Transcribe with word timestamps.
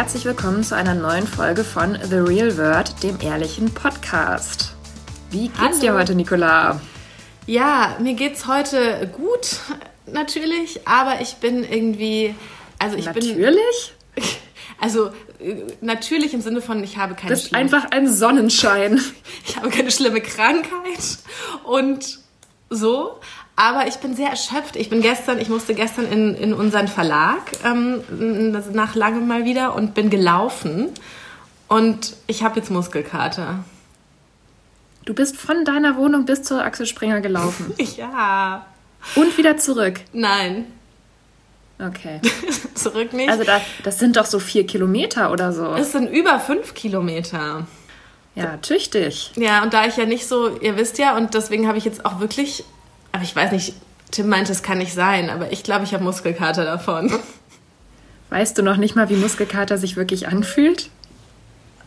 herzlich 0.00 0.24
willkommen 0.24 0.64
zu 0.64 0.74
einer 0.74 0.94
neuen 0.94 1.26
Folge 1.26 1.62
von 1.62 1.94
The 2.02 2.16
Real 2.16 2.56
Word, 2.56 3.02
dem 3.02 3.20
ehrlichen 3.20 3.70
Podcast. 3.74 4.74
Wie 5.30 5.48
geht's 5.48 5.58
Hallo. 5.60 5.78
dir 5.78 5.92
heute, 5.92 6.14
Nicola? 6.14 6.80
Ja, 7.44 7.98
mir 8.00 8.14
geht's 8.14 8.46
heute 8.46 9.06
gut, 9.12 9.60
natürlich, 10.06 10.88
aber 10.88 11.20
ich 11.20 11.34
bin 11.34 11.64
irgendwie, 11.64 12.34
also 12.78 12.96
ich 12.96 13.04
Natürlich? 13.04 13.92
bin, 14.14 14.24
also 14.80 15.08
äh, 15.38 15.66
natürlich 15.82 16.32
im 16.32 16.40
Sinne 16.40 16.62
von, 16.62 16.82
ich 16.82 16.96
habe 16.96 17.14
keine 17.14 17.32
bist 17.32 17.48
schlimme, 17.48 17.62
einfach 17.62 17.90
ein 17.90 18.10
Sonnenschein. 18.10 18.98
ich 19.46 19.58
habe 19.58 19.68
keine 19.68 19.90
schlimme 19.90 20.22
Krankheit 20.22 21.18
und 21.64 22.20
so, 22.70 23.20
aber 23.60 23.86
ich 23.88 23.96
bin 23.96 24.16
sehr 24.16 24.30
erschöpft. 24.30 24.76
Ich 24.76 24.88
bin 24.88 25.02
gestern, 25.02 25.38
ich 25.38 25.48
musste 25.50 25.74
gestern 25.74 26.06
in, 26.06 26.34
in 26.34 26.54
unseren 26.54 26.88
Verlag 26.88 27.42
ähm, 27.64 28.00
nach 28.72 28.94
langem 28.94 29.28
mal 29.28 29.44
wieder 29.44 29.74
und 29.74 29.92
bin 29.94 30.08
gelaufen 30.08 30.88
und 31.68 32.16
ich 32.26 32.42
habe 32.42 32.58
jetzt 32.58 32.70
Muskelkater. 32.70 33.64
Du 35.04 35.14
bist 35.14 35.36
von 35.36 35.64
deiner 35.64 35.96
Wohnung 35.96 36.24
bis 36.24 36.42
zur 36.42 36.62
Axel 36.64 36.86
Springer 36.86 37.20
gelaufen. 37.20 37.74
Ja, 37.96 38.66
Und 39.14 39.36
wieder 39.36 39.56
zurück. 39.58 40.00
nein, 40.12 40.66
Okay. 41.82 42.20
zurück 42.74 43.14
nicht. 43.14 43.30
Also 43.30 43.42
da, 43.44 43.58
das 43.84 43.98
sind 43.98 44.16
doch 44.18 44.26
so 44.26 44.38
vier 44.38 44.66
Kilometer 44.66 45.32
oder 45.32 45.50
so. 45.54 45.72
Es 45.74 45.92
sind 45.92 46.08
über 46.10 46.38
fünf 46.38 46.74
Kilometer. 46.74 47.66
Ja, 48.34 48.58
tüchtig. 48.58 49.32
Ja, 49.36 49.62
und 49.62 49.72
da 49.72 49.86
ich 49.86 49.96
ja 49.96 50.04
nicht 50.04 50.26
so, 50.28 50.58
ihr 50.60 50.76
wisst 50.76 50.98
ja, 50.98 51.16
und 51.16 51.32
deswegen 51.32 51.66
habe 51.66 51.78
ich 51.78 51.86
jetzt 51.86 52.04
auch 52.04 52.20
wirklich, 52.20 52.64
aber 53.20 53.26
ich 53.26 53.36
weiß 53.36 53.52
nicht, 53.52 53.74
Tim 54.10 54.30
meinte, 54.30 54.50
es 54.50 54.62
kann 54.62 54.78
nicht 54.78 54.94
sein, 54.94 55.28
aber 55.28 55.52
ich 55.52 55.62
glaube, 55.62 55.84
ich 55.84 55.92
habe 55.92 56.02
Muskelkater 56.02 56.64
davon. 56.64 57.12
Weißt 58.30 58.56
du 58.56 58.62
noch 58.62 58.78
nicht 58.78 58.96
mal, 58.96 59.10
wie 59.10 59.16
Muskelkater 59.16 59.76
sich 59.76 59.96
wirklich 59.96 60.26
anfühlt? 60.26 60.88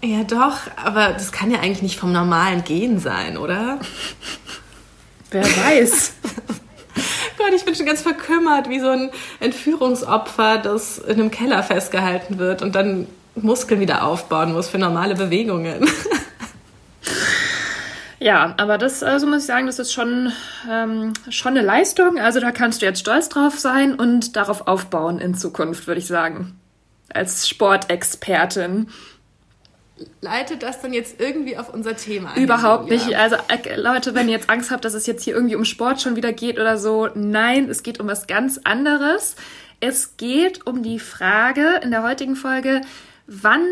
Ja, 0.04 0.24
doch, 0.26 0.58
aber 0.76 1.14
das 1.14 1.32
kann 1.32 1.50
ja 1.50 1.60
eigentlich 1.60 1.82
nicht 1.82 1.98
vom 1.98 2.12
normalen 2.12 2.64
Gehen 2.64 3.00
sein, 3.00 3.36
oder? 3.36 3.80
Wer 5.32 5.44
weiß. 5.44 6.14
Gott, 7.40 7.54
ich 7.56 7.66
bin 7.66 7.74
schon 7.74 7.88
ganz 7.88 8.04
verkümmert, 8.04 8.70
wie 8.70 8.80
so 8.80 8.90
ein 8.90 9.10
Entführungsopfer, 9.40 10.60
das 10.60 11.00
in 11.00 11.20
einem 11.20 11.32
Keller 11.32 11.64
festgehalten 11.64 12.38
wird 12.38 12.62
und 12.62 12.76
dann 12.76 13.08
Muskeln 13.34 13.80
wieder 13.80 14.06
aufbauen 14.06 14.54
muss 14.54 14.70
für 14.70 14.78
normale 14.78 15.16
Bewegungen. 15.16 15.90
Ja, 18.24 18.54
aber 18.56 18.78
das, 18.78 19.04
also 19.04 19.28
muss 19.28 19.42
ich 19.42 19.48
sagen, 19.48 19.66
das 19.66 19.80
ist 19.80 19.92
schon, 19.92 20.32
ähm, 20.72 21.12
schon 21.28 21.58
eine 21.58 21.62
Leistung. 21.62 22.18
Also 22.18 22.40
da 22.40 22.54
kannst 22.54 22.82
du 22.82 22.86
jetzt 22.86 23.00
stolz 23.00 23.28
drauf 23.28 23.60
sein 23.60 23.96
und 23.96 24.38
darauf 24.38 24.66
aufbauen 24.66 25.20
in 25.20 25.36
Zukunft, 25.36 25.88
würde 25.88 26.00
ich 26.00 26.08
sagen. 26.08 26.58
Als 27.14 27.50
Sportexpertin. 27.50 28.88
Leitet 30.22 30.64
das 30.64 30.82
dann 30.82 30.94
jetzt 30.94 31.20
irgendwie 31.20 31.58
auf 31.58 31.74
unser 31.74 31.98
Thema 31.98 32.32
ein? 32.32 32.42
Überhaupt 32.42 32.90
nicht. 32.90 33.14
Also 33.14 33.36
äh, 33.50 33.76
Leute, 33.76 34.16
wenn 34.16 34.30
ihr 34.30 34.36
jetzt 34.36 34.50
Angst 34.50 34.72
habt, 34.72 34.86
dass 34.86 34.94
es 34.94 35.06
jetzt 35.06 35.26
hier 35.26 35.36
irgendwie 35.36 35.58
um 35.58 35.66
Sport 35.66 36.00
schon 36.00 36.16
wieder 36.16 36.32
geht 36.32 36.58
oder 36.58 36.78
so, 36.78 37.10
nein, 37.16 37.70
es 37.70 37.84
geht 37.84 38.00
um 38.00 38.08
was 38.08 38.26
ganz 38.28 38.58
anderes. 38.64 39.36
Es 39.82 40.16
geht 40.16 40.66
um 40.66 40.82
die 40.82 41.00
Frage 41.00 41.82
in 41.84 41.92
der 41.92 42.04
heutigen 42.04 42.38
Folge, 42.38 42.80
wann 43.28 43.68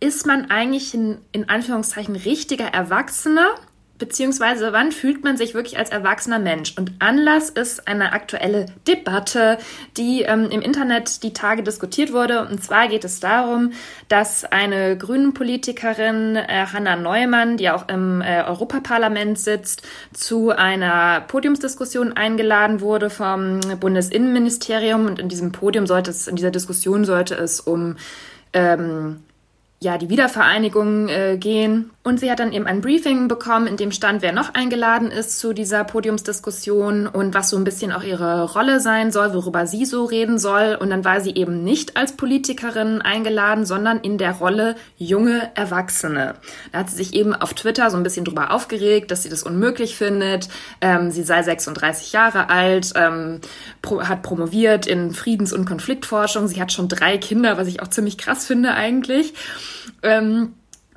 ist 0.00 0.26
man 0.26 0.50
eigentlich 0.50 0.92
ein, 0.92 1.18
in 1.30 1.48
Anführungszeichen 1.48 2.16
richtiger 2.16 2.66
Erwachsener? 2.66 3.54
Beziehungsweise 4.02 4.72
wann 4.72 4.90
fühlt 4.90 5.22
man 5.22 5.36
sich 5.36 5.54
wirklich 5.54 5.78
als 5.78 5.90
erwachsener 5.90 6.40
Mensch? 6.40 6.74
Und 6.76 6.90
Anlass 6.98 7.50
ist 7.50 7.86
eine 7.86 8.10
aktuelle 8.10 8.66
Debatte, 8.88 9.58
die 9.96 10.22
ähm, 10.22 10.48
im 10.50 10.60
Internet 10.60 11.22
die 11.22 11.32
Tage 11.32 11.62
diskutiert 11.62 12.12
wurde. 12.12 12.44
Und 12.48 12.64
zwar 12.64 12.88
geht 12.88 13.04
es 13.04 13.20
darum, 13.20 13.70
dass 14.08 14.44
eine 14.44 14.98
Grünen-Politikerin, 14.98 16.34
äh, 16.34 16.66
Hanna 16.72 16.96
Neumann, 16.96 17.58
die 17.58 17.70
auch 17.70 17.86
im 17.88 18.22
äh, 18.22 18.42
Europaparlament 18.42 19.38
sitzt, 19.38 19.82
zu 20.12 20.50
einer 20.50 21.20
Podiumsdiskussion 21.20 22.12
eingeladen 22.12 22.80
wurde 22.80 23.08
vom 23.08 23.60
Bundesinnenministerium. 23.78 25.06
Und 25.06 25.20
in 25.20 25.28
diesem 25.28 25.52
Podium 25.52 25.86
sollte 25.86 26.10
es, 26.10 26.26
in 26.26 26.34
dieser 26.34 26.50
Diskussion 26.50 27.04
sollte 27.04 27.36
es 27.36 27.60
um 27.60 27.94
ähm, 28.52 29.20
ja, 29.82 29.98
die 29.98 30.08
Wiedervereinigung 30.08 31.08
äh, 31.08 31.36
gehen. 31.38 31.90
Und 32.04 32.18
sie 32.18 32.32
hat 32.32 32.40
dann 32.40 32.52
eben 32.52 32.66
ein 32.66 32.80
Briefing 32.80 33.28
bekommen, 33.28 33.68
in 33.68 33.76
dem 33.76 33.92
stand, 33.92 34.22
wer 34.22 34.32
noch 34.32 34.54
eingeladen 34.54 35.12
ist 35.12 35.38
zu 35.38 35.52
dieser 35.52 35.84
Podiumsdiskussion 35.84 37.06
und 37.06 37.32
was 37.32 37.50
so 37.50 37.56
ein 37.56 37.62
bisschen 37.62 37.92
auch 37.92 38.02
ihre 38.02 38.50
Rolle 38.52 38.80
sein 38.80 39.12
soll, 39.12 39.32
worüber 39.34 39.68
sie 39.68 39.84
so 39.84 40.04
reden 40.04 40.40
soll. 40.40 40.76
Und 40.80 40.90
dann 40.90 41.04
war 41.04 41.20
sie 41.20 41.32
eben 41.36 41.62
nicht 41.62 41.96
als 41.96 42.16
Politikerin 42.16 43.02
eingeladen, 43.02 43.64
sondern 43.64 44.00
in 44.00 44.18
der 44.18 44.32
Rolle 44.32 44.74
junge 44.96 45.52
Erwachsene. 45.54 46.34
Da 46.72 46.80
hat 46.80 46.90
sie 46.90 46.96
sich 46.96 47.14
eben 47.14 47.34
auf 47.36 47.54
Twitter 47.54 47.88
so 47.88 47.96
ein 47.96 48.02
bisschen 48.02 48.24
drüber 48.24 48.50
aufgeregt, 48.50 49.12
dass 49.12 49.22
sie 49.22 49.28
das 49.28 49.44
unmöglich 49.44 49.96
findet. 49.96 50.48
Ähm, 50.80 51.12
sie 51.12 51.22
sei 51.22 51.44
36 51.44 52.12
Jahre 52.12 52.50
alt, 52.50 52.94
ähm, 52.96 53.40
pro, 53.80 54.02
hat 54.02 54.22
promoviert 54.22 54.88
in 54.88 55.12
Friedens- 55.12 55.52
und 55.52 55.66
Konfliktforschung. 55.66 56.48
Sie 56.48 56.60
hat 56.60 56.72
schon 56.72 56.88
drei 56.88 57.16
Kinder, 57.16 57.58
was 57.58 57.68
ich 57.68 57.80
auch 57.80 57.88
ziemlich 57.88 58.18
krass 58.18 58.44
finde 58.44 58.74
eigentlich. 58.74 59.34
Ähm, 60.02 60.54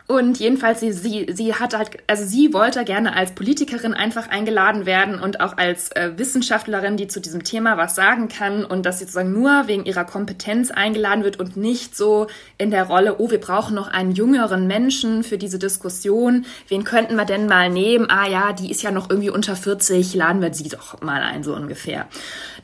und 0.07 0.39
jedenfalls, 0.39 0.81
sie, 0.81 0.91
sie, 0.91 1.25
sie 1.33 1.55
hat 1.55 1.75
halt, 1.75 1.97
also 2.05 2.23
sie 2.25 2.53
wollte 2.53 2.85
gerne 2.85 3.15
als 3.15 3.31
Politikerin 3.31 3.95
einfach 3.95 4.29
eingeladen 4.29 4.85
werden 4.85 5.19
und 5.19 5.39
auch 5.39 5.57
als 5.57 5.91
äh, 5.93 6.11
Wissenschaftlerin, 6.15 6.95
die 6.95 7.07
zu 7.07 7.19
diesem 7.19 7.43
Thema 7.43 7.77
was 7.77 7.95
sagen 7.95 8.27
kann 8.27 8.65
und 8.65 8.85
dass 8.85 8.99
sie 8.99 9.05
sozusagen 9.05 9.31
nur 9.31 9.67
wegen 9.67 9.83
ihrer 9.83 10.05
Kompetenz 10.05 10.69
eingeladen 10.69 11.23
wird 11.23 11.39
und 11.39 11.57
nicht 11.57 11.97
so 11.97 12.27
in 12.59 12.69
der 12.69 12.83
Rolle, 12.83 13.15
oh, 13.17 13.31
wir 13.31 13.39
brauchen 13.39 13.73
noch 13.73 13.87
einen 13.87 14.11
jüngeren 14.11 14.67
Menschen 14.67 15.23
für 15.23 15.39
diese 15.39 15.57
Diskussion. 15.57 16.45
Wen 16.67 16.83
könnten 16.83 17.15
wir 17.15 17.25
denn 17.25 17.47
mal 17.47 17.71
nehmen? 17.71 18.05
Ah 18.07 18.27
ja, 18.27 18.53
die 18.53 18.69
ist 18.69 18.83
ja 18.83 18.91
noch 18.91 19.09
irgendwie 19.09 19.31
unter 19.31 19.55
40, 19.55 20.13
laden 20.13 20.39
wir 20.39 20.53
sie 20.53 20.69
doch 20.69 21.01
mal 21.01 21.23
ein, 21.23 21.43
so 21.43 21.55
ungefähr. 21.55 22.05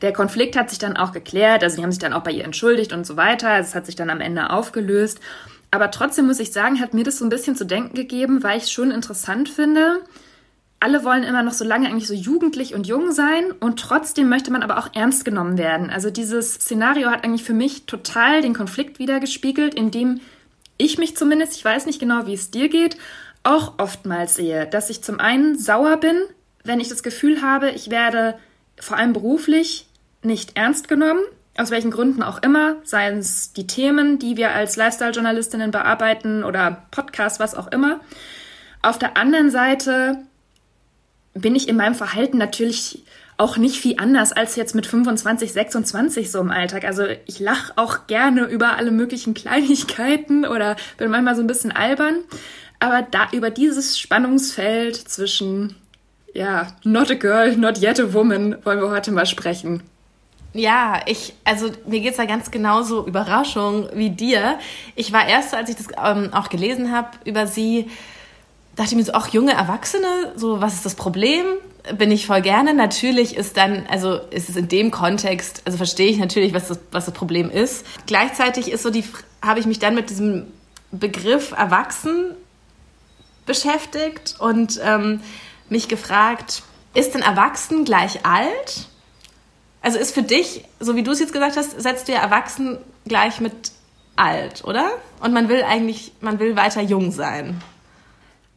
Der 0.00 0.12
Konflikt 0.12 0.56
hat 0.56 0.70
sich 0.70 0.78
dann 0.78 0.96
auch 0.96 1.10
geklärt, 1.10 1.64
also 1.64 1.76
die 1.76 1.82
haben 1.82 1.90
sich 1.90 1.98
dann 1.98 2.12
auch 2.12 2.22
bei 2.22 2.30
ihr 2.30 2.44
entschuldigt 2.44 2.92
und 2.92 3.04
so 3.04 3.16
weiter. 3.16 3.58
Es 3.58 3.74
hat 3.74 3.86
sich 3.86 3.96
dann 3.96 4.10
am 4.10 4.20
Ende 4.20 4.50
aufgelöst. 4.50 5.18
Aber 5.72 5.90
trotzdem 5.90 6.26
muss 6.26 6.38
ich 6.38 6.52
sagen, 6.52 6.80
hat 6.80 6.92
mir 6.92 7.02
das 7.02 7.18
so 7.18 7.24
ein 7.24 7.30
bisschen 7.30 7.56
zu 7.56 7.64
denken 7.64 7.94
gegeben, 7.94 8.42
weil 8.42 8.58
ich 8.58 8.64
es 8.64 8.70
schon 8.70 8.90
interessant 8.90 9.48
finde. 9.48 10.00
Alle 10.80 11.02
wollen 11.02 11.22
immer 11.22 11.42
noch 11.42 11.54
so 11.54 11.64
lange 11.64 11.88
eigentlich 11.88 12.06
so 12.06 12.14
jugendlich 12.14 12.74
und 12.74 12.86
jung 12.86 13.12
sein 13.12 13.52
und 13.58 13.80
trotzdem 13.80 14.28
möchte 14.28 14.52
man 14.52 14.62
aber 14.62 14.78
auch 14.78 14.90
ernst 14.94 15.24
genommen 15.24 15.56
werden. 15.56 15.88
Also 15.88 16.10
dieses 16.10 16.54
Szenario 16.54 17.10
hat 17.10 17.24
eigentlich 17.24 17.44
für 17.44 17.54
mich 17.54 17.86
total 17.86 18.42
den 18.42 18.52
Konflikt 18.52 18.98
wiedergespiegelt, 18.98 19.74
in 19.74 19.90
dem 19.90 20.20
ich 20.76 20.98
mich 20.98 21.16
zumindest, 21.16 21.56
ich 21.56 21.64
weiß 21.64 21.86
nicht 21.86 22.00
genau, 22.00 22.26
wie 22.26 22.34
es 22.34 22.50
dir 22.50 22.68
geht, 22.68 22.98
auch 23.42 23.78
oftmals 23.78 24.34
sehe, 24.34 24.66
dass 24.66 24.90
ich 24.90 25.02
zum 25.02 25.20
einen 25.20 25.58
sauer 25.58 25.96
bin, 25.96 26.20
wenn 26.64 26.80
ich 26.80 26.88
das 26.88 27.02
Gefühl 27.02 27.40
habe, 27.40 27.70
ich 27.70 27.90
werde 27.90 28.38
vor 28.78 28.98
allem 28.98 29.14
beruflich 29.14 29.86
nicht 30.22 30.56
ernst 30.56 30.88
genommen, 30.88 31.22
aus 31.56 31.70
welchen 31.70 31.90
Gründen 31.90 32.22
auch 32.22 32.42
immer, 32.42 32.76
seien 32.84 33.18
es 33.18 33.52
die 33.52 33.66
Themen, 33.66 34.18
die 34.18 34.36
wir 34.36 34.52
als 34.52 34.76
Lifestyle-Journalistinnen 34.76 35.70
bearbeiten 35.70 36.44
oder 36.44 36.84
Podcast, 36.90 37.40
was 37.40 37.54
auch 37.54 37.68
immer. 37.68 38.00
Auf 38.80 38.98
der 38.98 39.16
anderen 39.16 39.50
Seite 39.50 40.18
bin 41.34 41.54
ich 41.54 41.68
in 41.68 41.76
meinem 41.76 41.94
Verhalten 41.94 42.38
natürlich 42.38 43.04
auch 43.36 43.56
nicht 43.56 43.76
viel 43.76 43.96
anders 43.98 44.32
als 44.32 44.56
jetzt 44.56 44.74
mit 44.74 44.86
25, 44.86 45.52
26 45.52 46.30
so 46.30 46.40
im 46.40 46.50
Alltag. 46.50 46.84
Also 46.84 47.04
ich 47.26 47.40
lache 47.40 47.72
auch 47.76 48.06
gerne 48.06 48.44
über 48.44 48.76
alle 48.76 48.90
möglichen 48.90 49.34
Kleinigkeiten 49.34 50.46
oder 50.46 50.76
bin 50.96 51.10
manchmal 51.10 51.36
so 51.36 51.42
ein 51.42 51.46
bisschen 51.46 51.72
albern. 51.72 52.16
Aber 52.78 53.02
da 53.02 53.28
über 53.32 53.50
dieses 53.50 53.98
Spannungsfeld 53.98 54.96
zwischen, 54.96 55.76
ja, 56.34 56.68
not 56.82 57.10
a 57.10 57.14
girl, 57.14 57.56
not 57.56 57.80
yet 57.80 58.00
a 58.00 58.12
woman, 58.12 58.56
wollen 58.64 58.80
wir 58.80 58.90
heute 58.90 59.12
mal 59.12 59.26
sprechen. 59.26 59.82
Ja, 60.54 61.00
ich, 61.06 61.34
also 61.44 61.70
mir 61.86 62.00
geht's 62.00 62.18
da 62.18 62.26
ganz 62.26 62.50
genauso 62.50 63.06
Überraschung 63.06 63.88
wie 63.94 64.10
dir. 64.10 64.58
Ich 64.96 65.12
war 65.12 65.26
erst, 65.26 65.54
als 65.54 65.70
ich 65.70 65.76
das 65.76 65.86
ähm, 66.02 66.32
auch 66.34 66.50
gelesen 66.50 66.92
habe 66.92 67.08
über 67.24 67.46
sie, 67.46 67.90
dachte 68.76 68.90
ich 68.90 68.96
mir 68.96 69.04
so, 69.04 69.12
auch 69.12 69.28
junge 69.28 69.52
Erwachsene, 69.52 70.32
so 70.36 70.60
was 70.60 70.74
ist 70.74 70.84
das 70.84 70.94
Problem? 70.94 71.46
Bin 71.96 72.10
ich 72.10 72.26
voll 72.26 72.42
gerne. 72.42 72.74
Natürlich 72.74 73.34
ist 73.34 73.56
dann, 73.56 73.86
also 73.88 74.16
ist 74.30 74.50
es 74.50 74.56
in 74.56 74.68
dem 74.68 74.90
Kontext, 74.90 75.62
also 75.64 75.78
verstehe 75.78 76.10
ich 76.10 76.18
natürlich, 76.18 76.52
was 76.52 76.68
das, 76.68 76.78
was 76.90 77.06
das 77.06 77.14
Problem 77.14 77.50
ist. 77.50 77.86
Gleichzeitig 78.06 78.70
ist 78.70 78.82
so 78.82 78.90
die, 78.90 79.04
habe 79.40 79.58
ich 79.58 79.66
mich 79.66 79.78
dann 79.78 79.94
mit 79.94 80.10
diesem 80.10 80.46
Begriff 80.90 81.52
erwachsen 81.52 82.36
beschäftigt 83.46 84.36
und 84.38 84.78
ähm, 84.84 85.20
mich 85.68 85.88
gefragt, 85.88 86.62
ist 86.94 87.14
denn 87.14 87.22
erwachsen 87.22 87.84
gleich 87.84 88.24
alt? 88.24 88.86
Also 89.82 89.98
ist 89.98 90.14
für 90.14 90.22
dich, 90.22 90.64
so 90.80 90.94
wie 90.94 91.02
du 91.02 91.10
es 91.10 91.20
jetzt 91.20 91.32
gesagt 91.32 91.56
hast, 91.56 91.80
setzt 91.80 92.08
du 92.08 92.12
ja 92.12 92.20
erwachsen 92.20 92.78
gleich 93.04 93.40
mit 93.40 93.72
alt, 94.16 94.64
oder? 94.64 94.90
Und 95.20 95.32
man 95.32 95.48
will 95.48 95.62
eigentlich, 95.62 96.12
man 96.20 96.38
will 96.38 96.56
weiter 96.56 96.80
jung 96.80 97.10
sein. 97.10 97.60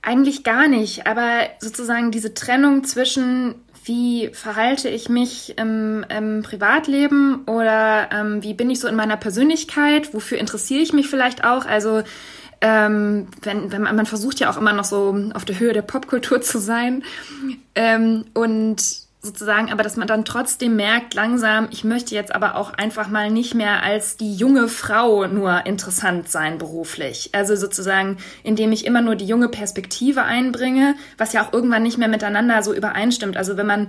Eigentlich 0.02 0.44
gar 0.44 0.68
nicht, 0.68 1.08
aber 1.08 1.48
sozusagen 1.60 2.12
diese 2.12 2.36
Trennung 2.36 2.84
zwischen 2.84 3.56
wie 3.86 4.30
verhalte 4.34 4.90
ich 4.90 5.10
mich 5.10 5.58
im, 5.60 6.04
im 6.10 6.42
Privatleben 6.42 7.44
oder 7.46 8.10
ähm, 8.12 8.42
wie 8.42 8.56
bin 8.56 8.72
ich 8.72 8.80
so 8.80 8.88
in 8.88 8.96
meiner 8.96 9.16
Persönlichkeit, 9.16 10.12
wofür 10.14 10.40
interessiere 10.40 10.82
ich 10.82 10.92
mich 10.92 11.08
vielleicht 11.08 11.44
auch. 11.44 11.68
Also 11.68 12.02
ähm, 12.62 13.28
wenn, 13.44 13.72
wenn 13.72 13.84
man, 13.84 13.96
man 13.96 14.06
versucht 14.08 14.40
ja 14.40 14.50
auch 14.50 14.58
immer 14.58 14.74
noch 14.74 14.86
so 14.86 15.16
auf 15.36 15.46
der 15.46 15.60
Höhe 15.60 15.74
der 15.74 15.84
Popkultur 15.84 16.42
zu 16.42 16.58
sein. 16.58 17.04
Ähm, 17.76 18.26
und 18.34 19.05
sozusagen, 19.26 19.72
aber 19.72 19.84
dass 19.84 19.98
man 19.98 20.08
dann 20.08 20.24
trotzdem 20.24 20.76
merkt, 20.76 21.14
langsam, 21.14 21.68
ich 21.72 21.84
möchte 21.84 22.16
jetzt 22.16 22.34
aber 22.34 22.56
auch 22.56 22.74
einfach 22.74 23.10
mal 23.10 23.30
nicht 23.30 23.56
mehr 23.56 23.84
als 23.84 24.16
die 24.16 24.36
junge 24.36 24.68
Frau 24.68 25.28
nur 25.28 25.66
interessant 25.66 26.30
sein 26.30 26.58
beruflich. 26.58 27.32
Also 27.34 27.56
sozusagen, 27.56 28.18
indem 28.44 28.72
ich 28.72 28.86
immer 28.86 29.02
nur 29.02 29.16
die 29.16 29.26
junge 29.26 29.50
Perspektive 29.50 30.24
einbringe, 30.24 30.96
was 31.18 31.34
ja 31.34 31.46
auch 31.46 31.52
irgendwann 31.52 31.84
nicht 31.84 31.98
mehr 31.98 32.08
miteinander 32.08 32.64
so 32.64 32.74
übereinstimmt. 32.74 33.36
Also 33.36 33.58
wenn 33.58 33.68
man 33.68 33.88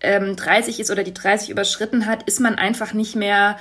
ähm, 0.00 0.36
30 0.36 0.80
ist 0.80 0.90
oder 0.90 1.02
die 1.02 1.14
30 1.14 1.50
überschritten 1.50 2.06
hat, 2.06 2.22
ist 2.24 2.40
man 2.40 2.56
einfach 2.56 2.92
nicht 2.92 3.16
mehr 3.16 3.56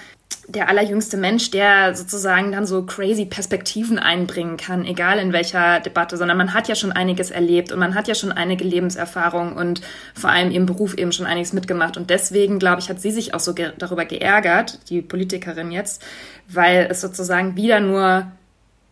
der 0.48 0.70
allerjüngste 0.70 1.18
Mensch, 1.18 1.50
der 1.50 1.96
sozusagen 1.96 2.52
dann 2.52 2.68
so 2.68 2.84
crazy 2.84 3.26
Perspektiven 3.26 3.98
einbringen 3.98 4.58
kann, 4.58 4.86
egal 4.86 5.18
in 5.18 5.34
welcher 5.34 5.80
Debatte, 5.80 6.18
sondern 6.18 6.38
man 6.38 6.54
hat 6.54 6.68
ja 6.68 6.76
schon 6.76 6.92
einiges 6.92 7.32
erlebt 7.32 7.72
und 7.72 7.80
man 7.80 7.96
hat 7.96 8.08
ja 8.08 8.16
schon 8.16 8.32
einige 8.32 8.64
Lebenserfahrung 8.64 9.56
und 9.56 9.82
vor 10.14 10.30
allem 10.30 10.52
im 10.52 10.66
Beruf 10.66 10.96
eben 10.96 11.12
schon 11.12 11.26
einiges 11.26 11.54
mitgemacht. 11.54 11.98
Und 11.98 12.10
deswegen, 12.12 12.60
glaube 12.60 12.80
ich, 12.80 12.90
hat 12.90 13.02
sie 13.02 13.12
sich 13.12 13.34
auch 13.34 13.40
so 13.40 13.54
ge 13.54 13.72
darüber 13.78 14.06
geärgert, 14.06 14.80
die 14.90 15.02
Politikerin 15.02 15.72
jetzt, 15.72 16.04
weil 16.48 16.88
es 16.92 17.02
sozusagen 17.02 17.56
wieder 17.56 17.80
nur 17.80 18.28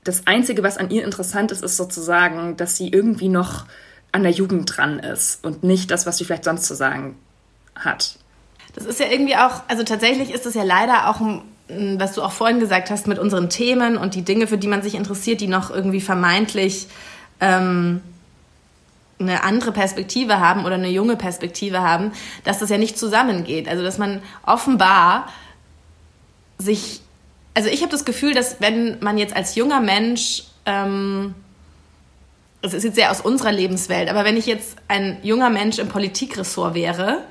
das 0.04 0.26
Einzige, 0.26 0.64
was 0.64 0.78
an 0.78 0.90
ihr 0.90 1.04
interessant 1.04 1.52
ist, 1.52 1.64
ist 1.64 1.78
sozusagen, 1.78 2.58
dass 2.58 2.78
sie 2.78 2.90
irgendwie 2.90 3.30
noch 3.30 3.66
an 4.12 4.24
der 4.24 4.32
Jugend 4.32 4.76
dran 4.76 5.00
ist 5.00 5.44
und 5.46 5.64
nicht 5.64 5.92
das, 5.92 6.06
was 6.06 6.18
sie 6.18 6.26
vielleicht 6.26 6.44
sonst 6.44 6.66
zu 6.66 6.76
sagen 6.76 7.16
hat. 7.76 8.18
Das 8.76 8.86
ist 8.86 9.00
ja 9.00 9.08
irgendwie 9.08 9.36
auch, 9.36 9.62
also 9.68 9.84
tatsächlich 9.84 10.32
ist 10.32 10.46
das 10.46 10.54
ja 10.56 10.64
leider 10.64 11.10
auch 11.10 11.22
was 11.70 12.14
du 12.14 12.22
auch 12.22 12.32
vorhin 12.32 12.60
gesagt 12.60 12.90
hast, 12.90 13.08
mit 13.08 13.20
unseren 13.20 13.50
Themen 13.50 13.98
und 13.98 14.16
die 14.16 14.24
Dinge, 14.24 14.48
für 14.48 14.58
die 14.58 14.68
man 14.68 14.82
sich 14.82 14.96
interessiert, 14.96 15.42
die 15.42 15.48
noch 15.48 15.72
irgendwie 15.72 16.02
vermeintlich 16.02 16.88
ähm, 17.40 18.02
eine 19.20 19.44
andere 19.44 19.72
Perspektive 19.72 20.40
haben 20.40 20.66
oder 20.66 20.76
eine 20.76 20.90
junge 20.90 21.16
Perspektive 21.16 21.82
haben, 21.82 22.12
dass 22.44 22.60
das 22.60 22.70
ja 22.70 22.78
nicht 22.78 22.98
zusammengeht. 22.98 23.68
Also 23.68 23.84
dass 23.84 23.98
man 23.98 24.22
offenbar 24.46 25.28
sich, 26.58 27.02
also 27.54 27.70
ich 27.70 27.82
habe 27.82 27.92
das 27.92 28.06
Gefühl, 28.06 28.34
dass 28.34 28.60
wenn 28.60 29.00
man 29.00 29.18
jetzt 29.18 29.36
als 29.36 29.56
junger 29.56 29.80
Mensch, 29.80 30.44
ähm, 30.66 31.34
es 32.62 32.74
ist 32.74 32.84
jetzt 32.84 32.96
sehr 32.96 33.12
aus 33.12 33.22
unserer 33.22 33.52
Lebenswelt, 33.52 34.10
aber 34.10 34.26
wenn 34.26 34.38
ich 34.38 34.46
jetzt 34.46 34.78
ein 34.88 35.18
junger 35.24 35.50
Mensch 35.50 35.80
im 35.80 35.88
Politikressort 35.88 36.76
wäre, 36.76 37.24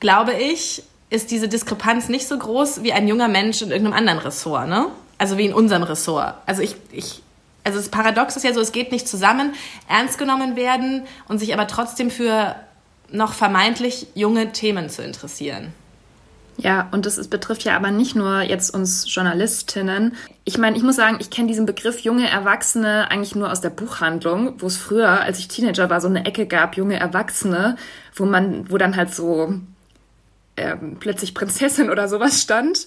glaube 0.00 0.34
ich, 0.34 0.82
ist 1.10 1.30
diese 1.30 1.48
Diskrepanz 1.48 2.08
nicht 2.08 2.28
so 2.28 2.38
groß 2.38 2.82
wie 2.82 2.92
ein 2.92 3.08
junger 3.08 3.28
Mensch 3.28 3.62
in 3.62 3.70
irgendeinem 3.70 3.98
anderen 3.98 4.18
Ressort, 4.18 4.68
ne? 4.68 4.86
Also 5.16 5.38
wie 5.38 5.46
in 5.46 5.54
unserem 5.54 5.82
Ressort. 5.82 6.34
Also 6.46 6.62
ich, 6.62 6.76
ich, 6.92 7.22
also 7.64 7.78
das 7.78 7.88
Paradox 7.88 8.36
ist 8.36 8.44
ja 8.44 8.52
so, 8.52 8.60
es 8.60 8.72
geht 8.72 8.92
nicht 8.92 9.08
zusammen, 9.08 9.54
ernst 9.88 10.18
genommen 10.18 10.54
werden 10.54 11.06
und 11.28 11.38
sich 11.38 11.54
aber 11.54 11.66
trotzdem 11.66 12.10
für 12.10 12.54
noch 13.10 13.32
vermeintlich 13.32 14.06
junge 14.14 14.52
Themen 14.52 14.90
zu 14.90 15.02
interessieren. 15.02 15.72
Ja, 16.58 16.88
und 16.90 17.06
das 17.06 17.18
ist, 17.18 17.30
betrifft 17.30 17.62
ja 17.62 17.76
aber 17.76 17.92
nicht 17.92 18.16
nur 18.16 18.42
jetzt 18.42 18.74
uns 18.74 19.12
Journalistinnen. 19.14 20.16
Ich 20.44 20.58
meine, 20.58 20.76
ich 20.76 20.82
muss 20.82 20.96
sagen, 20.96 21.18
ich 21.20 21.30
kenne 21.30 21.46
diesen 21.46 21.66
Begriff 21.66 22.00
junge 22.00 22.28
Erwachsene 22.28 23.10
eigentlich 23.10 23.36
nur 23.36 23.52
aus 23.52 23.60
der 23.60 23.70
Buchhandlung, 23.70 24.60
wo 24.60 24.66
es 24.66 24.76
früher, 24.76 25.20
als 25.20 25.38
ich 25.38 25.46
Teenager 25.46 25.88
war, 25.88 26.00
so 26.00 26.08
eine 26.08 26.26
Ecke 26.26 26.46
gab, 26.46 26.76
junge 26.76 26.98
Erwachsene, 26.98 27.76
wo 28.14 28.24
man, 28.24 28.68
wo 28.70 28.76
dann 28.76 28.96
halt 28.96 29.14
so 29.14 29.54
ähm, 30.58 30.96
plötzlich 31.00 31.34
Prinzessin 31.34 31.90
oder 31.90 32.08
sowas 32.08 32.42
stand. 32.42 32.86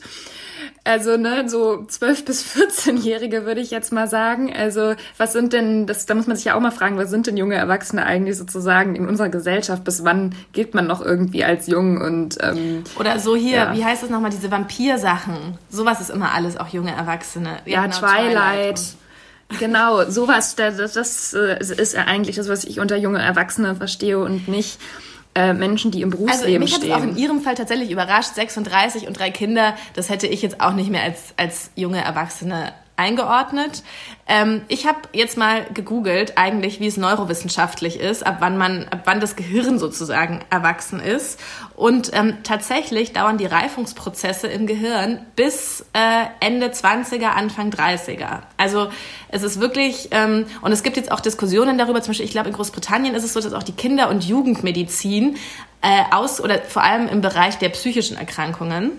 Also, 0.84 1.18
ne, 1.18 1.48
so 1.48 1.86
12- 1.88 2.26
bis 2.26 2.44
14-Jährige 2.44 3.46
würde 3.46 3.62
ich 3.62 3.72
jetzt 3.72 3.92
mal 3.92 4.08
sagen. 4.08 4.52
Also, 4.54 4.96
was 5.18 5.34
sind 5.34 5.54
denn, 5.54 5.86
das, 5.86 6.06
da 6.06 6.16
muss 6.16 6.28
man 6.28 6.36
sich 6.36 6.46
ja 6.46 6.56
auch 6.56 6.60
mal 6.60 6.72
fragen, 6.72 6.98
was 6.98 7.10
sind 7.10 7.28
denn 7.28 7.38
junge 7.38 7.56
Erwachsene 7.56 8.06
eigentlich 8.06 8.38
sozusagen 8.38 8.96
in 8.96 9.08
unserer 9.08 9.30
Gesellschaft? 9.30 9.84
Bis 9.84 10.04
wann 10.04 10.36
gilt 10.54 10.74
man 10.74 10.88
noch 10.88 11.02
irgendwie 11.02 11.44
als 11.44 11.68
jung 11.68 12.02
und 12.02 12.38
ähm, 12.42 12.84
Oder 13.00 13.20
so 13.20 13.36
hier, 13.36 13.58
ja. 13.58 13.74
wie 13.76 13.86
heißt 13.86 14.04
das 14.04 14.10
nochmal, 14.10 14.32
diese 14.32 14.50
Vampir-Sachen? 14.52 15.58
Sowas 15.70 16.02
ist 16.02 16.10
immer 16.10 16.34
alles 16.34 16.58
auch 16.58 16.68
junge 16.68 16.92
Erwachsene. 16.92 17.60
Ja, 17.66 17.74
ja 17.74 17.82
genau, 17.86 17.98
Twilight. 17.98 18.76
Twilight. 18.76 18.96
Genau, 19.60 20.10
sowas, 20.10 20.56
das, 20.56 20.78
das 20.94 21.34
äh, 21.34 21.60
ist 21.60 21.94
ja 21.94 22.06
eigentlich 22.06 22.38
das, 22.38 22.48
was 22.48 22.64
ich 22.64 22.80
unter 22.80 22.96
junge 22.96 23.22
Erwachsene 23.22 23.76
verstehe 23.76 24.18
und 24.18 24.48
nicht 24.48 24.80
äh, 25.36 25.54
Menschen, 25.54 25.92
die 25.92 26.02
im 26.02 26.10
Berufsleben 26.10 26.46
also, 26.46 26.60
mich 26.60 26.76
stehen. 26.76 26.92
hat 26.94 27.00
es 27.00 27.06
auch 27.06 27.10
in 27.10 27.18
Ihrem 27.18 27.42
Fall 27.42 27.56
tatsächlich 27.56 27.92
überrascht. 27.92 28.36
36 28.36 29.08
und 29.08 29.18
drei 29.18 29.32
Kinder, 29.32 29.76
das 29.94 30.10
hätte 30.10 30.28
ich 30.28 30.42
jetzt 30.42 30.60
auch 30.60 30.74
nicht 30.74 30.90
mehr 30.90 31.04
als, 31.04 31.34
als 31.38 31.72
junge 31.76 32.04
Erwachsene 32.04 32.74
eingeordnet. 32.98 33.84
Ähm, 34.28 34.62
ich 34.68 34.86
habe 34.86 35.00
jetzt 35.14 35.38
mal 35.38 35.66
gegoogelt, 35.74 36.38
eigentlich, 36.38 36.80
wie 36.80 36.88
es 36.88 36.98
neurowissenschaftlich 36.98 38.00
ist, 38.00 38.26
ab 38.26 38.38
wann 38.40 38.58
man, 38.58 38.88
ab 38.90 39.02
wann 39.06 39.20
das 39.20 39.36
Gehirn 39.36 39.80
sozusagen 39.80 40.42
erwachsen 40.50 41.00
ist. 41.00 41.40
Und 41.76 42.12
ähm, 42.14 42.38
tatsächlich 42.44 43.14
dauern 43.14 43.38
die 43.38 43.46
Reifungsprozesse 43.46 44.48
im 44.48 44.68
Gehirn 44.68 45.26
bis 45.36 45.86
äh, 45.94 46.26
Ende 46.40 46.68
20er, 46.68 47.30
Anfang 47.30 47.72
30er. 47.72 48.42
Also 48.58 48.90
es 49.30 49.44
ist 49.44 49.60
wirklich, 49.60 50.10
ähm, 50.12 50.46
und 50.62 50.72
es 50.72 50.84
gibt 50.84 50.98
jetzt 50.98 51.12
auch 51.12 51.20
Diskussionen 51.20 51.78
darüber, 51.78 52.02
zum 52.02 52.12
Beispiel, 52.12 52.26
ich 52.26 52.32
glaube, 52.32 52.50
in 52.50 52.56
Großbritannien 52.56 53.16
ist 53.16 53.24
es 53.24 53.34
so, 53.34 53.42
dass 53.42 53.54
auch 53.54 53.64
die 53.64 53.74
Kinder- 53.74 54.10
und 54.10 54.24
Jugendmedizin 54.24 55.38
äh, 55.82 56.04
aus 56.12 56.40
oder 56.40 56.60
vor 56.60 56.84
allem 56.84 57.08
im 57.08 57.22
Bereich 57.22 57.58
der 57.58 57.70
psychischen 57.70 58.16
Erkrankungen 58.18 58.92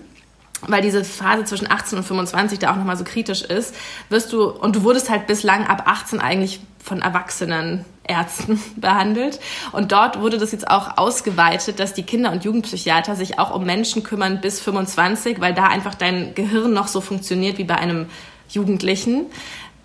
weil 0.67 0.81
diese 0.81 1.03
Phase 1.03 1.43
zwischen 1.45 1.69
18 1.69 1.97
und 1.97 2.03
25 2.03 2.59
da 2.59 2.71
auch 2.71 2.75
nochmal 2.75 2.97
so 2.97 3.03
kritisch 3.03 3.41
ist, 3.41 3.75
wirst 4.09 4.33
du, 4.33 4.49
und 4.49 4.75
du 4.75 4.83
wurdest 4.83 5.09
halt 5.09 5.27
bislang 5.27 5.67
ab 5.67 5.83
18 5.85 6.19
eigentlich 6.19 6.59
von 6.83 7.01
erwachsenen 7.01 7.85
Ärzten 8.03 8.61
behandelt. 8.75 9.39
Und 9.71 9.91
dort 9.91 10.19
wurde 10.19 10.37
das 10.37 10.51
jetzt 10.51 10.69
auch 10.69 10.97
ausgeweitet, 10.97 11.79
dass 11.79 11.93
die 11.93 12.03
Kinder- 12.03 12.31
und 12.31 12.43
Jugendpsychiater 12.43 13.15
sich 13.15 13.39
auch 13.39 13.53
um 13.53 13.65
Menschen 13.65 14.03
kümmern 14.03 14.41
bis 14.41 14.59
25, 14.59 15.39
weil 15.39 15.53
da 15.53 15.67
einfach 15.67 15.95
dein 15.95 16.35
Gehirn 16.35 16.73
noch 16.73 16.87
so 16.87 17.01
funktioniert 17.01 17.57
wie 17.57 17.63
bei 17.63 17.75
einem 17.75 18.07
Jugendlichen. 18.49 19.27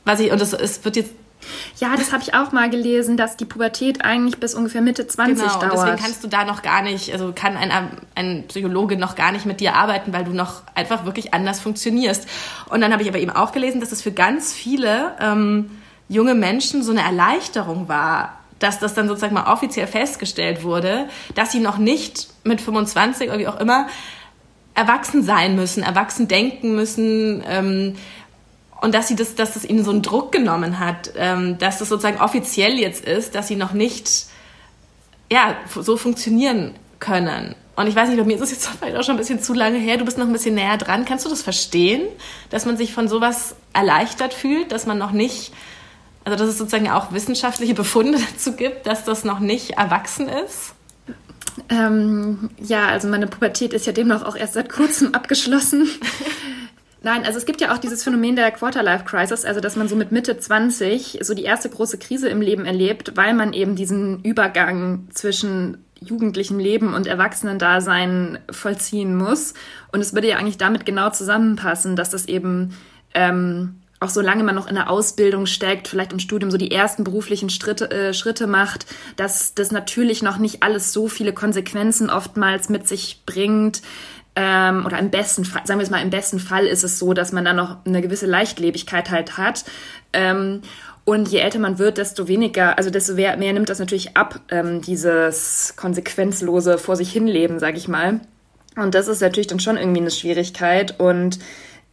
Was 0.04 0.20
ich, 0.20 0.32
und 0.32 0.40
das, 0.40 0.52
es 0.52 0.84
wird 0.84 0.96
jetzt 0.96 1.12
ja, 1.78 1.96
das 1.96 2.12
habe 2.12 2.22
ich 2.22 2.34
auch 2.34 2.52
mal 2.52 2.68
gelesen, 2.70 3.16
dass 3.16 3.36
die 3.36 3.44
Pubertät 3.44 4.04
eigentlich 4.04 4.38
bis 4.38 4.54
ungefähr 4.54 4.80
Mitte 4.80 5.06
20 5.06 5.36
genau, 5.36 5.60
dauert. 5.60 5.72
Deswegen 5.72 5.96
kannst 5.96 6.24
du 6.24 6.28
da 6.28 6.44
noch 6.44 6.62
gar 6.62 6.82
nicht, 6.82 7.12
also 7.12 7.32
kann 7.34 7.56
ein, 7.56 7.70
ein 8.14 8.44
Psychologe 8.48 8.96
noch 8.96 9.14
gar 9.14 9.32
nicht 9.32 9.46
mit 9.46 9.60
dir 9.60 9.74
arbeiten, 9.74 10.12
weil 10.12 10.24
du 10.24 10.32
noch 10.32 10.62
einfach 10.74 11.04
wirklich 11.04 11.34
anders 11.34 11.60
funktionierst. 11.60 12.28
Und 12.68 12.80
dann 12.80 12.92
habe 12.92 13.02
ich 13.02 13.08
aber 13.08 13.18
eben 13.18 13.30
auch 13.30 13.52
gelesen, 13.52 13.80
dass 13.80 13.92
es 13.92 14.02
für 14.02 14.12
ganz 14.12 14.52
viele 14.52 15.16
ähm, 15.20 15.70
junge 16.08 16.34
Menschen 16.34 16.82
so 16.82 16.90
eine 16.90 17.02
Erleichterung 17.02 17.88
war, 17.88 18.38
dass 18.58 18.80
das 18.80 18.94
dann 18.94 19.06
sozusagen 19.06 19.34
mal 19.34 19.52
offiziell 19.52 19.86
festgestellt 19.86 20.64
wurde, 20.64 21.08
dass 21.34 21.52
sie 21.52 21.60
noch 21.60 21.78
nicht 21.78 22.28
mit 22.42 22.60
25 22.60 23.28
oder 23.28 23.38
wie 23.38 23.46
auch 23.46 23.60
immer 23.60 23.86
erwachsen 24.74 25.22
sein 25.22 25.56
müssen, 25.56 25.82
erwachsen 25.82 26.28
denken 26.28 26.74
müssen. 26.74 27.42
Ähm, 27.48 27.96
und 28.80 28.94
dass 28.94 29.08
sie 29.08 29.16
das, 29.16 29.34
dass 29.34 29.54
das 29.54 29.64
ihnen 29.64 29.84
so 29.84 29.90
einen 29.90 30.02
Druck 30.02 30.32
genommen 30.32 30.78
hat, 30.78 31.12
ähm, 31.16 31.58
dass 31.58 31.78
das 31.78 31.88
sozusagen 31.88 32.20
offiziell 32.20 32.78
jetzt 32.78 33.04
ist, 33.04 33.34
dass 33.34 33.48
sie 33.48 33.56
noch 33.56 33.72
nicht 33.72 34.26
ja 35.30 35.56
so 35.74 35.96
funktionieren 35.96 36.74
können. 37.00 37.54
Und 37.76 37.86
ich 37.86 37.94
weiß 37.94 38.08
nicht, 38.08 38.18
bei 38.18 38.24
mir 38.24 38.36
ist 38.36 38.42
es 38.42 38.50
jetzt 38.50 38.68
vielleicht 38.78 38.96
auch 38.96 39.02
schon 39.02 39.14
ein 39.16 39.18
bisschen 39.18 39.40
zu 39.40 39.52
lange 39.54 39.78
her. 39.78 39.96
Du 39.96 40.04
bist 40.04 40.18
noch 40.18 40.26
ein 40.26 40.32
bisschen 40.32 40.54
näher 40.54 40.76
dran. 40.76 41.04
Kannst 41.04 41.24
du 41.24 41.28
das 41.28 41.42
verstehen, 41.42 42.02
dass 42.50 42.66
man 42.66 42.76
sich 42.76 42.92
von 42.92 43.08
sowas 43.08 43.56
erleichtert 43.72 44.34
fühlt, 44.34 44.72
dass 44.72 44.86
man 44.86 44.98
noch 44.98 45.12
nicht, 45.12 45.52
also 46.24 46.38
dass 46.38 46.48
es 46.48 46.58
sozusagen 46.58 46.88
auch 46.88 47.12
wissenschaftliche 47.12 47.74
Befunde 47.74 48.18
dazu 48.32 48.52
gibt, 48.52 48.86
dass 48.86 49.04
das 49.04 49.24
noch 49.24 49.40
nicht 49.40 49.72
erwachsen 49.72 50.28
ist? 50.28 50.74
Ähm, 51.68 52.50
ja, 52.62 52.86
also 52.86 53.08
meine 53.08 53.26
Pubertät 53.26 53.72
ist 53.72 53.86
ja 53.86 53.92
demnach 53.92 54.24
auch 54.24 54.36
erst 54.36 54.54
seit 54.54 54.68
kurzem 54.68 55.14
abgeschlossen. 55.14 55.88
Nein, 57.02 57.24
also 57.24 57.38
es 57.38 57.46
gibt 57.46 57.60
ja 57.60 57.72
auch 57.72 57.78
dieses 57.78 58.02
Phänomen 58.02 58.34
der 58.34 58.50
Quarter-Life-Crisis, 58.50 59.44
also 59.44 59.60
dass 59.60 59.76
man 59.76 59.88
so 59.88 59.94
mit 59.94 60.10
Mitte 60.10 60.36
20 60.36 61.20
so 61.22 61.32
die 61.32 61.44
erste 61.44 61.68
große 61.68 61.98
Krise 61.98 62.28
im 62.28 62.40
Leben 62.40 62.64
erlebt, 62.64 63.12
weil 63.16 63.34
man 63.34 63.52
eben 63.52 63.76
diesen 63.76 64.22
Übergang 64.22 65.06
zwischen 65.12 65.84
jugendlichem 66.00 66.58
Leben 66.58 66.94
und 66.94 67.06
Erwachsenendasein 67.06 68.38
vollziehen 68.50 69.16
muss. 69.16 69.54
Und 69.92 70.00
es 70.00 70.12
würde 70.14 70.28
ja 70.28 70.36
eigentlich 70.36 70.58
damit 70.58 70.86
genau 70.86 71.10
zusammenpassen, 71.10 71.94
dass 71.94 72.10
das 72.10 72.26
eben 72.26 72.74
ähm, 73.14 73.76
auch 74.00 74.10
solange 74.10 74.44
man 74.44 74.54
noch 74.54 74.68
in 74.68 74.76
der 74.76 74.90
Ausbildung 74.90 75.46
steckt, 75.46 75.88
vielleicht 75.88 76.12
im 76.12 76.20
Studium 76.20 76.50
so 76.50 76.56
die 76.56 76.70
ersten 76.70 77.02
beruflichen 77.02 77.50
Schritte, 77.50 77.90
äh, 77.90 78.14
Schritte 78.14 78.46
macht, 78.46 78.86
dass 79.16 79.54
das 79.54 79.72
natürlich 79.72 80.22
noch 80.22 80.38
nicht 80.38 80.62
alles 80.62 80.92
so 80.92 81.08
viele 81.08 81.32
Konsequenzen 81.32 82.08
oftmals 82.08 82.68
mit 82.68 82.86
sich 82.86 83.22
bringt, 83.26 83.82
ähm, 84.40 84.86
oder 84.86 85.00
im 85.00 85.10
besten 85.10 85.44
Fall, 85.44 85.62
sagen 85.66 85.80
wir 85.80 85.84
es 85.84 85.90
mal, 85.90 86.00
im 86.00 86.10
besten 86.10 86.38
Fall 86.38 86.64
ist 86.66 86.84
es 86.84 87.00
so, 87.00 87.12
dass 87.12 87.32
man 87.32 87.44
da 87.44 87.52
noch 87.52 87.84
eine 87.84 88.00
gewisse 88.00 88.26
Leichtlebigkeit 88.26 89.10
halt 89.10 89.36
hat. 89.36 89.64
Ähm, 90.12 90.62
Und 91.04 91.28
je 91.28 91.38
älter 91.38 91.58
man 91.58 91.78
wird, 91.78 91.96
desto 91.96 92.28
weniger, 92.28 92.76
also 92.76 92.90
desto 92.90 93.14
mehr, 93.14 93.36
mehr 93.38 93.54
nimmt 93.54 93.70
das 93.70 93.78
natürlich 93.78 94.16
ab, 94.16 94.40
ähm, 94.50 94.82
dieses 94.82 95.72
konsequenzlose 95.74 96.76
vor 96.76 96.96
sich 96.96 97.10
hinleben, 97.10 97.58
sag 97.58 97.76
ich 97.78 97.88
mal. 97.88 98.20
Und 98.76 98.94
das 98.94 99.08
ist 99.08 99.22
natürlich 99.22 99.46
dann 99.46 99.58
schon 99.58 99.78
irgendwie 99.78 100.02
eine 100.02 100.10
Schwierigkeit. 100.10 101.00
Und 101.00 101.38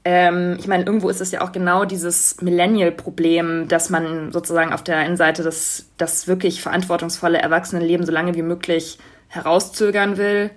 ähm, 0.03 0.57
ich 0.59 0.67
meine, 0.67 0.83
irgendwo 0.83 1.09
ist 1.09 1.21
es 1.21 1.31
ja 1.31 1.41
auch 1.41 1.53
genau 1.53 1.85
dieses 1.85 2.41
Millennial-Problem, 2.41 3.69
dass 3.69 3.89
man 3.89 4.33
sozusagen 4.33 4.73
auf 4.73 4.83
der 4.83 4.97
einen 4.97 5.15
Seite 5.15 5.43
das, 5.43 5.85
das 5.97 6.27
wirklich 6.27 6.61
verantwortungsvolle 6.61 7.39
Erwachsenenleben 7.39 8.05
so 8.05 8.11
lange 8.11 8.35
wie 8.35 8.43
möglich 8.43 8.99
herauszögern 9.29 10.17
will 10.17 10.51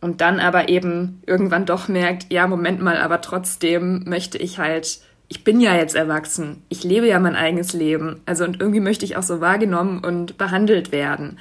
und 0.00 0.20
dann 0.20 0.40
aber 0.40 0.68
eben 0.68 1.22
irgendwann 1.26 1.66
doch 1.66 1.88
merkt, 1.88 2.32
ja, 2.32 2.46
Moment 2.46 2.80
mal, 2.80 2.98
aber 2.98 3.20
trotzdem 3.20 4.04
möchte 4.06 4.38
ich 4.38 4.58
halt 4.58 5.00
ich 5.32 5.44
bin 5.44 5.60
ja 5.60 5.76
jetzt 5.76 5.94
erwachsen. 5.94 6.64
Ich 6.68 6.82
lebe 6.82 7.06
ja 7.06 7.20
mein 7.20 7.36
eigenes 7.36 7.72
Leben. 7.72 8.20
Also 8.26 8.42
und 8.42 8.60
irgendwie 8.60 8.80
möchte 8.80 9.04
ich 9.04 9.16
auch 9.16 9.22
so 9.22 9.40
wahrgenommen 9.40 10.04
und 10.04 10.36
behandelt 10.38 10.90
werden. 10.90 11.38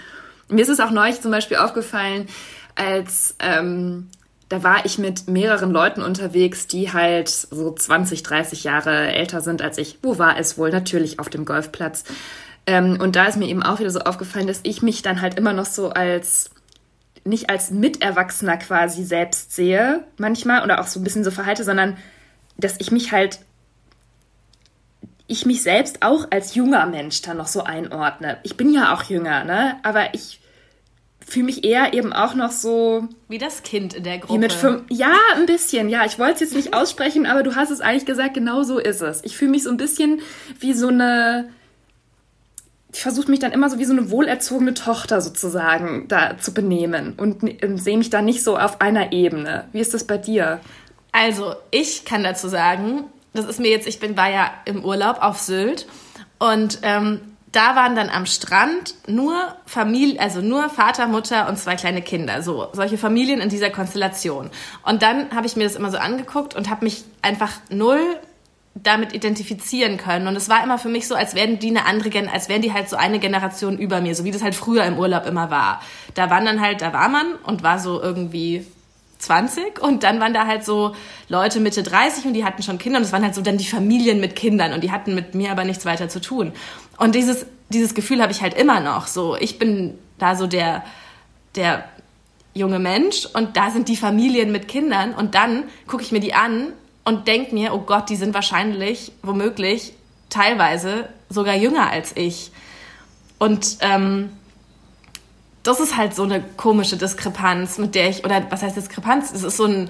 Mir 0.47 0.61
ist 0.61 0.69
es 0.69 0.79
auch 0.79 0.91
neulich 0.91 1.21
zum 1.21 1.31
Beispiel 1.31 1.57
aufgefallen, 1.57 2.27
als 2.75 3.35
ähm, 3.39 4.07
da 4.47 4.63
war 4.63 4.85
ich 4.85 4.99
mit 4.99 5.27
mehreren 5.27 5.71
Leuten 5.71 6.03
unterwegs, 6.03 6.67
die 6.67 6.93
halt 6.93 7.29
so 7.29 7.71
20, 7.71 8.21
30 8.21 8.63
Jahre 8.63 9.11
älter 9.11 9.41
sind 9.41 9.63
als 9.63 9.79
ich. 9.79 9.97
Wo 10.03 10.19
war 10.19 10.37
es 10.37 10.57
wohl? 10.59 10.69
Natürlich 10.69 11.19
auf 11.19 11.29
dem 11.29 11.43
Golfplatz. 11.43 12.03
Ähm, 12.67 12.99
und 13.01 13.15
da 13.15 13.25
ist 13.25 13.37
mir 13.37 13.47
eben 13.47 13.63
auch 13.63 13.79
wieder 13.79 13.89
so 13.89 14.01
aufgefallen, 14.01 14.45
dass 14.45 14.59
ich 14.61 14.83
mich 14.83 15.01
dann 15.01 15.21
halt 15.21 15.35
immer 15.39 15.53
noch 15.53 15.65
so 15.65 15.89
als 15.89 16.51
nicht 17.29 17.49
als 17.49 17.71
Miterwachsener 17.71 18.57
quasi 18.57 19.03
selbst 19.03 19.55
sehe, 19.55 20.03
manchmal, 20.17 20.63
oder 20.63 20.81
auch 20.81 20.87
so 20.87 20.99
ein 20.99 21.03
bisschen 21.03 21.23
so 21.23 21.31
verhalte, 21.31 21.63
sondern 21.63 21.97
dass 22.57 22.75
ich 22.79 22.91
mich 22.91 23.11
halt 23.11 23.39
ich 25.27 25.45
mich 25.45 25.61
selbst 25.61 26.01
auch 26.01 26.27
als 26.31 26.55
junger 26.55 26.87
Mensch 26.87 27.21
da 27.21 27.35
noch 27.35 27.47
so 27.47 27.63
einordne. 27.63 28.39
Ich 28.41 28.57
bin 28.57 28.73
ja 28.73 28.93
auch 28.93 29.03
jünger, 29.03 29.43
ne? 29.43 29.77
Aber 29.83 30.15
ich 30.15 30.39
fühle 31.19 31.45
mich 31.45 31.63
eher 31.63 31.93
eben 31.93 32.11
auch 32.11 32.33
noch 32.33 32.51
so. 32.51 33.07
Wie 33.27 33.37
das 33.37 33.61
Kind 33.61 33.93
in 33.93 34.03
der 34.03 34.17
Gruppe. 34.17 34.33
Wie 34.33 34.37
mit 34.39 34.51
fünf, 34.51 34.83
ja, 34.89 35.15
ein 35.35 35.45
bisschen. 35.45 35.87
Ja, 35.87 36.03
ich 36.05 36.17
wollte 36.17 36.33
es 36.33 36.39
jetzt 36.39 36.55
nicht 36.55 36.73
aussprechen, 36.73 37.27
aber 37.27 37.43
du 37.43 37.55
hast 37.55 37.69
es 37.69 37.79
eigentlich 37.79 38.07
gesagt, 38.07 38.33
genau 38.33 38.63
so 38.63 38.79
ist 38.79 39.01
es. 39.01 39.23
Ich 39.23 39.37
fühle 39.37 39.51
mich 39.51 39.63
so 39.63 39.69
ein 39.69 39.77
bisschen 39.77 40.21
wie 40.59 40.73
so 40.73 40.87
eine. 40.87 41.49
Ich 42.91 43.01
versuche 43.01 43.29
mich 43.29 43.39
dann 43.39 43.51
immer 43.51 43.69
so 43.69 43.77
wie 43.77 43.85
so 43.85 43.93
eine 43.93 44.09
wohlerzogene 44.09 44.73
Tochter 44.73 45.21
sozusagen 45.21 46.07
da 46.07 46.37
zu 46.37 46.53
benehmen 46.53 47.13
und, 47.17 47.41
sehe 47.79 47.97
mich 47.97 48.09
da 48.09 48.21
nicht 48.21 48.43
so 48.43 48.57
auf 48.57 48.81
einer 48.81 49.11
Ebene. 49.11 49.67
Wie 49.71 49.79
ist 49.79 49.93
das 49.93 50.05
bei 50.05 50.17
dir? 50.17 50.59
Also, 51.11 51.55
ich 51.71 52.05
kann 52.05 52.23
dazu 52.23 52.47
sagen, 52.47 53.05
das 53.33 53.45
ist 53.45 53.59
mir 53.59 53.69
jetzt, 53.69 53.87
ich 53.87 53.99
bin, 53.99 54.17
war 54.17 54.29
ja 54.29 54.51
im 54.65 54.83
Urlaub 54.83 55.21
auf 55.21 55.39
Sylt 55.39 55.87
und 56.39 56.79
ähm, 56.81 57.21
da 57.51 57.75
waren 57.75 57.95
dann 57.95 58.09
am 58.09 58.25
Strand 58.25 58.95
nur 59.07 59.35
Familie, 59.65 60.19
also 60.19 60.41
nur 60.41 60.69
Vater, 60.69 61.07
Mutter 61.07 61.49
und 61.49 61.57
zwei 61.57 61.75
kleine 61.75 62.01
Kinder, 62.01 62.43
so 62.43 62.69
solche 62.73 62.97
Familien 62.97 63.41
in 63.41 63.49
dieser 63.49 63.69
Konstellation. 63.71 64.51
Und 64.83 65.01
dann 65.01 65.31
habe 65.35 65.47
ich 65.47 65.55
mir 65.55 65.63
das 65.63 65.75
immer 65.75 65.89
so 65.89 65.97
angeguckt 65.97 66.55
und 66.55 66.69
habe 66.69 66.85
mich 66.85 67.03
einfach 67.21 67.51
null 67.69 68.01
damit 68.75 69.13
identifizieren 69.13 69.97
können. 69.97 70.27
Und 70.27 70.35
es 70.35 70.49
war 70.49 70.63
immer 70.63 70.77
für 70.77 70.89
mich 70.89 71.07
so, 71.07 71.15
als 71.15 71.35
wären 71.35 71.59
die 71.59 71.69
eine 71.69 71.85
andere, 71.85 72.09
Gen 72.09 72.29
als 72.29 72.49
wären 72.49 72.61
die 72.61 72.73
halt 72.73 72.89
so 72.89 72.95
eine 72.95 73.19
Generation 73.19 73.77
über 73.77 74.01
mir, 74.01 74.15
so 74.15 74.23
wie 74.23 74.31
das 74.31 74.43
halt 74.43 74.55
früher 74.55 74.85
im 74.85 74.97
Urlaub 74.97 75.25
immer 75.25 75.49
war. 75.49 75.81
Da 76.13 76.29
waren 76.29 76.45
dann 76.45 76.61
halt, 76.61 76.81
da 76.81 76.93
war 76.93 77.09
man 77.09 77.35
und 77.43 77.63
war 77.63 77.79
so 77.79 78.01
irgendwie 78.01 78.65
20 79.19 79.79
und 79.81 80.03
dann 80.03 80.19
waren 80.19 80.33
da 80.33 80.47
halt 80.47 80.63
so 80.63 80.95
Leute 81.27 81.59
Mitte 81.59 81.83
30 81.83 82.25
und 82.25 82.33
die 82.33 82.45
hatten 82.45 82.63
schon 82.63 82.77
Kinder 82.77 82.99
und 82.99 83.03
es 83.03 83.11
waren 83.11 83.23
halt 83.23 83.35
so 83.35 83.41
dann 83.41 83.57
die 83.57 83.65
Familien 83.65 84.21
mit 84.21 84.35
Kindern 84.35 84.71
und 84.73 84.81
die 84.83 84.91
hatten 84.91 85.13
mit 85.13 85.35
mir 85.35 85.51
aber 85.51 85.65
nichts 85.65 85.85
weiter 85.85 86.07
zu 86.07 86.21
tun. 86.21 86.53
Und 86.97 87.15
dieses, 87.15 87.45
dieses 87.69 87.93
Gefühl 87.93 88.21
habe 88.21 88.31
ich 88.31 88.41
halt 88.41 88.53
immer 88.53 88.79
noch 88.79 89.07
so. 89.07 89.35
Ich 89.35 89.59
bin 89.59 89.97
da 90.19 90.35
so 90.35 90.47
der, 90.47 90.83
der 91.55 91.83
junge 92.53 92.79
Mensch 92.79 93.25
und 93.33 93.57
da 93.57 93.71
sind 93.71 93.89
die 93.89 93.97
Familien 93.97 94.51
mit 94.51 94.67
Kindern 94.67 95.13
und 95.13 95.35
dann 95.35 95.63
gucke 95.85 96.01
ich 96.01 96.11
mir 96.11 96.21
die 96.21 96.33
an 96.33 96.73
und 97.09 97.27
denke 97.27 97.55
mir, 97.55 97.73
oh 97.73 97.79
Gott, 97.79 98.07
die 98.09 98.15
sind 98.15 98.35
wahrscheinlich, 98.35 99.11
womöglich, 99.23 99.93
teilweise 100.29 101.09
sogar 101.27 101.55
jünger 101.55 101.89
als 101.89 102.11
ich. 102.15 102.51
Und 103.39 103.79
ähm, 103.81 104.29
das 105.63 105.79
ist 105.79 105.97
halt 105.97 106.15
so 106.15 106.21
eine 106.21 106.43
komische 106.55 106.97
Diskrepanz, 106.97 107.79
mit 107.79 107.95
der 107.95 108.09
ich, 108.09 108.23
oder 108.25 108.45
was 108.51 108.61
heißt 108.61 108.77
Diskrepanz? 108.77 109.31
Es 109.31 109.41
ist 109.41 109.57
so 109.57 109.65
ein, 109.65 109.89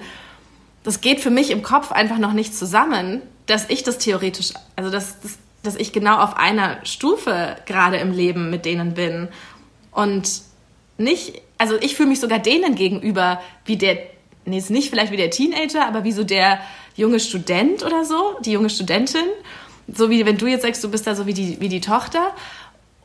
das 0.82 1.02
geht 1.02 1.20
für 1.20 1.28
mich 1.28 1.50
im 1.50 1.62
Kopf 1.62 1.92
einfach 1.92 2.16
noch 2.16 2.32
nicht 2.32 2.56
zusammen, 2.56 3.20
dass 3.44 3.68
ich 3.68 3.82
das 3.82 3.98
theoretisch, 3.98 4.54
also 4.76 4.90
dass, 4.90 5.20
dass, 5.20 5.36
dass 5.62 5.76
ich 5.76 5.92
genau 5.92 6.20
auf 6.20 6.38
einer 6.38 6.78
Stufe 6.86 7.56
gerade 7.66 7.98
im 7.98 8.12
Leben 8.12 8.48
mit 8.48 8.64
denen 8.64 8.94
bin 8.94 9.28
und 9.90 10.40
nicht, 10.96 11.42
also 11.58 11.76
ich 11.82 11.96
fühle 11.96 12.08
mich 12.08 12.20
sogar 12.20 12.38
denen 12.38 12.76
gegenüber 12.76 13.42
wie 13.66 13.76
der, 13.76 13.98
nee, 14.46 14.56
ist 14.56 14.70
nicht 14.70 14.88
vielleicht 14.88 15.12
wie 15.12 15.18
der 15.18 15.30
Teenager, 15.30 15.86
aber 15.86 16.04
wie 16.04 16.12
so 16.12 16.24
der 16.24 16.60
junge 17.00 17.20
Student 17.20 17.84
oder 17.84 18.04
so, 18.04 18.36
die 18.44 18.52
junge 18.52 18.70
Studentin. 18.70 19.26
So 19.92 20.08
wie 20.10 20.24
wenn 20.24 20.38
du 20.38 20.46
jetzt 20.46 20.62
sagst, 20.62 20.84
du 20.84 20.90
bist 20.90 21.06
da 21.06 21.14
so 21.14 21.26
wie 21.26 21.34
die, 21.34 21.60
wie 21.60 21.68
die 21.68 21.80
Tochter 21.80 22.32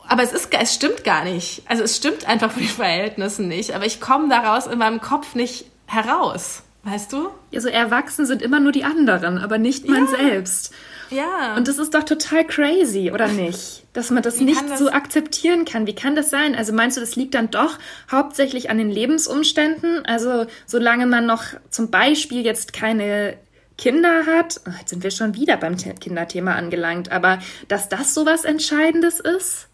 aber 0.07 0.23
es 0.23 0.33
ist, 0.33 0.53
es 0.53 0.73
stimmt 0.73 1.03
gar 1.03 1.23
nicht. 1.23 1.63
Also 1.67 1.83
es 1.83 1.95
stimmt 1.95 2.27
einfach 2.27 2.51
von 2.51 2.61
den 2.61 2.69
Verhältnissen 2.69 3.47
nicht. 3.47 3.73
Aber 3.75 3.85
ich 3.85 3.99
komme 3.99 4.29
daraus 4.29 4.67
in 4.67 4.77
meinem 4.77 5.01
Kopf 5.01 5.35
nicht 5.35 5.65
heraus. 5.87 6.63
Weißt 6.83 7.11
du? 7.13 7.29
Ja, 7.49 7.61
so 7.61 7.67
erwachsen 7.67 8.27
sind 8.27 8.43
immer 8.43 8.59
nur 8.59 8.71
die 8.71 8.83
anderen, 8.83 9.39
aber 9.39 9.57
nicht 9.57 9.87
man 9.89 10.05
ja. 10.05 10.17
selbst. 10.17 10.71
Ja. 11.09 11.55
Und 11.55 11.67
das 11.67 11.79
ist 11.79 11.95
doch 11.95 12.03
total 12.03 12.45
crazy, 12.45 13.11
oder 13.11 13.27
nicht? 13.27 13.83
Dass 13.93 14.11
man 14.11 14.21
das 14.21 14.39
Wie 14.39 14.43
nicht 14.43 14.69
das 14.69 14.77
so 14.79 14.89
akzeptieren 14.89 15.65
kann. 15.65 15.87
Wie 15.87 15.95
kann 15.95 16.15
das 16.15 16.29
sein? 16.29 16.53
Also 16.53 16.73
meinst 16.73 16.97
du, 16.97 17.01
das 17.01 17.15
liegt 17.15 17.33
dann 17.33 17.49
doch 17.49 17.79
hauptsächlich 18.11 18.69
an 18.69 18.77
den 18.77 18.91
Lebensumständen? 18.91 20.05
Also 20.05 20.45
solange 20.67 21.07
man 21.07 21.25
noch 21.25 21.43
zum 21.71 21.89
Beispiel 21.89 22.45
jetzt 22.45 22.73
keine 22.73 23.35
Kinder 23.77 24.25
hat, 24.25 24.61
oh, 24.67 24.71
jetzt 24.79 24.89
sind 24.89 25.03
wir 25.03 25.11
schon 25.11 25.35
wieder 25.35 25.57
beim 25.57 25.75
Kinderthema 25.75 26.55
angelangt, 26.55 27.11
aber 27.11 27.39
dass 27.67 27.89
das 27.89 28.13
so 28.13 28.25
was 28.25 28.45
Entscheidendes 28.45 29.19
ist? 29.19 29.67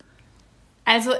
Also 0.85 1.11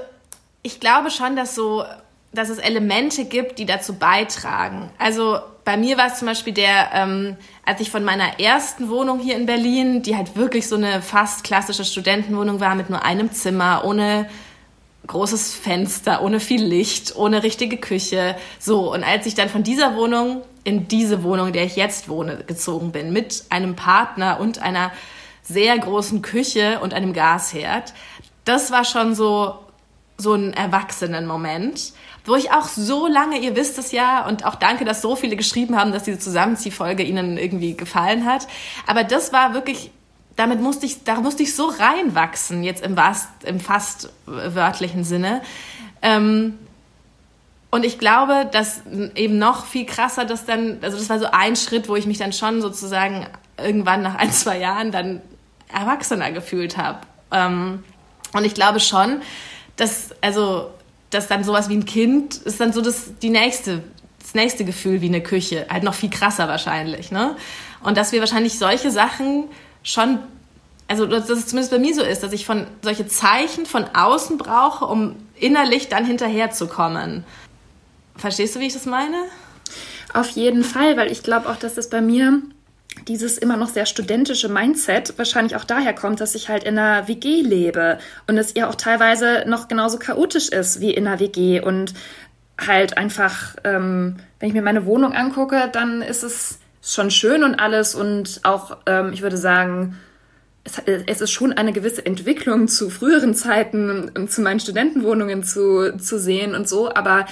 ich 0.62 0.80
glaube 0.80 1.10
schon, 1.10 1.36
dass 1.36 1.54
so, 1.54 1.84
dass 2.32 2.48
es 2.48 2.58
Elemente 2.58 3.24
gibt, 3.24 3.58
die 3.58 3.66
dazu 3.66 3.94
beitragen. 3.94 4.90
Also 4.98 5.38
bei 5.64 5.76
mir 5.76 5.96
war 5.96 6.08
es 6.08 6.18
zum 6.18 6.26
Beispiel 6.26 6.52
der, 6.52 6.90
ähm, 6.92 7.36
als 7.64 7.80
ich 7.80 7.90
von 7.90 8.04
meiner 8.04 8.40
ersten 8.40 8.88
Wohnung 8.88 9.20
hier 9.20 9.36
in 9.36 9.46
Berlin, 9.46 10.02
die 10.02 10.16
halt 10.16 10.34
wirklich 10.36 10.68
so 10.68 10.76
eine 10.76 11.02
fast 11.02 11.44
klassische 11.44 11.84
Studentenwohnung 11.84 12.58
war 12.58 12.74
mit 12.74 12.90
nur 12.90 13.04
einem 13.04 13.30
Zimmer, 13.30 13.84
ohne 13.84 14.28
großes 15.06 15.54
Fenster, 15.54 16.22
ohne 16.22 16.40
viel 16.40 16.62
Licht, 16.64 17.14
ohne 17.16 17.42
richtige 17.42 17.76
Küche. 17.76 18.36
So, 18.58 18.92
und 18.92 19.04
als 19.04 19.26
ich 19.26 19.34
dann 19.34 19.48
von 19.48 19.62
dieser 19.62 19.96
Wohnung 19.96 20.42
in 20.64 20.88
diese 20.88 21.22
Wohnung, 21.22 21.48
in 21.48 21.52
der 21.52 21.64
ich 21.64 21.76
jetzt 21.76 22.08
wohne, 22.08 22.44
gezogen 22.46 22.92
bin, 22.92 23.12
mit 23.12 23.44
einem 23.50 23.76
Partner 23.76 24.38
und 24.40 24.60
einer 24.60 24.92
sehr 25.42 25.76
großen 25.78 26.22
Küche 26.22 26.78
und 26.80 26.94
einem 26.94 27.12
Gasherd, 27.12 27.92
das 28.44 28.70
war 28.70 28.84
schon 28.84 29.14
so, 29.14 29.58
so 30.16 30.34
ein 30.34 30.52
Erwachsenen-Moment, 30.52 31.92
wo 32.24 32.36
ich 32.36 32.52
auch 32.52 32.68
so 32.68 33.08
lange, 33.08 33.38
ihr 33.38 33.56
wisst 33.56 33.78
es 33.78 33.90
ja, 33.90 34.26
und 34.26 34.44
auch 34.44 34.54
danke, 34.54 34.84
dass 34.84 35.02
so 35.02 35.16
viele 35.16 35.36
geschrieben 35.36 35.76
haben, 35.76 35.92
dass 35.92 36.04
diese 36.04 36.20
Zusammenziehfolge 36.20 37.02
ihnen 37.02 37.36
irgendwie 37.36 37.76
gefallen 37.76 38.24
hat. 38.24 38.46
Aber 38.86 39.02
das 39.02 39.32
war 39.32 39.54
wirklich, 39.54 39.90
damit 40.36 40.60
musste 40.60 40.86
ich, 40.86 41.02
da 41.02 41.20
musste 41.20 41.42
ich 41.42 41.56
so 41.56 41.66
reinwachsen, 41.66 42.62
jetzt 42.62 42.84
im, 42.84 42.96
fast, 42.96 43.28
im 43.44 43.58
fast 43.58 44.12
wörtlichen 44.26 45.02
Sinne. 45.02 45.42
Ähm, 46.00 46.58
und 47.72 47.86
ich 47.86 47.98
glaube, 47.98 48.46
dass 48.52 48.82
eben 49.14 49.38
noch 49.38 49.64
viel 49.64 49.86
krasser 49.86 50.26
das 50.26 50.44
dann, 50.44 50.76
also 50.82 50.98
das 50.98 51.08
war 51.08 51.18
so 51.18 51.28
ein 51.32 51.56
Schritt, 51.56 51.88
wo 51.88 51.96
ich 51.96 52.04
mich 52.04 52.18
dann 52.18 52.34
schon 52.34 52.60
sozusagen 52.60 53.26
irgendwann 53.56 54.02
nach 54.02 54.14
ein, 54.16 54.30
zwei 54.30 54.58
Jahren 54.58 54.92
dann 54.92 55.22
erwachsener 55.72 56.32
gefühlt 56.32 56.76
habe. 56.76 56.98
Ähm, 57.30 57.82
und 58.34 58.44
ich 58.44 58.52
glaube 58.52 58.78
schon, 58.78 59.22
dass, 59.76 60.10
also, 60.20 60.70
dass 61.08 61.28
dann 61.28 61.44
sowas 61.44 61.70
wie 61.70 61.76
ein 61.76 61.86
Kind 61.86 62.34
ist 62.36 62.60
dann 62.60 62.74
so 62.74 62.82
das, 62.82 63.18
die 63.22 63.30
nächste, 63.30 63.82
das 64.20 64.34
nächste 64.34 64.66
Gefühl 64.66 65.00
wie 65.00 65.08
eine 65.08 65.22
Küche. 65.22 65.66
Halt 65.70 65.82
noch 65.82 65.94
viel 65.94 66.10
krasser 66.10 66.48
wahrscheinlich, 66.48 67.10
ne? 67.10 67.36
Und 67.82 67.96
dass 67.96 68.12
wir 68.12 68.20
wahrscheinlich 68.20 68.58
solche 68.58 68.90
Sachen 68.90 69.44
schon, 69.82 70.18
also, 70.88 71.06
dass 71.06 71.30
es 71.30 71.46
zumindest 71.46 71.72
bei 71.72 71.78
mir 71.78 71.94
so 71.94 72.02
ist, 72.02 72.22
dass 72.22 72.34
ich 72.34 72.44
von 72.44 72.66
solche 72.82 73.06
Zeichen 73.06 73.64
von 73.64 73.86
außen 73.94 74.36
brauche, 74.36 74.84
um 74.84 75.16
innerlich 75.36 75.88
dann 75.88 76.04
hinterherzukommen. 76.04 77.24
Verstehst 78.16 78.54
du, 78.54 78.60
wie 78.60 78.66
ich 78.66 78.72
das 78.72 78.86
meine? 78.86 79.16
Auf 80.12 80.28
jeden 80.30 80.64
Fall, 80.64 80.96
weil 80.96 81.10
ich 81.10 81.22
glaube 81.22 81.48
auch, 81.48 81.56
dass 81.56 81.74
das 81.74 81.88
bei 81.88 82.00
mir 82.00 82.42
dieses 83.08 83.38
immer 83.38 83.56
noch 83.56 83.68
sehr 83.68 83.86
studentische 83.86 84.48
Mindset 84.48 85.16
wahrscheinlich 85.16 85.56
auch 85.56 85.64
daher 85.64 85.94
kommt, 85.94 86.20
dass 86.20 86.34
ich 86.34 86.48
halt 86.48 86.64
in 86.64 86.78
einer 86.78 87.08
WG 87.08 87.40
lebe 87.40 87.98
und 88.26 88.36
es 88.36 88.54
ja 88.54 88.68
auch 88.68 88.74
teilweise 88.74 89.44
noch 89.46 89.68
genauso 89.68 89.98
chaotisch 89.98 90.48
ist 90.48 90.80
wie 90.80 90.92
in 90.92 91.06
einer 91.06 91.18
WG 91.18 91.60
und 91.60 91.94
halt 92.60 92.96
einfach, 92.98 93.56
ähm, 93.64 94.16
wenn 94.38 94.48
ich 94.48 94.54
mir 94.54 94.62
meine 94.62 94.86
Wohnung 94.86 95.14
angucke, 95.14 95.70
dann 95.72 96.02
ist 96.02 96.22
es 96.22 96.58
schon 96.82 97.10
schön 97.10 97.44
und 97.44 97.54
alles 97.54 97.94
und 97.94 98.40
auch, 98.42 98.78
ähm, 98.86 99.12
ich 99.12 99.22
würde 99.22 99.36
sagen, 99.36 99.96
es, 100.64 100.80
es, 100.84 101.20
ist 101.20 101.32
schon 101.32 101.52
eine 101.52 101.72
gewisse 101.72 102.04
Entwicklung 102.04 102.68
zu 102.68 102.88
früheren 102.88 103.34
Zeiten 103.34 104.10
und 104.16 104.30
zu 104.30 104.42
meinen 104.42 104.60
Studentenwohnungen 104.60 105.42
zu, 105.42 105.96
zu 105.96 106.18
sehen 106.18 106.54
und 106.54 106.68
so, 106.68 106.94
aber 106.94 107.26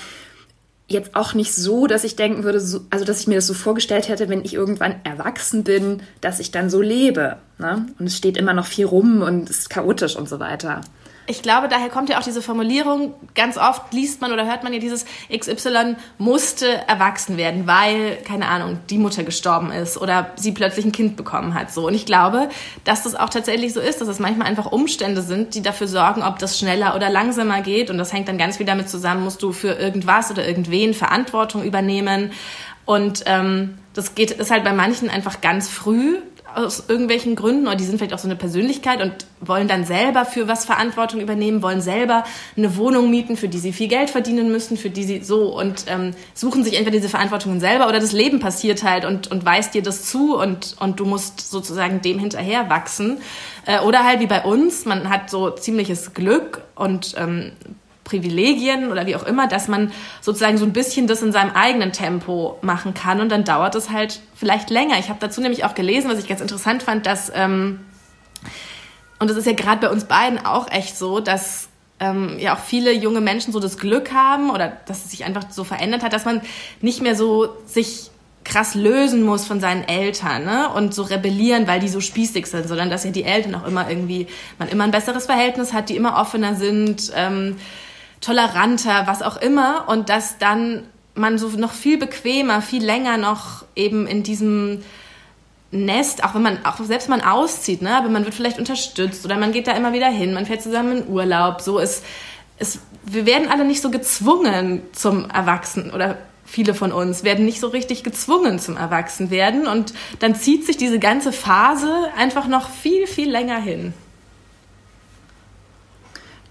jetzt 0.91 1.15
auch 1.15 1.35
nicht 1.35 1.55
so, 1.55 1.87
dass 1.87 2.05
ich 2.05 2.17
denken 2.17 2.43
würde, 2.43 2.61
so, 2.61 2.81
also 2.91 3.05
dass 3.05 3.21
ich 3.21 3.27
mir 3.27 3.37
das 3.37 3.47
so 3.47 3.55
vorgestellt 3.55 4.09
hätte, 4.09 4.29
wenn 4.29 4.45
ich 4.45 4.55
irgendwann 4.55 4.97
erwachsen 5.05 5.65
bin, 5.65 6.03
dass 6.21 6.41
ich 6.41 6.51
dann 6.51 6.69
so 6.69 6.83
lebe. 6.83 7.37
Ne? 7.59 7.87
Und 7.99 8.07
es 8.07 8.17
steht 8.17 8.37
immer 8.37 8.53
noch 8.53 8.67
viel 8.67 8.87
rum 8.87 9.23
und 9.23 9.49
es 9.49 9.61
ist 9.61 9.71
chaotisch 9.71 10.17
und 10.17 10.29
so 10.29 10.41
weiter 10.41 10.81
ich 11.27 11.43
glaube, 11.43 11.69
daher 11.69 11.89
kommt 11.89 12.09
ja 12.09 12.19
auch 12.19 12.23
diese 12.23 12.43
Formulierung, 12.43 13.15
ganz 13.35 13.57
oft 13.57 13.93
liest 13.93 14.21
man 14.21 14.33
oder 14.33 14.47
hört 14.47 14.65
man 14.65 14.73
ja 14.73 14.79
dieses 14.79 15.05
XY 15.33 15.97
musste 16.19 16.67
erwachsen 16.89 17.37
werden, 17.37 17.67
weil, 17.67 18.17
keine 18.25 18.49
Ahnung, 18.49 18.81
die 18.91 18.99
Mutter 18.99 19.23
gestorben 19.23 19.71
ist 19.71 19.97
oder 19.97 20.31
sie 20.37 20.53
plötzlich 20.53 20.85
ein 20.85 20.93
Kind 20.93 21.17
bekommen 21.17 21.55
hat. 21.55 21.73
So. 21.73 21.87
Und 21.87 21.95
ich 21.95 22.07
glaube, 22.07 22.49
dass 22.85 23.05
das 23.05 23.15
auch 23.15 23.29
tatsächlich 23.29 23.73
so 23.73 23.81
ist, 23.81 24.01
dass 24.01 24.09
es 24.09 24.19
manchmal 24.19 24.49
einfach 24.49 24.67
Umstände 24.67 25.23
sind, 25.23 25.55
die 25.55 25.63
dafür 25.63 25.87
sorgen, 25.87 26.23
ob 26.23 26.39
das 26.39 26.59
schneller 26.59 26.97
oder 26.97 27.11
langsamer 27.11 27.61
geht. 27.61 27.91
Und 27.91 27.99
das 27.99 28.13
hängt 28.13 28.29
dann 28.29 28.39
ganz 28.39 28.57
viel 28.57 28.67
damit 28.67 28.89
zusammen, 28.89 29.23
musst 29.23 29.43
du 29.43 29.53
für 29.53 29.75
irgendwas 29.75 30.31
oder 30.31 30.47
irgendwen 30.47 30.95
Verantwortung 30.95 31.63
übernehmen. 31.63 32.33
Und 32.87 33.23
ähm, 33.27 33.79
das 33.95 34.15
geht, 34.15 34.33
ist 34.33 34.51
halt 34.51 34.65
bei 34.65 34.73
manchen 34.73 35.11
einfach 35.11 35.41
ganz 35.41 35.69
früh 35.69 36.17
aus 36.55 36.85
irgendwelchen 36.89 37.37
Gründen 37.37 37.67
oder 37.67 37.77
die 37.77 37.85
sind 37.85 37.99
vielleicht 37.99 38.15
auch 38.15 38.19
so 38.19 38.29
eine 38.29 38.37
Persönlichkeit 38.37 39.03
und 39.03 39.13
wollen 39.41 39.69
dann 39.69 39.85
selber 39.85 40.25
für 40.25 40.49
was 40.49 40.65
Verantwortung 40.65 41.21
übernehmen, 41.21 41.63
wollen 41.63 41.81
selber 41.81 42.25
eine 42.57 42.77
Wohnung 42.77 43.11
mieten, 43.11 43.37
für 43.37 43.49
die 43.49 43.59
sie 43.59 43.73
viel 43.73 43.89
Geld 43.89 44.11
verdienen 44.11 44.53
müssen, 44.53 44.77
für 44.77 44.91
die 44.91 45.05
sie 45.05 45.23
so 45.23 45.57
und 45.59 45.85
ähm, 45.89 46.13
suchen 46.35 46.65
sich 46.65 46.75
entweder 46.75 46.97
diese 46.97 47.09
Verantwortungen 47.09 47.61
selber 47.61 47.89
oder 47.89 48.01
das 48.01 48.13
Leben 48.13 48.41
passiert 48.41 48.83
halt 48.83 49.05
und, 49.05 49.31
und 49.31 49.45
weist 49.45 49.75
dir 49.75 49.83
das 49.83 50.05
zu 50.05 50.37
und, 50.39 50.77
und 50.81 51.01
du 51.01 51.05
musst 51.05 51.51
sozusagen 51.51 52.03
dem 52.03 52.19
hinterher 52.19 52.69
wachsen. 52.69 53.19
Äh, 53.67 53.81
oder 53.81 54.05
halt 54.05 54.21
wie 54.21 54.27
bei 54.27 54.45
uns, 54.45 54.85
man 54.85 55.11
hat 55.11 55.31
so 55.31 55.51
ziemliches 55.51 56.15
Glück 56.15 56.63
und 56.75 57.15
ähm, 57.19 57.53
Privilegien 58.11 58.91
oder 58.91 59.07
wie 59.07 59.15
auch 59.15 59.23
immer, 59.23 59.47
dass 59.47 59.69
man 59.69 59.93
sozusagen 60.21 60.59
so 60.59 60.65
ein 60.65 60.73
bisschen 60.73 61.07
das 61.07 61.23
in 61.23 61.33
seinem 61.33 61.53
eigenen 61.53 61.93
Tempo 61.93 62.59
machen 62.61 62.93
kann 62.93 63.21
und 63.21 63.31
dann 63.31 63.45
dauert 63.45 63.75
es 63.77 63.91
halt 63.91 64.21
vielleicht 64.35 64.71
länger. 64.71 64.99
Ich 64.99 65.09
habe 65.09 65.21
dazu 65.21 65.41
nämlich 65.41 65.65
auch 65.65 65.75
gelesen, 65.75 66.11
was 66.11 66.19
ich 66.19 66.29
ganz 66.29 66.41
interessant 66.41 66.83
fand, 66.83 67.07
dass, 67.07 67.31
ähm, 67.35 67.81
und 69.19 69.31
das 69.31 69.37
ist 69.37 69.47
ja 69.47 69.53
gerade 69.53 69.81
bei 69.81 69.93
uns 69.93 70.05
beiden 70.05 70.45
auch 70.45 70.71
echt 70.71 70.99
so, 70.99 71.21
dass 71.21 71.69
ähm, 72.01 72.39
ja 72.39 72.57
auch 72.57 72.61
viele 72.61 72.93
junge 72.93 73.21
Menschen 73.21 73.53
so 73.53 73.61
das 73.61 73.79
Glück 73.79 74.13
haben 74.13 74.51
oder 74.51 74.73
dass 74.87 75.05
es 75.05 75.11
sich 75.13 75.25
einfach 75.25 75.45
so 75.51 75.65
verändert 75.65 76.03
hat, 76.03 76.13
dass 76.13 76.25
man 76.25 76.41
nicht 76.81 77.03
mehr 77.03 77.15
so 77.15 77.49
sich 77.67 78.11
krass 78.45 78.75
lösen 78.75 79.23
muss 79.23 79.45
von 79.45 79.61
seinen 79.61 79.87
Eltern 79.87 80.45
ne? 80.45 80.71
und 80.71 80.95
so 80.95 81.03
rebellieren, 81.03 81.67
weil 81.67 81.79
die 81.79 81.89
so 81.89 82.01
spießig 82.01 82.47
sind, 82.47 82.67
sondern 82.67 82.91
dass 82.91 83.05
ja 83.05 83.11
die 83.11 83.25
Eltern 83.25 83.55
auch 83.55 83.67
immer 83.67 83.89
irgendwie, 83.89 84.27
man 84.59 84.69
immer 84.69 84.85
ein 84.85 84.91
besseres 84.91 85.27
Verhältnis 85.27 85.73
hat, 85.73 85.89
die 85.89 85.97
immer 85.97 86.19
offener 86.19 86.55
sind. 86.55 87.13
Ähm, 87.15 87.57
toleranter, 88.21 89.07
was 89.07 89.23
auch 89.23 89.37
immer. 89.37 89.89
Und 89.89 90.09
dass 90.09 90.39
dann 90.39 90.85
man 91.15 91.39
so 91.39 91.49
noch 91.49 91.73
viel 91.73 91.99
bequemer, 91.99 92.63
viel 92.63 92.85
länger 92.85 93.17
noch 93.17 93.65
eben 93.75 94.07
in 94.07 94.23
diesem 94.23 94.83
Nest, 95.73 96.25
auch 96.25 96.35
wenn 96.35 96.43
man, 96.43 96.65
auch 96.65 96.79
selbst 96.81 97.09
man 97.09 97.21
auszieht, 97.21 97.83
ne, 97.83 97.97
aber 97.97 98.09
man 98.09 98.25
wird 98.25 98.35
vielleicht 98.35 98.59
unterstützt 98.59 99.25
oder 99.25 99.37
man 99.37 99.53
geht 99.53 99.69
da 99.69 99.73
immer 99.73 99.93
wieder 99.93 100.09
hin, 100.09 100.35
man 100.35 100.47
fährt 100.47 100.63
zusammen 100.63 100.99
in 100.99 101.09
Urlaub, 101.09 101.61
so 101.61 101.79
ist, 101.79 102.05
ist, 102.59 102.81
wir 103.05 103.25
werden 103.25 103.49
alle 103.49 103.65
nicht 103.65 103.81
so 103.81 103.91
gezwungen 103.91 104.83
zum 104.93 105.31
Erwachsenen 105.31 105.93
oder 105.93 106.19
viele 106.51 106.75
von 106.75 106.93
uns 106.93 107.23
werden 107.23 107.45
nicht 107.45 107.61
so 107.61 107.69
richtig 107.69 108.03
gezwungen 108.03 108.59
zum 108.59 108.77
Erwachsenwerden. 108.77 109.67
Und 109.67 109.95
dann 110.19 110.35
zieht 110.35 110.67
sich 110.67 110.77
diese 110.77 110.99
ganze 110.99 111.33
Phase 111.33 112.09
einfach 112.17 112.49
noch 112.49 112.69
viel, 112.69 113.07
viel 113.07 113.31
länger 113.31 113.61
hin. 113.61 113.95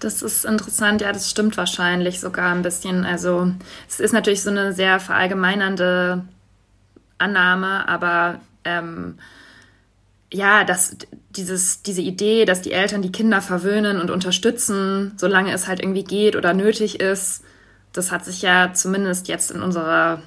Das 0.00 0.22
ist 0.22 0.46
interessant, 0.46 1.02
ja, 1.02 1.12
das 1.12 1.30
stimmt 1.30 1.56
wahrscheinlich 1.56 2.20
sogar 2.20 2.52
ein 2.52 2.62
bisschen. 2.62 3.04
Also 3.04 3.52
es 3.88 4.00
ist 4.00 4.12
natürlich 4.12 4.42
so 4.42 4.50
eine 4.50 4.72
sehr 4.72 4.98
verallgemeinernde 4.98 6.24
Annahme, 7.18 7.86
aber 7.86 8.40
ähm, 8.64 9.18
ja, 10.32 10.64
dass 10.64 10.96
dieses, 11.36 11.82
diese 11.82 12.00
Idee, 12.00 12.44
dass 12.44 12.62
die 12.62 12.72
Eltern 12.72 13.02
die 13.02 13.12
Kinder 13.12 13.42
verwöhnen 13.42 14.00
und 14.00 14.10
unterstützen, 14.10 15.12
solange 15.16 15.52
es 15.52 15.68
halt 15.68 15.80
irgendwie 15.80 16.04
geht 16.04 16.34
oder 16.34 16.54
nötig 16.54 16.98
ist, 16.98 17.42
das 17.92 18.10
hat 18.10 18.24
sich 18.24 18.42
ja 18.42 18.72
zumindest 18.72 19.28
jetzt 19.28 19.50
in 19.50 19.62
unserer 19.62 20.22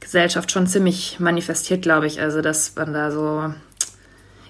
Gesellschaft 0.00 0.50
schon 0.50 0.66
ziemlich 0.66 1.20
manifestiert, 1.20 1.82
glaube 1.82 2.06
ich. 2.06 2.20
Also, 2.20 2.40
dass 2.40 2.74
man 2.74 2.92
da 2.92 3.10
so, 3.10 3.52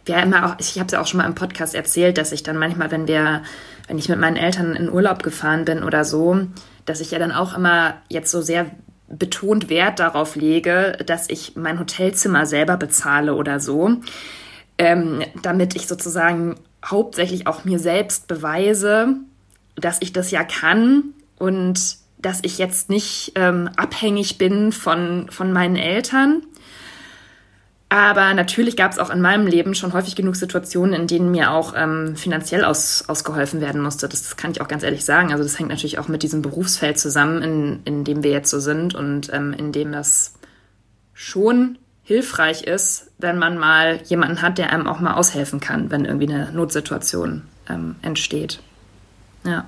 ja, 0.06 0.20
immer 0.20 0.46
auch, 0.46 0.56
ich 0.58 0.78
habe 0.78 0.86
es 0.86 0.92
ja 0.92 1.00
auch 1.00 1.06
schon 1.06 1.18
mal 1.18 1.26
im 1.26 1.34
Podcast 1.34 1.74
erzählt, 1.74 2.18
dass 2.18 2.32
ich 2.32 2.42
dann 2.42 2.56
manchmal, 2.56 2.90
wenn 2.90 3.08
wir 3.08 3.42
wenn 3.86 3.98
ich 3.98 4.08
mit 4.08 4.18
meinen 4.18 4.36
Eltern 4.36 4.74
in 4.74 4.90
Urlaub 4.90 5.22
gefahren 5.22 5.64
bin 5.64 5.82
oder 5.82 6.04
so, 6.04 6.46
dass 6.84 7.00
ich 7.00 7.10
ja 7.10 7.18
dann 7.18 7.32
auch 7.32 7.56
immer 7.56 7.94
jetzt 8.08 8.30
so 8.30 8.40
sehr 8.42 8.70
betont 9.08 9.68
Wert 9.68 10.00
darauf 10.00 10.36
lege, 10.36 10.98
dass 11.06 11.28
ich 11.28 11.56
mein 11.56 11.78
Hotelzimmer 11.78 12.46
selber 12.46 12.76
bezahle 12.76 13.34
oder 13.34 13.60
so, 13.60 13.96
ähm, 14.78 15.22
damit 15.42 15.76
ich 15.76 15.86
sozusagen 15.86 16.56
hauptsächlich 16.84 17.46
auch 17.46 17.64
mir 17.64 17.78
selbst 17.78 18.26
beweise, 18.26 19.16
dass 19.76 19.98
ich 20.00 20.12
das 20.12 20.30
ja 20.30 20.44
kann 20.44 21.14
und 21.38 21.96
dass 22.18 22.40
ich 22.42 22.58
jetzt 22.58 22.88
nicht 22.88 23.32
ähm, 23.34 23.68
abhängig 23.76 24.38
bin 24.38 24.72
von, 24.72 25.26
von 25.30 25.52
meinen 25.52 25.76
Eltern. 25.76 26.42
Aber 27.94 28.34
natürlich 28.34 28.76
gab 28.76 28.90
es 28.90 28.98
auch 28.98 29.08
in 29.08 29.20
meinem 29.20 29.46
Leben 29.46 29.76
schon 29.76 29.92
häufig 29.92 30.16
genug 30.16 30.34
Situationen, 30.34 30.94
in 30.94 31.06
denen 31.06 31.30
mir 31.30 31.52
auch 31.52 31.74
ähm, 31.76 32.16
finanziell 32.16 32.64
aus, 32.64 33.04
ausgeholfen 33.08 33.60
werden 33.60 33.80
musste. 33.80 34.08
Das, 34.08 34.36
kann 34.36 34.50
ich 34.50 34.60
auch 34.60 34.66
ganz 34.66 34.82
ehrlich 34.82 35.04
sagen. 35.04 35.30
Also 35.30 35.44
das 35.44 35.60
hängt 35.60 35.68
natürlich 35.68 36.00
auch 36.00 36.08
mit 36.08 36.24
diesem 36.24 36.42
Berufsfeld 36.42 36.98
zusammen, 36.98 37.40
in, 37.40 37.82
in 37.84 38.02
dem 38.02 38.24
wir 38.24 38.32
jetzt 38.32 38.50
so 38.50 38.58
sind 38.58 38.96
und 38.96 39.32
ähm, 39.32 39.52
in 39.52 39.70
dem 39.70 39.92
das 39.92 40.34
schon 41.12 41.78
hilfreich 42.02 42.64
ist, 42.64 43.12
wenn 43.18 43.38
man 43.38 43.58
mal 43.58 44.00
jemanden 44.02 44.42
hat, 44.42 44.58
der 44.58 44.72
einem 44.72 44.88
auch 44.88 44.98
mal 44.98 45.14
aushelfen 45.14 45.60
kann, 45.60 45.92
wenn 45.92 46.04
irgendwie 46.04 46.28
eine 46.28 46.50
Notsituation 46.50 47.42
ähm, 47.68 47.94
entsteht. 48.02 48.60
Ja. 49.44 49.66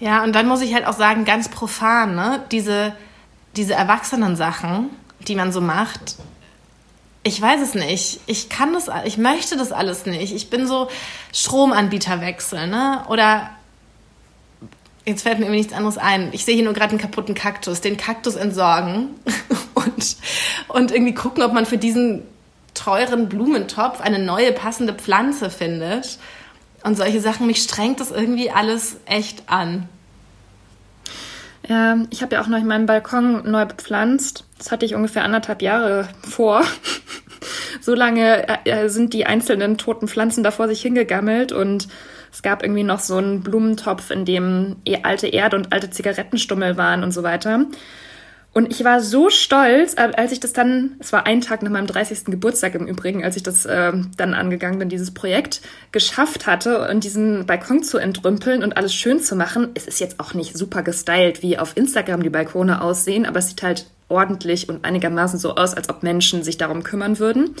Ja, 0.00 0.22
und 0.22 0.34
dann 0.34 0.46
muss 0.46 0.60
ich 0.60 0.74
halt 0.74 0.86
auch 0.86 0.98
sagen, 0.98 1.24
ganz 1.24 1.48
profan, 1.48 2.14
ne? 2.14 2.40
Diese, 2.52 2.92
diese 3.56 3.72
Erwachsenen-Sachen, 3.72 4.90
die 5.20 5.34
man 5.34 5.50
so 5.50 5.62
macht, 5.62 6.18
ich 7.22 7.40
weiß 7.40 7.60
es 7.60 7.74
nicht. 7.74 8.20
Ich 8.26 8.48
kann 8.48 8.72
das, 8.72 8.88
ich 9.04 9.18
möchte 9.18 9.56
das 9.56 9.72
alles 9.72 10.06
nicht. 10.06 10.34
Ich 10.34 10.50
bin 10.50 10.66
so 10.66 10.88
Stromanbieter 11.32 12.20
wechseln, 12.20 12.70
ne? 12.70 13.04
Oder 13.08 13.50
jetzt 15.04 15.22
fällt 15.22 15.38
mir 15.38 15.46
irgendwie 15.46 15.60
nichts 15.60 15.72
anderes 15.72 15.98
ein. 15.98 16.30
Ich 16.32 16.44
sehe 16.44 16.54
hier 16.54 16.64
nur 16.64 16.74
gerade 16.74 16.90
einen 16.90 17.00
kaputten 17.00 17.34
Kaktus, 17.34 17.80
den 17.80 17.96
Kaktus 17.96 18.36
entsorgen 18.36 19.10
und, 19.74 20.16
und 20.68 20.90
irgendwie 20.90 21.14
gucken, 21.14 21.42
ob 21.42 21.52
man 21.52 21.66
für 21.66 21.78
diesen 21.78 22.22
teuren 22.74 23.28
Blumentopf 23.28 24.00
eine 24.00 24.18
neue 24.18 24.52
passende 24.52 24.94
Pflanze 24.94 25.50
findet. 25.50 26.18
Und 26.84 26.96
solche 26.96 27.20
Sachen, 27.20 27.46
mich 27.46 27.62
strengt 27.62 28.00
das 28.00 28.10
irgendwie 28.10 28.50
alles 28.50 28.96
echt 29.06 29.42
an. 29.48 29.88
Ja, 31.68 31.98
ich 32.08 32.22
habe 32.22 32.34
ja 32.34 32.42
auch 32.42 32.46
noch 32.46 32.62
meinen 32.62 32.86
Balkon 32.86 33.50
neu 33.50 33.66
bepflanzt. 33.66 34.44
Das 34.56 34.72
hatte 34.72 34.86
ich 34.86 34.94
ungefähr 34.94 35.22
anderthalb 35.22 35.60
Jahre 35.60 36.08
vor. 36.22 36.62
so 37.80 37.94
lange 37.94 38.48
äh, 38.48 38.84
äh, 38.84 38.88
sind 38.88 39.12
die 39.12 39.26
einzelnen 39.26 39.76
toten 39.76 40.08
Pflanzen 40.08 40.42
da 40.42 40.50
vor 40.50 40.66
sich 40.68 40.80
hingegammelt 40.80 41.52
und 41.52 41.88
es 42.32 42.42
gab 42.42 42.62
irgendwie 42.62 42.84
noch 42.84 43.00
so 43.00 43.16
einen 43.16 43.42
Blumentopf, 43.42 44.10
in 44.10 44.24
dem 44.24 44.76
eh 44.86 44.98
alte 45.02 45.26
Erde 45.26 45.56
und 45.56 45.72
alte 45.72 45.90
Zigarettenstummel 45.90 46.76
waren 46.76 47.02
und 47.02 47.12
so 47.12 47.22
weiter. 47.22 47.66
Und 48.58 48.72
ich 48.72 48.82
war 48.82 49.00
so 49.00 49.30
stolz, 49.30 49.94
äh, 49.94 50.10
als 50.16 50.32
ich 50.32 50.40
das 50.40 50.52
dann, 50.52 50.96
es 50.98 51.12
war 51.12 51.26
ein 51.26 51.42
Tag 51.42 51.62
nach 51.62 51.70
meinem 51.70 51.86
30. 51.86 52.24
Geburtstag 52.24 52.74
im 52.74 52.88
Übrigen, 52.88 53.22
als 53.22 53.36
ich 53.36 53.44
das 53.44 53.64
äh, 53.66 53.92
dann 54.16 54.34
angegangen 54.34 54.80
bin, 54.80 54.88
dieses 54.88 55.14
Projekt 55.14 55.60
geschafft 55.92 56.48
hatte 56.48 56.88
und 56.90 57.04
diesen 57.04 57.46
Balkon 57.46 57.84
zu 57.84 57.98
entrümpeln 57.98 58.64
und 58.64 58.76
alles 58.76 58.92
schön 58.92 59.20
zu 59.20 59.36
machen. 59.36 59.68
Es 59.74 59.86
ist 59.86 60.00
jetzt 60.00 60.18
auch 60.18 60.34
nicht 60.34 60.58
super 60.58 60.82
gestylt, 60.82 61.40
wie 61.40 61.56
auf 61.56 61.76
Instagram 61.76 62.24
die 62.24 62.30
Balkone 62.30 62.82
aussehen, 62.82 63.26
aber 63.26 63.38
es 63.38 63.50
sieht 63.50 63.62
halt 63.62 63.86
ordentlich 64.08 64.68
und 64.68 64.84
einigermaßen 64.84 65.38
so 65.38 65.54
aus, 65.54 65.74
als 65.74 65.88
ob 65.88 66.02
Menschen 66.02 66.42
sich 66.42 66.58
darum 66.58 66.82
kümmern 66.82 67.20
würden. 67.20 67.54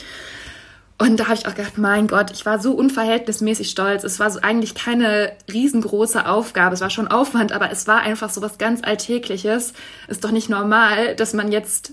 Und 1.00 1.18
da 1.18 1.24
habe 1.26 1.34
ich 1.34 1.46
auch 1.46 1.54
gedacht, 1.54 1.78
mein 1.78 2.08
Gott, 2.08 2.32
ich 2.32 2.44
war 2.44 2.60
so 2.60 2.72
unverhältnismäßig 2.72 3.70
stolz. 3.70 4.02
Es 4.02 4.18
war 4.18 4.30
so 4.32 4.40
eigentlich 4.40 4.74
keine 4.74 5.32
riesengroße 5.50 6.26
Aufgabe. 6.26 6.74
Es 6.74 6.80
war 6.80 6.90
schon 6.90 7.06
Aufwand, 7.06 7.52
aber 7.52 7.70
es 7.70 7.86
war 7.86 8.00
einfach 8.00 8.30
so 8.30 8.42
was 8.42 8.58
ganz 8.58 8.82
Alltägliches. 8.82 9.74
Ist 10.08 10.24
doch 10.24 10.32
nicht 10.32 10.48
normal, 10.48 11.14
dass 11.14 11.34
man 11.34 11.52
jetzt 11.52 11.92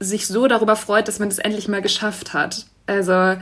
sich 0.00 0.26
so 0.26 0.48
darüber 0.48 0.74
freut, 0.74 1.06
dass 1.06 1.20
man 1.20 1.28
das 1.28 1.38
endlich 1.38 1.68
mal 1.68 1.82
geschafft 1.82 2.34
hat. 2.34 2.66
Also 2.86 3.12
da 3.12 3.38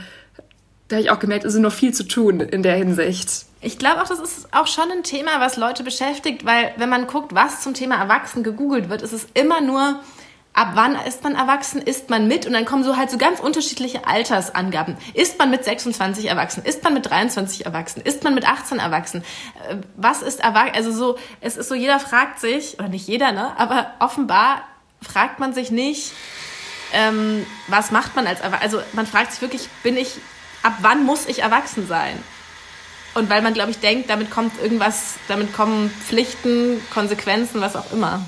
habe 0.91 1.01
ich 1.01 1.09
auch 1.09 1.19
gemerkt, 1.19 1.45
es 1.45 1.55
ist 1.55 1.59
noch 1.61 1.73
viel 1.73 1.93
zu 1.93 2.03
tun 2.03 2.39
in 2.39 2.61
der 2.61 2.75
Hinsicht. 2.75 3.45
Ich 3.61 3.79
glaube 3.79 4.01
auch, 4.01 4.07
das 4.07 4.19
ist 4.19 4.53
auch 4.53 4.67
schon 4.67 4.91
ein 4.91 5.03
Thema, 5.03 5.39
was 5.39 5.57
Leute 5.57 5.83
beschäftigt, 5.83 6.45
weil 6.45 6.73
wenn 6.77 6.89
man 6.89 7.07
guckt, 7.07 7.33
was 7.33 7.61
zum 7.61 7.73
Thema 7.73 7.95
Erwachsen 7.95 8.43
gegoogelt 8.43 8.89
wird, 8.89 9.01
ist 9.01 9.13
es 9.13 9.25
immer 9.33 9.61
nur 9.61 9.99
ab 10.53 10.71
wann 10.73 10.95
ist 10.95 11.23
man 11.23 11.35
erwachsen, 11.35 11.81
ist 11.81 12.09
man 12.09 12.27
mit 12.27 12.45
und 12.45 12.53
dann 12.53 12.65
kommen 12.65 12.83
so 12.83 12.97
halt 12.97 13.09
so 13.09 13.17
ganz 13.17 13.39
unterschiedliche 13.39 14.05
Altersangaben. 14.05 14.97
Ist 15.13 15.39
man 15.39 15.49
mit 15.49 15.63
26 15.63 16.25
erwachsen? 16.25 16.63
Ist 16.65 16.83
man 16.83 16.93
mit 16.93 17.09
23 17.09 17.65
erwachsen? 17.65 18.01
Ist 18.01 18.23
man 18.23 18.35
mit 18.35 18.47
18 18.47 18.79
erwachsen? 18.79 19.23
Äh, 19.69 19.77
was 19.95 20.21
ist 20.21 20.41
erwachsen? 20.41 20.75
Also 20.75 20.91
so, 20.91 21.17
es 21.39 21.57
ist 21.57 21.69
so, 21.69 21.75
jeder 21.75 21.99
fragt 21.99 22.39
sich, 22.39 22.79
oder 22.79 22.89
nicht 22.89 23.07
jeder, 23.07 23.31
ne? 23.31 23.57
Aber 23.57 23.93
offenbar 23.99 24.63
fragt 25.01 25.39
man 25.39 25.53
sich 25.53 25.71
nicht, 25.71 26.11
ähm, 26.93 27.45
was 27.67 27.91
macht 27.91 28.15
man 28.15 28.27
als 28.27 28.41
Erwachsener? 28.41 28.63
Also 28.63 28.81
man 28.93 29.07
fragt 29.07 29.31
sich 29.31 29.41
wirklich, 29.41 29.69
bin 29.83 29.95
ich, 29.95 30.17
ab 30.63 30.73
wann 30.81 31.05
muss 31.05 31.27
ich 31.27 31.41
erwachsen 31.41 31.87
sein? 31.87 32.21
Und 33.13 33.29
weil 33.29 33.41
man, 33.41 33.53
glaube 33.53 33.71
ich, 33.71 33.79
denkt, 33.79 34.09
damit 34.09 34.31
kommt 34.31 34.61
irgendwas, 34.61 35.15
damit 35.27 35.53
kommen 35.53 35.89
Pflichten, 35.89 36.81
Konsequenzen, 36.93 37.59
was 37.61 37.75
auch 37.75 37.91
immer. 37.91 38.25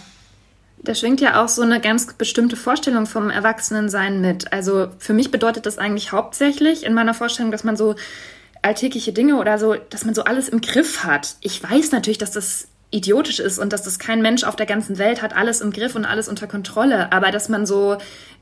Da 0.83 0.93
schwingt 0.93 1.21
ja 1.21 1.41
auch 1.41 1.47
so 1.47 1.61
eine 1.61 1.79
ganz 1.79 2.13
bestimmte 2.13 2.57
Vorstellung 2.57 3.05
vom 3.05 3.29
Erwachsenensein 3.29 4.19
mit. 4.19 4.51
Also 4.51 4.89
für 4.99 5.13
mich 5.13 5.31
bedeutet 5.31 5.65
das 5.65 5.77
eigentlich 5.77 6.11
hauptsächlich 6.11 6.83
in 6.83 6.93
meiner 6.93 7.13
Vorstellung, 7.13 7.51
dass 7.51 7.63
man 7.63 7.77
so 7.77 7.95
alltägliche 8.61 9.13
Dinge 9.13 9.37
oder 9.37 9.57
so, 9.57 9.75
dass 9.89 10.03
man 10.03 10.13
so 10.13 10.25
alles 10.25 10.49
im 10.49 10.59
Griff 10.59 11.05
hat. 11.05 11.37
Ich 11.39 11.63
weiß 11.63 11.93
natürlich, 11.93 12.17
dass 12.17 12.31
das 12.31 12.67
idiotisch 12.91 13.39
ist 13.39 13.59
und 13.59 13.73
dass 13.73 13.83
das 13.83 13.97
kein 13.97 14.21
Mensch 14.21 14.43
auf 14.43 14.55
der 14.55 14.65
ganzen 14.65 14.97
Welt 14.97 15.21
hat 15.21 15.35
alles 15.35 15.61
im 15.61 15.71
Griff 15.71 15.95
und 15.95 16.05
alles 16.05 16.27
unter 16.27 16.47
Kontrolle, 16.47 17.11
aber 17.11 17.31
dass 17.31 17.49
man 17.49 17.65
so 17.65 17.97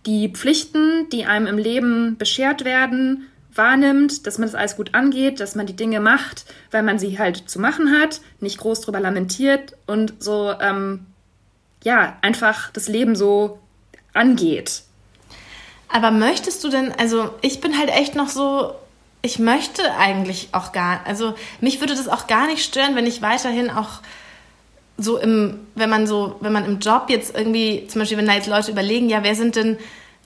die 0.06 0.30
Pflichten, 0.30 1.08
die 1.10 1.26
einem 1.26 1.48
im 1.48 1.58
Leben 1.58 2.18
beschert 2.18 2.66
werden, 2.66 3.28
wahrnimmt, 3.54 4.28
dass 4.28 4.38
man 4.40 4.48
das 4.50 4.56
alles 4.56 4.76
gut 4.76 4.94
angeht, 4.94 5.40
dass 5.40 5.56
man 5.56 5.68
die 5.68 5.76
Dinge 5.76 6.02
macht, 6.02 6.46
weil 6.70 6.84
man 6.84 7.00
sie 7.00 7.18
halt 7.18 7.50
zu 7.50 7.60
machen 7.60 7.98
hat, 8.00 8.20
nicht 8.40 8.58
groß 8.58 8.82
drüber 8.82 9.00
lamentiert 9.00 9.78
und 9.88 10.16
so 10.20 10.54
ähm, 10.60 11.06
ja, 11.84 12.18
einfach 12.22 12.72
das 12.72 12.88
Leben 12.88 13.16
so 13.16 13.60
angeht. 14.14 14.84
Aber 15.90 16.12
möchtest 16.12 16.64
du 16.64 16.70
denn, 16.70 16.94
also 16.98 17.32
ich 17.42 17.60
bin 17.60 17.78
halt 17.78 17.90
echt 17.90 18.16
noch 18.16 18.30
so, 18.30 18.74
ich 19.22 19.40
möchte 19.40 19.84
eigentlich 19.98 20.50
auch 20.52 20.72
gar, 20.72 21.02
also 21.06 21.36
mich 21.60 21.80
würde 21.80 21.96
das 21.96 22.08
auch 22.08 22.28
gar 22.28 22.48
nicht 22.48 22.64
stören, 22.64 22.96
wenn 22.96 23.06
ich 23.06 23.22
weiterhin 23.22 23.70
auch 23.70 24.00
so 24.98 25.18
im, 25.18 25.60
wenn 25.76 25.90
man 25.90 26.08
so, 26.08 26.38
wenn 26.40 26.54
man 26.54 26.66
im 26.66 26.80
Job 26.80 27.06
jetzt 27.10 27.36
irgendwie, 27.36 27.88
zum 27.88 28.00
Beispiel, 28.00 28.18
wenn 28.18 28.28
da 28.28 28.34
jetzt 28.34 28.48
Leute 28.48 28.72
überlegen, 28.72 29.10
ja, 29.10 29.24
wer 29.24 29.36
sind 29.36 29.56
denn 29.56 29.78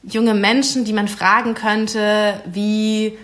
junge 0.03 0.33
Menschen, 0.33 0.85
die 0.85 0.93
man 0.93 1.07
fragen 1.07 1.55
könnte, 1.55 2.41
wie 2.45 3.17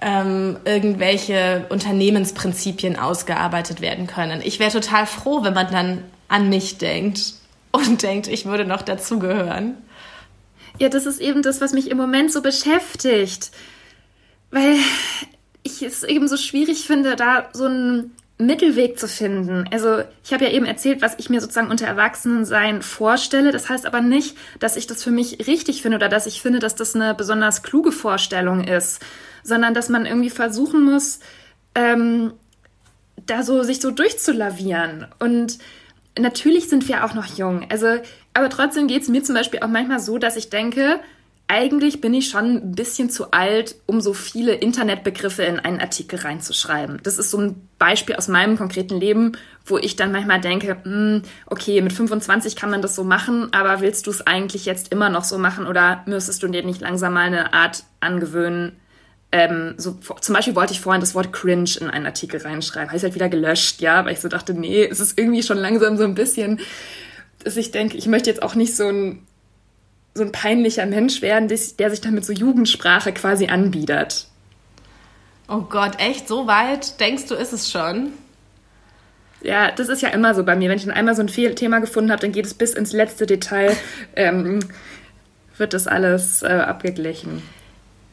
ähm, 0.00 0.56
irgendwelche 0.64 1.66
Unternehmensprinzipien 1.68 2.98
ausgearbeitet 2.98 3.80
werden 3.80 4.06
können. 4.06 4.40
Ich 4.42 4.58
wäre 4.58 4.70
total 4.70 5.06
froh, 5.06 5.44
wenn 5.44 5.54
man 5.54 5.70
dann 5.70 6.04
an 6.32 6.48
mich 6.48 6.78
denkt 6.78 7.34
und 7.70 8.02
denkt, 8.02 8.26
ich 8.26 8.46
würde 8.46 8.64
noch 8.64 8.82
dazugehören. 8.82 9.76
Ja, 10.78 10.88
das 10.88 11.06
ist 11.06 11.20
eben 11.20 11.42
das, 11.42 11.60
was 11.60 11.72
mich 11.72 11.90
im 11.90 11.98
Moment 11.98 12.32
so 12.32 12.40
beschäftigt. 12.40 13.50
Weil 14.50 14.76
ich 15.62 15.82
es 15.82 16.02
eben 16.02 16.28
so 16.28 16.36
schwierig 16.36 16.86
finde, 16.86 17.16
da 17.16 17.48
so 17.52 17.66
einen 17.66 18.12
Mittelweg 18.38 18.98
zu 18.98 19.08
finden. 19.08 19.68
Also 19.70 20.02
ich 20.24 20.32
habe 20.32 20.44
ja 20.44 20.50
eben 20.50 20.64
erzählt, 20.64 21.02
was 21.02 21.14
ich 21.18 21.28
mir 21.28 21.40
sozusagen 21.40 21.70
unter 21.70 21.86
Erwachsenensein 21.86 22.80
vorstelle. 22.80 23.52
Das 23.52 23.68
heißt 23.68 23.84
aber 23.84 24.00
nicht, 24.00 24.36
dass 24.58 24.76
ich 24.76 24.86
das 24.86 25.04
für 25.04 25.10
mich 25.10 25.46
richtig 25.46 25.82
finde 25.82 25.96
oder 25.96 26.08
dass 26.08 26.26
ich 26.26 26.40
finde, 26.40 26.58
dass 26.58 26.74
das 26.74 26.94
eine 26.94 27.14
besonders 27.14 27.62
kluge 27.62 27.92
Vorstellung 27.92 28.64
ist, 28.64 29.00
sondern 29.42 29.74
dass 29.74 29.90
man 29.90 30.06
irgendwie 30.06 30.30
versuchen 30.30 30.82
muss, 30.82 31.20
ähm, 31.74 32.32
da 33.26 33.42
so 33.42 33.62
sich 33.62 33.80
so 33.80 33.90
durchzulavieren 33.90 35.06
und 35.18 35.58
natürlich 36.18 36.68
sind 36.68 36.88
wir 36.88 37.04
auch 37.04 37.14
noch 37.14 37.26
jung. 37.36 37.66
Also, 37.70 37.86
aber 38.34 38.48
trotzdem 38.48 38.86
geht 38.86 39.02
es 39.02 39.08
mir 39.08 39.22
zum 39.22 39.34
Beispiel 39.34 39.60
auch 39.60 39.68
manchmal 39.68 40.00
so, 40.00 40.18
dass 40.18 40.36
ich 40.36 40.50
denke, 40.50 41.00
eigentlich 41.48 42.00
bin 42.00 42.14
ich 42.14 42.30
schon 42.30 42.56
ein 42.56 42.74
bisschen 42.74 43.10
zu 43.10 43.32
alt, 43.32 43.74
um 43.84 44.00
so 44.00 44.14
viele 44.14 44.54
Internetbegriffe 44.54 45.42
in 45.42 45.58
einen 45.58 45.80
Artikel 45.80 46.18
reinzuschreiben. 46.18 47.00
Das 47.02 47.18
ist 47.18 47.30
so 47.30 47.38
ein 47.38 47.68
Beispiel 47.78 48.16
aus 48.16 48.28
meinem 48.28 48.56
konkreten 48.56 48.98
Leben, 48.98 49.32
wo 49.66 49.76
ich 49.76 49.96
dann 49.96 50.12
manchmal 50.12 50.40
denke, 50.40 50.78
hm, 50.82 51.22
okay, 51.46 51.82
mit 51.82 51.92
25 51.92 52.56
kann 52.56 52.70
man 52.70 52.80
das 52.80 52.94
so 52.94 53.04
machen, 53.04 53.52
aber 53.52 53.82
willst 53.82 54.06
du 54.06 54.10
es 54.10 54.26
eigentlich 54.26 54.64
jetzt 54.64 54.92
immer 54.92 55.10
noch 55.10 55.24
so 55.24 55.36
machen 55.36 55.66
oder 55.66 56.02
müsstest 56.06 56.42
du 56.42 56.48
dir 56.48 56.64
nicht 56.64 56.80
langsam 56.80 57.12
mal 57.12 57.26
eine 57.26 57.52
Art 57.52 57.84
angewöhnen, 58.00 58.80
ähm, 59.32 59.74
so, 59.78 59.96
zum 60.20 60.34
Beispiel 60.34 60.54
wollte 60.54 60.74
ich 60.74 60.80
vorhin 60.80 61.00
das 61.00 61.14
Wort 61.14 61.32
cringe 61.32 61.70
in 61.80 61.88
einen 61.88 62.04
Artikel 62.04 62.40
reinschreiben. 62.40 62.88
Habe 62.88 62.98
ich 62.98 63.02
halt 63.02 63.14
wieder 63.14 63.30
gelöscht, 63.30 63.80
ja, 63.80 64.04
weil 64.04 64.12
ich 64.12 64.20
so 64.20 64.28
dachte, 64.28 64.52
nee, 64.52 64.84
es 64.84 65.00
ist 65.00 65.18
irgendwie 65.18 65.42
schon 65.42 65.56
langsam 65.56 65.96
so 65.96 66.04
ein 66.04 66.14
bisschen, 66.14 66.60
dass 67.42 67.56
ich 67.56 67.70
denke, 67.70 67.96
ich 67.96 68.06
möchte 68.06 68.28
jetzt 68.28 68.42
auch 68.42 68.54
nicht 68.54 68.76
so 68.76 68.86
ein, 68.86 69.26
so 70.14 70.22
ein 70.22 70.32
peinlicher 70.32 70.84
Mensch 70.84 71.22
werden, 71.22 71.48
der 71.48 71.90
sich 71.90 72.00
dann 72.02 72.14
mit 72.14 72.26
so 72.26 72.34
Jugendsprache 72.34 73.12
quasi 73.12 73.46
anbietet. 73.46 74.26
Oh 75.48 75.62
Gott, 75.62 75.98
echt? 75.98 76.28
So 76.28 76.46
weit 76.46 77.00
denkst 77.00 77.26
du, 77.26 77.34
ist 77.34 77.54
es 77.54 77.70
schon? 77.70 78.12
Ja, 79.40 79.70
das 79.70 79.88
ist 79.88 80.02
ja 80.02 80.10
immer 80.10 80.34
so 80.34 80.44
bei 80.44 80.56
mir. 80.56 80.68
Wenn 80.68 80.76
ich 80.76 80.84
dann 80.84 80.94
einmal 80.94 81.16
so 81.16 81.22
ein 81.22 81.56
Thema 81.56 81.80
gefunden 81.80 82.10
habe, 82.10 82.20
dann 82.20 82.32
geht 82.32 82.44
es 82.44 82.54
bis 82.54 82.74
ins 82.74 82.92
letzte 82.92 83.26
Detail, 83.26 83.74
ähm, 84.14 84.60
wird 85.56 85.72
das 85.72 85.86
alles 85.86 86.42
äh, 86.42 86.48
abgeglichen. 86.48 87.42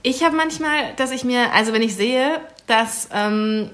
Ich 0.01 0.23
habe 0.23 0.35
manchmal, 0.35 0.93
dass 0.95 1.11
ich 1.11 1.23
mir, 1.23 1.51
also 1.53 1.73
wenn 1.73 1.81
ich 1.81 1.95
sehe, 1.95 2.39
dass 2.67 3.09
ähm, 3.13 3.69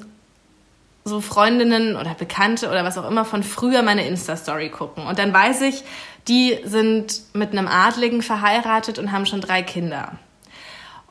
so 1.03 1.21
Freundinnen 1.21 1.95
oder 1.95 2.15
Bekannte 2.15 2.67
oder 2.69 2.83
was 2.83 2.97
auch 2.97 3.07
immer 3.07 3.25
von 3.25 3.43
früher 3.43 3.83
meine 3.83 4.07
Insta-Story 4.07 4.69
gucken 4.69 5.05
und 5.05 5.19
dann 5.19 5.31
weiß 5.31 5.61
ich, 5.61 5.83
die 6.27 6.57
sind 6.63 7.21
mit 7.33 7.51
einem 7.51 7.67
Adligen 7.67 8.23
verheiratet 8.23 8.97
und 8.97 9.11
haben 9.11 9.27
schon 9.27 9.41
drei 9.41 9.61
Kinder. 9.61 10.13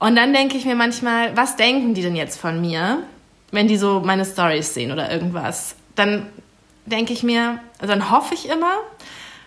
Und 0.00 0.16
dann 0.16 0.32
denke 0.32 0.56
ich 0.56 0.64
mir 0.64 0.74
manchmal, 0.74 1.36
was 1.36 1.54
denken 1.54 1.94
die 1.94 2.02
denn 2.02 2.16
jetzt 2.16 2.40
von 2.40 2.60
mir, 2.60 3.04
wenn 3.52 3.68
die 3.68 3.76
so 3.76 4.00
meine 4.00 4.24
Stories 4.24 4.74
sehen 4.74 4.90
oder 4.90 5.12
irgendwas? 5.12 5.76
Dann 5.94 6.26
denke 6.86 7.12
ich 7.12 7.22
mir, 7.22 7.60
also 7.78 7.94
dann 7.94 8.10
hoffe 8.10 8.34
ich 8.34 8.48
immer, 8.48 8.74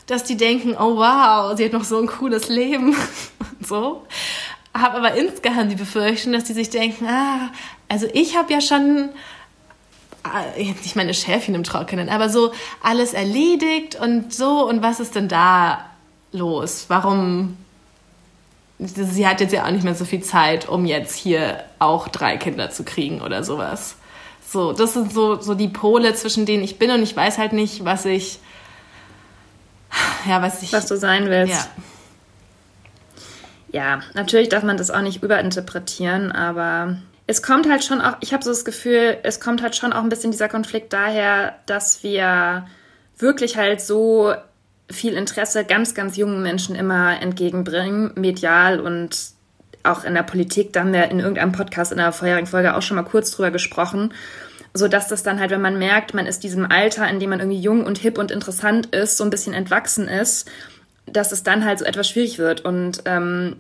dass 0.06 0.24
die 0.24 0.38
denken, 0.38 0.76
oh 0.80 0.96
wow, 0.96 1.58
sie 1.58 1.66
hat 1.66 1.74
noch 1.74 1.84
so 1.84 2.00
ein 2.00 2.08
cooles 2.08 2.48
Leben 2.48 2.96
und 3.60 3.68
so 3.68 4.08
habe 4.82 4.98
aber 4.98 5.14
insgeheim 5.16 5.70
die 5.70 5.76
Befürchtung, 5.76 6.34
dass 6.34 6.46
die 6.46 6.54
sich 6.54 6.70
denken, 6.70 7.06
ah, 7.08 7.50
also 7.90 8.08
ich 8.14 8.38
habe 8.38 8.52
ja 8.52 8.62
schon 8.62 9.10
äh, 10.26 10.64
jetzt 10.64 10.84
nicht 10.84 10.96
meine 10.96 11.14
Chefin 11.14 11.56
im 11.56 11.64
Trockenen, 11.64 12.10
aber 12.10 12.30
so 12.30 12.52
alles 12.82 13.14
erledigt 13.14 13.96
und 13.96 14.34
so 14.34 14.68
und 14.68 14.82
was 14.82 15.00
ist 15.00 15.16
denn 15.16 15.28
da 15.28 15.86
los? 16.32 16.86
Warum? 16.88 17.58
Sie 18.80 19.26
hat 19.26 19.42
jetzt 19.42 19.54
ja 19.54 19.66
auch 19.66 19.72
nicht 19.72 19.84
mehr 19.84 19.96
so 19.96 20.06
viel 20.06 20.22
Zeit, 20.22 20.70
um 20.70 20.86
jetzt 20.86 21.16
hier 21.16 21.64
auch 21.80 22.08
drei 22.10 22.38
Kinder 22.38 22.70
zu 22.70 22.84
kriegen 22.84 23.22
oder 23.22 23.44
sowas. 23.44 23.96
So, 24.48 24.72
das 24.72 24.94
sind 24.94 25.12
so, 25.12 25.42
so 25.42 25.56
die 25.56 25.68
Pole, 25.68 26.14
zwischen 26.14 26.46
denen 26.46 26.64
ich 26.64 26.78
bin 26.78 26.92
und 26.92 27.02
ich 27.02 27.16
weiß 27.16 27.38
halt 27.38 27.54
nicht, 27.54 27.86
was 27.86 28.06
ich, 28.06 28.40
ja, 30.28 30.42
was 30.42 30.62
ich. 30.62 30.72
Was 30.74 30.86
du 30.86 30.96
sein 30.96 31.28
willst. 31.28 31.54
Ja 31.54 31.68
ja, 33.78 34.02
natürlich 34.16 34.50
darf 34.50 34.64
man 34.64 34.76
das 34.76 34.90
auch 34.90 35.02
nicht 35.02 35.22
überinterpretieren, 35.22 36.32
aber 36.32 36.98
es 37.28 37.44
kommt 37.44 37.70
halt 37.70 37.84
schon 37.84 38.02
auch, 38.02 38.18
ich 38.22 38.34
habe 38.34 38.44
so 38.44 38.50
das 38.50 38.66
Gefühl, 38.66 39.18
es 39.22 39.40
kommt 39.40 39.62
halt 39.62 39.76
schon 39.76 39.94
auch 39.94 40.02
ein 40.02 40.10
bisschen 40.10 40.32
dieser 40.32 40.50
Konflikt 40.50 40.94
daher, 40.94 41.54
dass 41.68 42.02
wir 42.02 42.66
wirklich 43.20 43.56
halt 43.56 43.80
so 43.80 44.34
viel 44.90 45.14
Interesse 45.14 45.64
ganz, 45.64 45.94
ganz 45.94 46.18
jungen 46.18 46.42
Menschen 46.42 46.76
immer 46.76 47.22
entgegenbringen, 47.22 48.14
medial 48.16 48.80
und 48.80 49.16
auch 49.84 50.04
in 50.04 50.16
der 50.16 50.24
Politik. 50.24 50.74
Da 50.74 50.80
haben 50.80 50.94
wir 50.94 51.12
in 51.12 51.20
irgendeinem 51.20 51.52
Podcast 51.52 51.92
in 51.92 52.00
der 52.00 52.12
vorherigen 52.12 52.48
Folge 52.48 52.76
auch 52.76 52.82
schon 52.82 52.96
mal 52.96 53.04
kurz 53.04 53.30
drüber 53.30 53.52
gesprochen. 53.52 54.12
So 54.74 54.88
dass 54.88 55.08
das 55.08 55.22
dann 55.22 55.40
halt, 55.40 55.52
wenn 55.52 55.62
man 55.62 55.78
merkt, 55.78 56.16
man 56.16 56.26
ist 56.26 56.44
diesem 56.44 56.66
Alter, 56.66 57.08
in 57.08 57.20
dem 57.20 57.30
man 57.30 57.42
irgendwie 57.42 57.60
jung 57.60 57.86
und 57.86 58.00
hip 58.00 58.18
und 58.18 58.32
interessant 58.32 58.88
ist, 58.88 59.18
so 59.18 59.24
ein 59.24 59.30
bisschen 59.30 59.54
entwachsen 59.54 60.08
ist, 60.08 60.50
dass 61.08 61.32
es 61.32 61.44
dann 61.44 61.66
halt 61.66 61.80
so 61.80 61.86
etwas 61.86 62.10
schwierig 62.10 62.38
wird. 62.38 62.62
Und 62.62 63.02
ähm, 63.06 63.58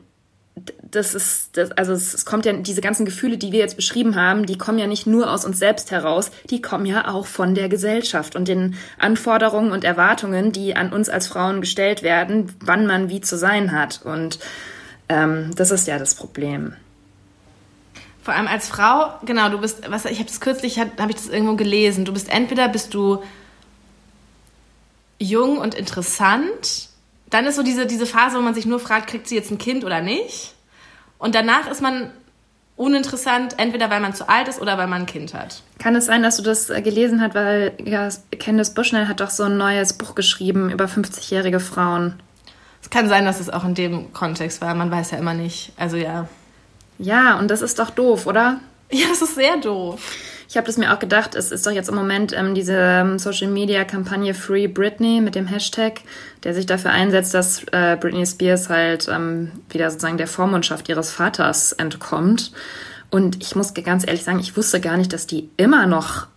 das 0.91 1.13
ist, 1.13 1.57
das, 1.57 1.71
also 1.71 1.93
es, 1.93 2.13
es, 2.13 2.25
kommt 2.25 2.45
ja, 2.45 2.53
diese 2.53 2.81
ganzen 2.81 3.05
Gefühle, 3.05 3.37
die 3.37 3.51
wir 3.51 3.59
jetzt 3.59 3.75
beschrieben 3.75 4.15
haben, 4.15 4.45
die 4.45 4.57
kommen 4.57 4.79
ja 4.79 4.87
nicht 4.87 5.07
nur 5.07 5.31
aus 5.31 5.45
uns 5.45 5.59
selbst 5.59 5.91
heraus, 5.91 6.31
die 6.49 6.61
kommen 6.61 6.85
ja 6.85 7.13
auch 7.13 7.27
von 7.27 7.55
der 7.55 7.69
Gesellschaft 7.69 8.35
und 8.35 8.47
den 8.47 8.75
Anforderungen 8.97 9.71
und 9.71 9.83
Erwartungen, 9.83 10.51
die 10.51 10.75
an 10.75 10.91
uns 10.91 11.09
als 11.09 11.27
Frauen 11.27 11.61
gestellt 11.61 12.03
werden, 12.03 12.53
wann 12.59 12.87
man 12.87 13.09
wie 13.09 13.21
zu 13.21 13.37
sein 13.37 13.71
hat. 13.71 14.01
Und 14.03 14.39
ähm, 15.09 15.51
das 15.55 15.71
ist 15.71 15.87
ja 15.87 15.99
das 15.99 16.15
Problem. 16.15 16.73
Vor 18.23 18.33
allem 18.33 18.47
als 18.47 18.67
Frau, 18.67 19.13
genau, 19.25 19.49
du 19.49 19.59
bist, 19.59 19.89
was 19.89 20.05
ich 20.05 20.19
habe 20.19 20.29
es 20.29 20.41
kürzlich, 20.41 20.79
habe 20.79 21.09
ich 21.09 21.15
das 21.15 21.29
irgendwo 21.29 21.55
gelesen. 21.55 22.03
Du 22.03 22.13
bist 22.13 22.29
entweder 22.29 22.67
bist 22.67 22.93
du 22.93 23.23
jung 25.19 25.57
und 25.57 25.75
interessant 25.75 26.86
dann 27.29 27.45
ist 27.45 27.55
so 27.55 27.63
diese, 27.63 27.85
diese 27.85 28.05
Phase, 28.05 28.37
wo 28.37 28.41
man 28.41 28.53
sich 28.53 28.65
nur 28.65 28.79
fragt, 28.79 29.07
kriegt 29.07 29.27
sie 29.27 29.35
jetzt 29.35 29.51
ein 29.51 29.57
Kind 29.57 29.83
oder 29.83 30.01
nicht? 30.01 30.53
Und 31.17 31.35
danach 31.35 31.69
ist 31.69 31.81
man 31.81 32.11
uninteressant, 32.75 33.55
entweder 33.57 33.89
weil 33.89 33.99
man 33.99 34.13
zu 34.13 34.29
alt 34.29 34.47
ist 34.47 34.61
oder 34.61 34.77
weil 34.77 34.87
man 34.87 35.01
ein 35.01 35.05
Kind 35.07 35.33
hat. 35.33 35.63
Kann 35.79 35.95
es 35.95 36.05
sein, 36.05 36.21
dass 36.23 36.37
du 36.37 36.43
das 36.43 36.69
äh, 36.69 36.81
gelesen 36.81 37.21
hast, 37.21 37.33
weil 37.33 37.73
ja, 37.83 38.07
Candice 38.39 38.73
Bushnell 38.73 39.07
hat 39.07 39.19
doch 39.19 39.31
so 39.31 39.43
ein 39.43 39.57
neues 39.57 39.93
Buch 39.93 40.15
geschrieben 40.15 40.69
über 40.69 40.85
50-jährige 40.85 41.59
Frauen. 41.59 42.13
Es 42.81 42.91
kann 42.91 43.09
sein, 43.09 43.25
dass 43.25 43.39
es 43.39 43.49
auch 43.49 43.65
in 43.65 43.73
dem 43.73 44.13
Kontext 44.13 44.61
war. 44.61 44.73
Man 44.75 44.91
weiß 44.91 45.11
ja 45.11 45.17
immer 45.17 45.33
nicht. 45.33 45.73
Also 45.75 45.97
ja. 45.97 46.27
Ja, 46.99 47.37
und 47.39 47.49
das 47.49 47.61
ist 47.61 47.79
doch 47.79 47.89
doof, 47.89 48.27
oder? 48.27 48.59
Ja, 48.91 49.07
das 49.09 49.21
ist 49.21 49.35
sehr 49.35 49.57
doof. 49.57 49.99
Ich 50.49 50.55
habe 50.55 50.65
das 50.67 50.77
mir 50.77 50.93
auch 50.93 50.99
gedacht, 50.99 51.35
es 51.35 51.51
ist 51.51 51.67
doch 51.67 51.71
jetzt 51.71 51.89
im 51.89 51.95
Moment 51.95 52.31
ähm, 52.31 52.55
diese 52.55 52.77
ähm, 52.77 53.19
Social 53.19 53.49
Media 53.49 53.83
Kampagne 53.83 54.33
Free 54.33 54.67
Britney 54.67 55.19
mit 55.19 55.35
dem 55.35 55.45
Hashtag, 55.45 56.01
der 56.43 56.53
sich 56.53 56.65
dafür 56.65 56.91
einsetzt, 56.91 57.33
dass 57.33 57.63
äh, 57.71 57.97
Britney 57.99 58.25
Spears 58.25 58.69
halt 58.69 59.09
ähm, 59.09 59.51
wieder 59.69 59.91
sozusagen 59.91 60.17
der 60.17 60.27
Vormundschaft 60.27 60.87
ihres 60.87 61.11
Vaters 61.11 61.73
entkommt. 61.73 62.53
Und 63.09 63.41
ich 63.41 63.55
muss 63.55 63.73
ganz 63.73 64.07
ehrlich 64.07 64.23
sagen, 64.23 64.39
ich 64.39 64.55
wusste 64.55 64.79
gar 64.79 64.95
nicht, 64.95 65.11
dass 65.11 65.27
die 65.27 65.49
immer 65.57 65.85
noch 65.85 66.27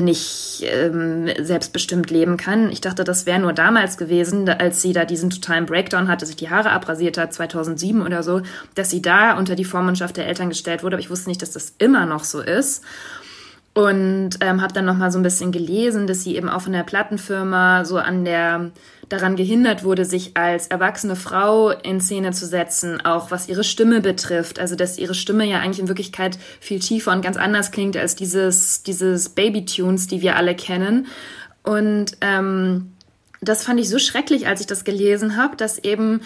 nicht 0.00 0.64
ähm, 0.64 1.28
selbstbestimmt 1.38 2.10
leben 2.10 2.36
kann. 2.36 2.70
Ich 2.70 2.80
dachte, 2.80 3.04
das 3.04 3.26
wäre 3.26 3.38
nur 3.38 3.52
damals 3.52 3.96
gewesen, 3.96 4.48
als 4.48 4.82
sie 4.82 4.92
da 4.92 5.04
diesen 5.04 5.30
totalen 5.30 5.66
Breakdown 5.66 6.08
hatte, 6.08 6.26
sich 6.26 6.36
die 6.36 6.50
Haare 6.50 6.70
abrasiert 6.70 7.18
hat, 7.18 7.32
2007 7.32 8.02
oder 8.02 8.22
so, 8.22 8.42
dass 8.74 8.90
sie 8.90 9.02
da 9.02 9.36
unter 9.38 9.54
die 9.54 9.64
Vormundschaft 9.64 10.16
der 10.16 10.26
Eltern 10.26 10.48
gestellt 10.48 10.82
wurde. 10.82 10.96
Aber 10.96 11.00
ich 11.00 11.10
wusste 11.10 11.28
nicht, 11.28 11.42
dass 11.42 11.52
das 11.52 11.74
immer 11.78 12.06
noch 12.06 12.24
so 12.24 12.40
ist. 12.40 12.82
Und 13.76 14.38
ähm, 14.40 14.62
habe 14.62 14.72
dann 14.72 14.86
noch 14.86 14.96
mal 14.96 15.12
so 15.12 15.18
ein 15.18 15.22
bisschen 15.22 15.52
gelesen, 15.52 16.06
dass 16.06 16.24
sie 16.24 16.34
eben 16.34 16.48
auch 16.48 16.62
von 16.62 16.72
der 16.72 16.82
Plattenfirma 16.82 17.84
so 17.84 17.98
an 17.98 18.24
der 18.24 18.70
daran 19.10 19.36
gehindert 19.36 19.84
wurde, 19.84 20.06
sich 20.06 20.34
als 20.34 20.68
erwachsene 20.68 21.14
Frau 21.14 21.72
in 21.72 22.00
Szene 22.00 22.32
zu 22.32 22.46
setzen, 22.46 23.04
auch 23.04 23.30
was 23.30 23.50
ihre 23.50 23.64
Stimme 23.64 24.00
betrifft. 24.00 24.58
Also, 24.58 24.76
dass 24.76 24.96
ihre 24.96 25.12
Stimme 25.12 25.44
ja 25.44 25.58
eigentlich 25.58 25.80
in 25.80 25.88
Wirklichkeit 25.88 26.38
viel 26.58 26.78
tiefer 26.78 27.12
und 27.12 27.20
ganz 27.20 27.36
anders 27.36 27.70
klingt 27.70 27.98
als 27.98 28.16
dieses, 28.16 28.82
dieses 28.82 29.28
Baby-Tunes, 29.28 30.06
die 30.06 30.22
wir 30.22 30.36
alle 30.36 30.56
kennen. 30.56 31.06
Und 31.62 32.16
ähm, 32.22 32.92
das 33.42 33.62
fand 33.62 33.78
ich 33.78 33.90
so 33.90 33.98
schrecklich, 33.98 34.46
als 34.48 34.62
ich 34.62 34.66
das 34.66 34.84
gelesen 34.84 35.36
habe, 35.36 35.54
dass 35.54 35.76
eben, 35.76 36.22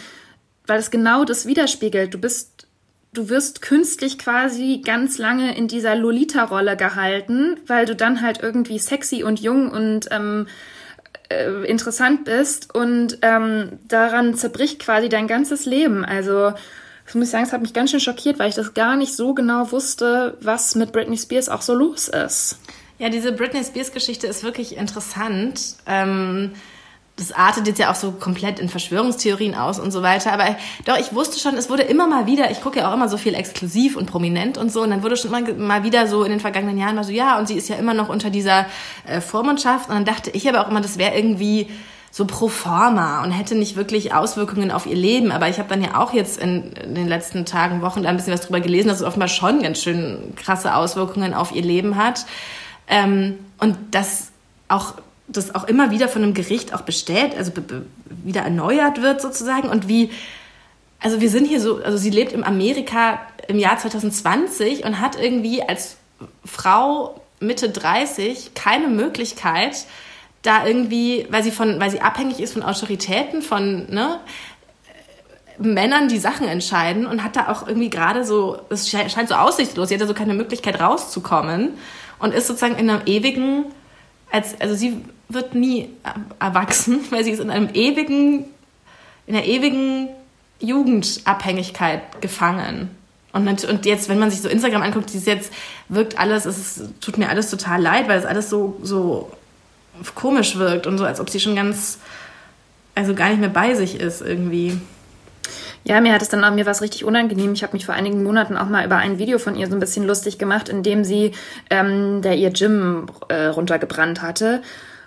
weil 0.68 0.78
es 0.78 0.92
genau 0.92 1.24
das 1.24 1.46
widerspiegelt, 1.46 2.14
du 2.14 2.18
bist 2.18 2.68
du 3.12 3.28
wirst 3.28 3.62
künstlich 3.62 4.18
quasi 4.18 4.82
ganz 4.84 5.18
lange 5.18 5.56
in 5.56 5.68
dieser 5.68 5.96
Lolita-Rolle 5.96 6.76
gehalten, 6.76 7.58
weil 7.66 7.86
du 7.86 7.96
dann 7.96 8.22
halt 8.22 8.42
irgendwie 8.42 8.78
sexy 8.78 9.22
und 9.24 9.40
jung 9.40 9.70
und 9.70 10.08
ähm, 10.10 10.46
äh, 11.28 11.64
interessant 11.64 12.24
bist 12.24 12.74
und 12.74 13.18
ähm, 13.22 13.78
daran 13.88 14.34
zerbricht 14.34 14.78
quasi 14.80 15.08
dein 15.08 15.26
ganzes 15.26 15.66
Leben. 15.66 16.04
Also 16.04 16.52
ich 17.06 17.14
muss 17.14 17.30
sagen, 17.30 17.44
es 17.44 17.52
hat 17.52 17.62
mich 17.62 17.74
ganz 17.74 17.90
schön 17.90 18.00
schockiert, 18.00 18.38
weil 18.38 18.48
ich 18.48 18.54
das 18.54 18.74
gar 18.74 18.96
nicht 18.96 19.16
so 19.16 19.34
genau 19.34 19.72
wusste, 19.72 20.36
was 20.40 20.76
mit 20.76 20.92
Britney 20.92 21.18
Spears 21.18 21.48
auch 21.48 21.62
so 21.62 21.74
los 21.74 22.06
ist. 22.06 22.58
Ja, 22.98 23.08
diese 23.08 23.32
Britney 23.32 23.64
Spears 23.64 23.92
Geschichte 23.92 24.28
ist 24.28 24.44
wirklich 24.44 24.76
interessant. 24.76 25.76
Ähm 25.86 26.52
das 27.20 27.32
artet 27.32 27.66
jetzt 27.66 27.78
ja 27.78 27.90
auch 27.90 27.94
so 27.94 28.12
komplett 28.12 28.58
in 28.58 28.68
Verschwörungstheorien 28.68 29.54
aus 29.54 29.78
und 29.78 29.90
so 29.90 30.02
weiter. 30.02 30.32
Aber 30.32 30.56
doch, 30.86 30.98
ich 30.98 31.14
wusste 31.14 31.38
schon, 31.38 31.56
es 31.56 31.68
wurde 31.68 31.82
immer 31.82 32.06
mal 32.06 32.26
wieder, 32.26 32.50
ich 32.50 32.62
gucke 32.62 32.78
ja 32.78 32.88
auch 32.88 32.94
immer 32.94 33.08
so 33.08 33.18
viel 33.18 33.34
exklusiv 33.34 33.96
und 33.96 34.06
prominent 34.06 34.56
und 34.58 34.72
so, 34.72 34.82
und 34.82 34.90
dann 34.90 35.02
wurde 35.02 35.16
schon 35.16 35.32
immer 35.32 35.52
mal 35.54 35.84
wieder 35.84 36.06
so 36.06 36.24
in 36.24 36.30
den 36.30 36.40
vergangenen 36.40 36.78
Jahren 36.78 36.96
mal 36.96 37.04
so, 37.04 37.12
ja, 37.12 37.38
und 37.38 37.46
sie 37.46 37.54
ist 37.54 37.68
ja 37.68 37.76
immer 37.76 37.94
noch 37.94 38.08
unter 38.08 38.30
dieser 38.30 38.66
äh, 39.06 39.20
Vormundschaft. 39.20 39.88
Und 39.88 39.94
dann 39.94 40.04
dachte 40.04 40.30
ich 40.30 40.48
aber 40.48 40.62
auch 40.62 40.70
immer, 40.70 40.80
das 40.80 40.98
wäre 40.98 41.14
irgendwie 41.14 41.68
so 42.10 42.24
pro 42.26 42.48
forma 42.48 43.22
und 43.22 43.30
hätte 43.30 43.54
nicht 43.54 43.76
wirklich 43.76 44.12
Auswirkungen 44.12 44.70
auf 44.70 44.86
ihr 44.86 44.96
Leben. 44.96 45.30
Aber 45.30 45.48
ich 45.48 45.58
habe 45.58 45.68
dann 45.68 45.82
ja 45.82 45.96
auch 46.00 46.12
jetzt 46.12 46.38
in, 46.38 46.72
in, 46.72 46.94
den 46.94 47.06
letzten 47.06 47.44
Tagen, 47.44 47.82
Wochen 47.82 48.02
da 48.02 48.08
ein 48.08 48.16
bisschen 48.16 48.32
was 48.32 48.40
drüber 48.40 48.60
gelesen, 48.60 48.88
dass 48.88 49.00
es 49.00 49.06
offenbar 49.06 49.28
schon 49.28 49.62
ganz 49.62 49.80
schön 49.80 50.34
krasse 50.34 50.74
Auswirkungen 50.74 51.34
auf 51.34 51.52
ihr 51.52 51.62
Leben 51.62 51.96
hat. 51.96 52.26
Ähm, 52.88 53.38
und 53.58 53.76
das 53.92 54.32
auch 54.68 54.94
das 55.32 55.54
auch 55.54 55.64
immer 55.64 55.90
wieder 55.90 56.08
von 56.08 56.22
einem 56.22 56.34
Gericht 56.34 56.74
auch 56.74 56.82
bestellt, 56.82 57.36
also 57.36 57.52
wieder 58.24 58.42
erneuert 58.42 59.02
wird 59.02 59.20
sozusagen. 59.20 59.68
Und 59.68 59.88
wie, 59.88 60.10
also 60.98 61.20
wir 61.20 61.30
sind 61.30 61.46
hier 61.46 61.60
so, 61.60 61.82
also 61.82 61.96
sie 61.96 62.10
lebt 62.10 62.32
in 62.32 62.44
Amerika 62.44 63.20
im 63.48 63.58
Jahr 63.58 63.78
2020 63.78 64.84
und 64.84 65.00
hat 65.00 65.20
irgendwie 65.20 65.62
als 65.62 65.96
Frau 66.44 67.20
Mitte 67.40 67.70
30 67.70 68.54
keine 68.54 68.88
Möglichkeit, 68.88 69.86
da 70.42 70.66
irgendwie, 70.66 71.26
weil 71.30 71.42
sie 71.42 71.50
von, 71.50 71.80
weil 71.80 71.90
sie 71.90 72.00
abhängig 72.00 72.40
ist 72.40 72.52
von 72.52 72.62
Autoritäten, 72.62 73.42
von, 73.42 73.90
ne, 73.90 74.20
Männern, 75.60 76.08
die 76.08 76.18
Sachen 76.18 76.48
entscheiden 76.48 77.06
und 77.06 77.22
hat 77.22 77.36
da 77.36 77.48
auch 77.48 77.68
irgendwie 77.68 77.90
gerade 77.90 78.24
so, 78.24 78.60
es 78.70 78.88
scheint 78.88 79.28
so 79.28 79.34
aussichtslos, 79.34 79.88
sie 79.88 79.94
hat 79.94 80.00
da 80.00 80.06
so 80.06 80.14
keine 80.14 80.32
Möglichkeit 80.32 80.80
rauszukommen 80.80 81.74
und 82.18 82.32
ist 82.32 82.46
sozusagen 82.46 82.76
in 82.76 82.88
einem 82.88 83.02
ewigen, 83.06 83.66
als, 84.30 84.58
also 84.60 84.74
sie 84.74 85.04
wird 85.32 85.54
nie 85.54 85.90
erwachsen, 86.38 87.00
weil 87.10 87.24
sie 87.24 87.30
ist 87.30 87.40
in 87.40 87.50
einem 87.50 87.70
ewigen, 87.72 88.44
in 89.26 89.36
einer 89.36 89.44
ewigen 89.44 90.08
Jugendabhängigkeit 90.60 92.20
gefangen. 92.20 92.90
Und, 93.32 93.64
und 93.64 93.86
jetzt, 93.86 94.08
wenn 94.08 94.18
man 94.18 94.30
sich 94.30 94.42
so 94.42 94.48
Instagram 94.48 94.82
anguckt, 94.82 95.14
ist 95.14 95.26
jetzt 95.26 95.52
wirkt 95.88 96.18
alles, 96.18 96.46
es 96.46 96.58
ist, 96.58 97.00
tut 97.00 97.16
mir 97.16 97.28
alles 97.28 97.48
total 97.48 97.80
leid, 97.80 98.08
weil 98.08 98.18
es 98.18 98.26
alles 98.26 98.50
so, 98.50 98.78
so 98.82 99.30
komisch 100.14 100.56
wirkt 100.56 100.86
und 100.86 100.98
so, 100.98 101.04
als 101.04 101.20
ob 101.20 101.30
sie 101.30 101.38
schon 101.38 101.54
ganz, 101.54 101.98
also 102.94 103.14
gar 103.14 103.28
nicht 103.28 103.40
mehr 103.40 103.48
bei 103.48 103.74
sich 103.74 104.00
ist 104.00 104.20
irgendwie. 104.20 104.80
Ja, 105.84 106.00
mir 106.00 106.12
hat 106.12 106.22
es 106.22 106.28
dann 106.28 106.44
auch, 106.44 106.52
mir 106.52 106.66
was 106.66 106.82
richtig 106.82 107.04
unangenehm. 107.04 107.52
Ich 107.54 107.62
habe 107.62 107.72
mich 107.72 107.86
vor 107.86 107.94
einigen 107.94 108.22
Monaten 108.22 108.56
auch 108.56 108.68
mal 108.68 108.84
über 108.84 108.96
ein 108.96 109.18
Video 109.18 109.38
von 109.38 109.56
ihr 109.56 109.66
so 109.66 109.74
ein 109.74 109.80
bisschen 109.80 110.06
lustig 110.06 110.38
gemacht, 110.38 110.68
in 110.68 110.82
dem 110.82 111.04
sie 111.04 111.32
ähm, 111.70 112.20
der 112.22 112.36
ihr 112.36 112.50
Gym 112.50 113.06
äh, 113.28 113.46
runtergebrannt 113.46 114.20
hatte. 114.20 114.62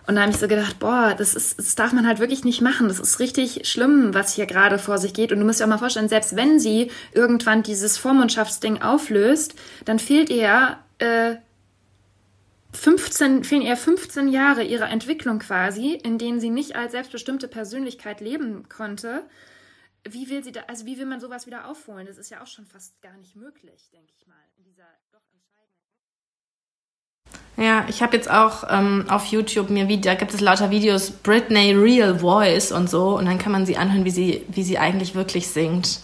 Und 0.05 0.15
da 0.15 0.21
habe 0.21 0.31
ich 0.31 0.37
so 0.37 0.47
gedacht, 0.47 0.79
boah, 0.79 1.15
das, 1.17 1.33
ist, 1.33 1.57
das 1.57 1.75
darf 1.75 1.93
man 1.93 2.05
halt 2.05 2.19
wirklich 2.19 2.43
nicht 2.43 2.61
machen. 2.61 2.89
Das 2.89 2.99
ist 2.99 3.19
richtig 3.19 3.65
schlimm, 3.67 4.13
was 4.13 4.33
hier 4.33 4.45
gerade 4.45 4.77
vor 4.77 4.97
sich 4.97 5.13
geht. 5.13 5.31
Und 5.31 5.39
du 5.39 5.45
musst 5.45 5.59
dir 5.59 5.65
auch 5.65 5.69
mal 5.69 5.77
vorstellen, 5.77 6.09
selbst 6.09 6.35
wenn 6.35 6.59
sie 6.59 6.91
irgendwann 7.13 7.63
dieses 7.63 7.97
Vormundschaftsding 7.97 8.81
auflöst, 8.81 9.55
dann 9.85 9.99
fehlt 9.99 10.29
ihr 10.29 10.77
äh, 10.99 11.35
15, 12.73 13.43
fehlen 13.43 13.61
ihr 13.61 13.77
15 13.77 14.27
Jahre 14.27 14.63
ihrer 14.63 14.89
Entwicklung 14.89 15.39
quasi, 15.39 15.93
in 15.93 16.17
denen 16.17 16.39
sie 16.39 16.49
nicht 16.49 16.75
als 16.75 16.91
selbstbestimmte 16.91 17.47
Persönlichkeit 17.47 18.19
leben 18.19 18.67
konnte. 18.67 19.23
Wie 20.03 20.29
will 20.29 20.43
sie 20.43 20.51
da, 20.51 20.61
also 20.67 20.85
wie 20.85 20.97
will 20.97 21.05
man 21.05 21.21
sowas 21.21 21.45
wieder 21.45 21.69
aufholen? 21.69 22.07
Das 22.07 22.17
ist 22.17 22.29
ja 22.29 22.41
auch 22.41 22.47
schon 22.47 22.65
fast 22.65 23.01
gar 23.01 23.15
nicht 23.17 23.37
möglich, 23.37 23.89
denke 23.93 24.11
ich 24.17 24.27
mal, 24.27 24.35
in 24.57 24.65
dieser 24.65 24.83
doch 25.13 25.21
ja, 27.57 27.85
ich 27.87 28.01
habe 28.01 28.15
jetzt 28.15 28.29
auch 28.29 28.63
ähm, 28.69 29.05
auf 29.09 29.25
YouTube 29.25 29.69
mir 29.69 29.87
wieder, 29.87 30.11
da 30.11 30.15
gibt 30.15 30.33
es 30.33 30.41
lauter 30.41 30.71
Videos, 30.71 31.11
Britney 31.11 31.73
Real 31.73 32.19
Voice 32.19 32.71
und 32.71 32.89
so, 32.89 33.17
und 33.17 33.25
dann 33.25 33.37
kann 33.37 33.51
man 33.51 33.65
sie 33.65 33.77
anhören, 33.77 34.05
wie 34.05 34.11
sie, 34.11 34.45
wie 34.49 34.63
sie 34.63 34.79
eigentlich 34.79 35.13
wirklich 35.13 35.47
singt. 35.47 35.99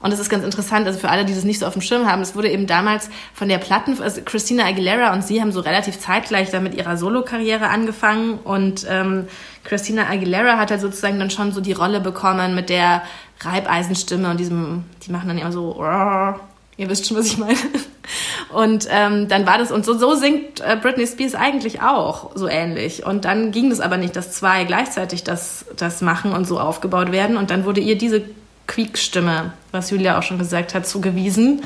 Und 0.00 0.12
das 0.12 0.20
ist 0.20 0.30
ganz 0.30 0.44
interessant, 0.44 0.86
also 0.86 0.98
für 0.98 1.10
alle, 1.10 1.26
die 1.26 1.34
das 1.34 1.44
nicht 1.44 1.58
so 1.58 1.66
auf 1.66 1.74
dem 1.74 1.82
Schirm 1.82 2.10
haben, 2.10 2.22
es 2.22 2.34
wurde 2.34 2.50
eben 2.50 2.66
damals 2.66 3.10
von 3.34 3.48
der 3.48 3.58
Platten, 3.58 4.00
also 4.00 4.22
Christina 4.24 4.64
Aguilera 4.64 5.12
und 5.12 5.22
sie 5.22 5.42
haben 5.42 5.52
so 5.52 5.60
relativ 5.60 5.98
zeitgleich 5.98 6.50
da 6.50 6.60
mit 6.60 6.74
ihrer 6.74 6.96
Solokarriere 6.96 7.68
angefangen 7.68 8.38
und 8.38 8.86
ähm, 8.88 9.26
Christina 9.64 10.08
Aguilera 10.08 10.56
hat 10.56 10.70
halt 10.70 10.80
sozusagen 10.80 11.18
dann 11.18 11.30
schon 11.30 11.52
so 11.52 11.60
die 11.60 11.72
Rolle 11.72 12.00
bekommen 12.00 12.54
mit 12.54 12.70
der 12.70 13.02
Reibeisenstimme 13.40 14.30
und 14.30 14.40
diesem, 14.40 14.84
die 15.02 15.12
machen 15.12 15.28
dann 15.28 15.36
immer 15.36 15.52
so, 15.52 15.76
ihr 16.80 16.88
wisst 16.88 17.06
schon, 17.06 17.16
was 17.16 17.26
ich 17.26 17.38
meine. 17.38 17.56
Und 18.52 18.88
ähm, 18.90 19.28
dann 19.28 19.46
war 19.46 19.58
das, 19.58 19.70
und 19.70 19.84
so, 19.84 19.96
so 19.96 20.14
singt 20.14 20.60
äh, 20.60 20.76
Britney 20.80 21.06
Spears 21.06 21.34
eigentlich 21.34 21.82
auch 21.82 22.32
so 22.34 22.48
ähnlich. 22.48 23.06
Und 23.06 23.24
dann 23.24 23.52
ging 23.52 23.70
das 23.70 23.80
aber 23.80 23.96
nicht, 23.96 24.16
dass 24.16 24.32
zwei 24.32 24.64
gleichzeitig 24.64 25.22
das, 25.22 25.66
das 25.76 26.00
machen 26.00 26.32
und 26.32 26.46
so 26.46 26.58
aufgebaut 26.58 27.12
werden. 27.12 27.36
Und 27.36 27.50
dann 27.50 27.64
wurde 27.64 27.80
ihr 27.80 27.96
diese 27.96 28.22
Quiekstimme, 28.66 29.52
was 29.72 29.90
Julia 29.90 30.18
auch 30.18 30.22
schon 30.22 30.38
gesagt 30.38 30.74
hat, 30.74 30.86
zugewiesen, 30.86 31.62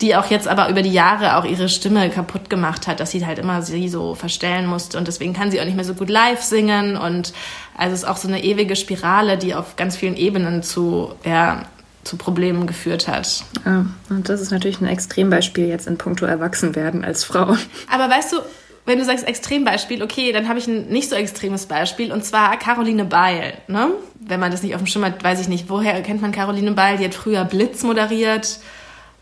die 0.00 0.16
auch 0.16 0.26
jetzt 0.26 0.48
aber 0.48 0.68
über 0.68 0.82
die 0.82 0.92
Jahre 0.92 1.36
auch 1.36 1.44
ihre 1.44 1.68
Stimme 1.68 2.10
kaputt 2.10 2.50
gemacht 2.50 2.86
hat, 2.86 2.98
dass 2.98 3.10
sie 3.10 3.24
halt 3.24 3.38
immer 3.38 3.62
sie 3.62 3.88
so 3.88 4.14
verstellen 4.14 4.66
musste. 4.66 4.98
Und 4.98 5.08
deswegen 5.08 5.32
kann 5.34 5.50
sie 5.50 5.60
auch 5.60 5.64
nicht 5.64 5.76
mehr 5.76 5.84
so 5.84 5.94
gut 5.94 6.10
live 6.10 6.42
singen. 6.42 6.96
Und 6.96 7.32
also 7.76 7.94
es 7.94 8.02
ist 8.02 8.08
auch 8.08 8.16
so 8.16 8.28
eine 8.28 8.42
ewige 8.42 8.74
Spirale, 8.74 9.36
die 9.36 9.54
auf 9.54 9.76
ganz 9.76 9.96
vielen 9.96 10.16
Ebenen 10.16 10.62
zu, 10.62 11.14
ja, 11.24 11.62
zu 12.04 12.16
Problemen 12.16 12.66
geführt 12.66 13.08
hat. 13.08 13.44
Ja, 13.64 13.86
und 14.10 14.28
das 14.28 14.40
ist 14.40 14.50
natürlich 14.50 14.80
ein 14.80 14.88
Extrembeispiel 14.88 15.66
jetzt 15.66 15.86
in 15.86 15.98
puncto 15.98 16.26
Erwachsenwerden 16.26 17.04
als 17.04 17.24
Frau. 17.24 17.56
Aber 17.90 18.10
weißt 18.10 18.32
du, 18.32 18.36
wenn 18.84 18.98
du 18.98 19.04
sagst 19.04 19.26
Extrembeispiel, 19.26 20.02
okay, 20.02 20.32
dann 20.32 20.48
habe 20.48 20.58
ich 20.58 20.66
ein 20.66 20.88
nicht 20.88 21.08
so 21.08 21.16
extremes 21.16 21.66
Beispiel 21.66 22.10
und 22.10 22.24
zwar 22.24 22.58
Caroline 22.58 23.04
Beil. 23.04 23.54
Ne? 23.68 23.90
Wenn 24.18 24.40
man 24.40 24.50
das 24.50 24.62
nicht 24.62 24.74
auf 24.74 24.80
dem 24.80 24.86
Schirm 24.86 25.04
hat, 25.04 25.22
weiß 25.22 25.40
ich 25.40 25.48
nicht, 25.48 25.68
woher 25.68 26.00
kennt 26.02 26.20
man 26.20 26.32
Caroline 26.32 26.72
Beil? 26.72 26.98
Die 26.98 27.04
hat 27.04 27.14
früher 27.14 27.44
Blitz 27.44 27.82
moderiert 27.84 28.58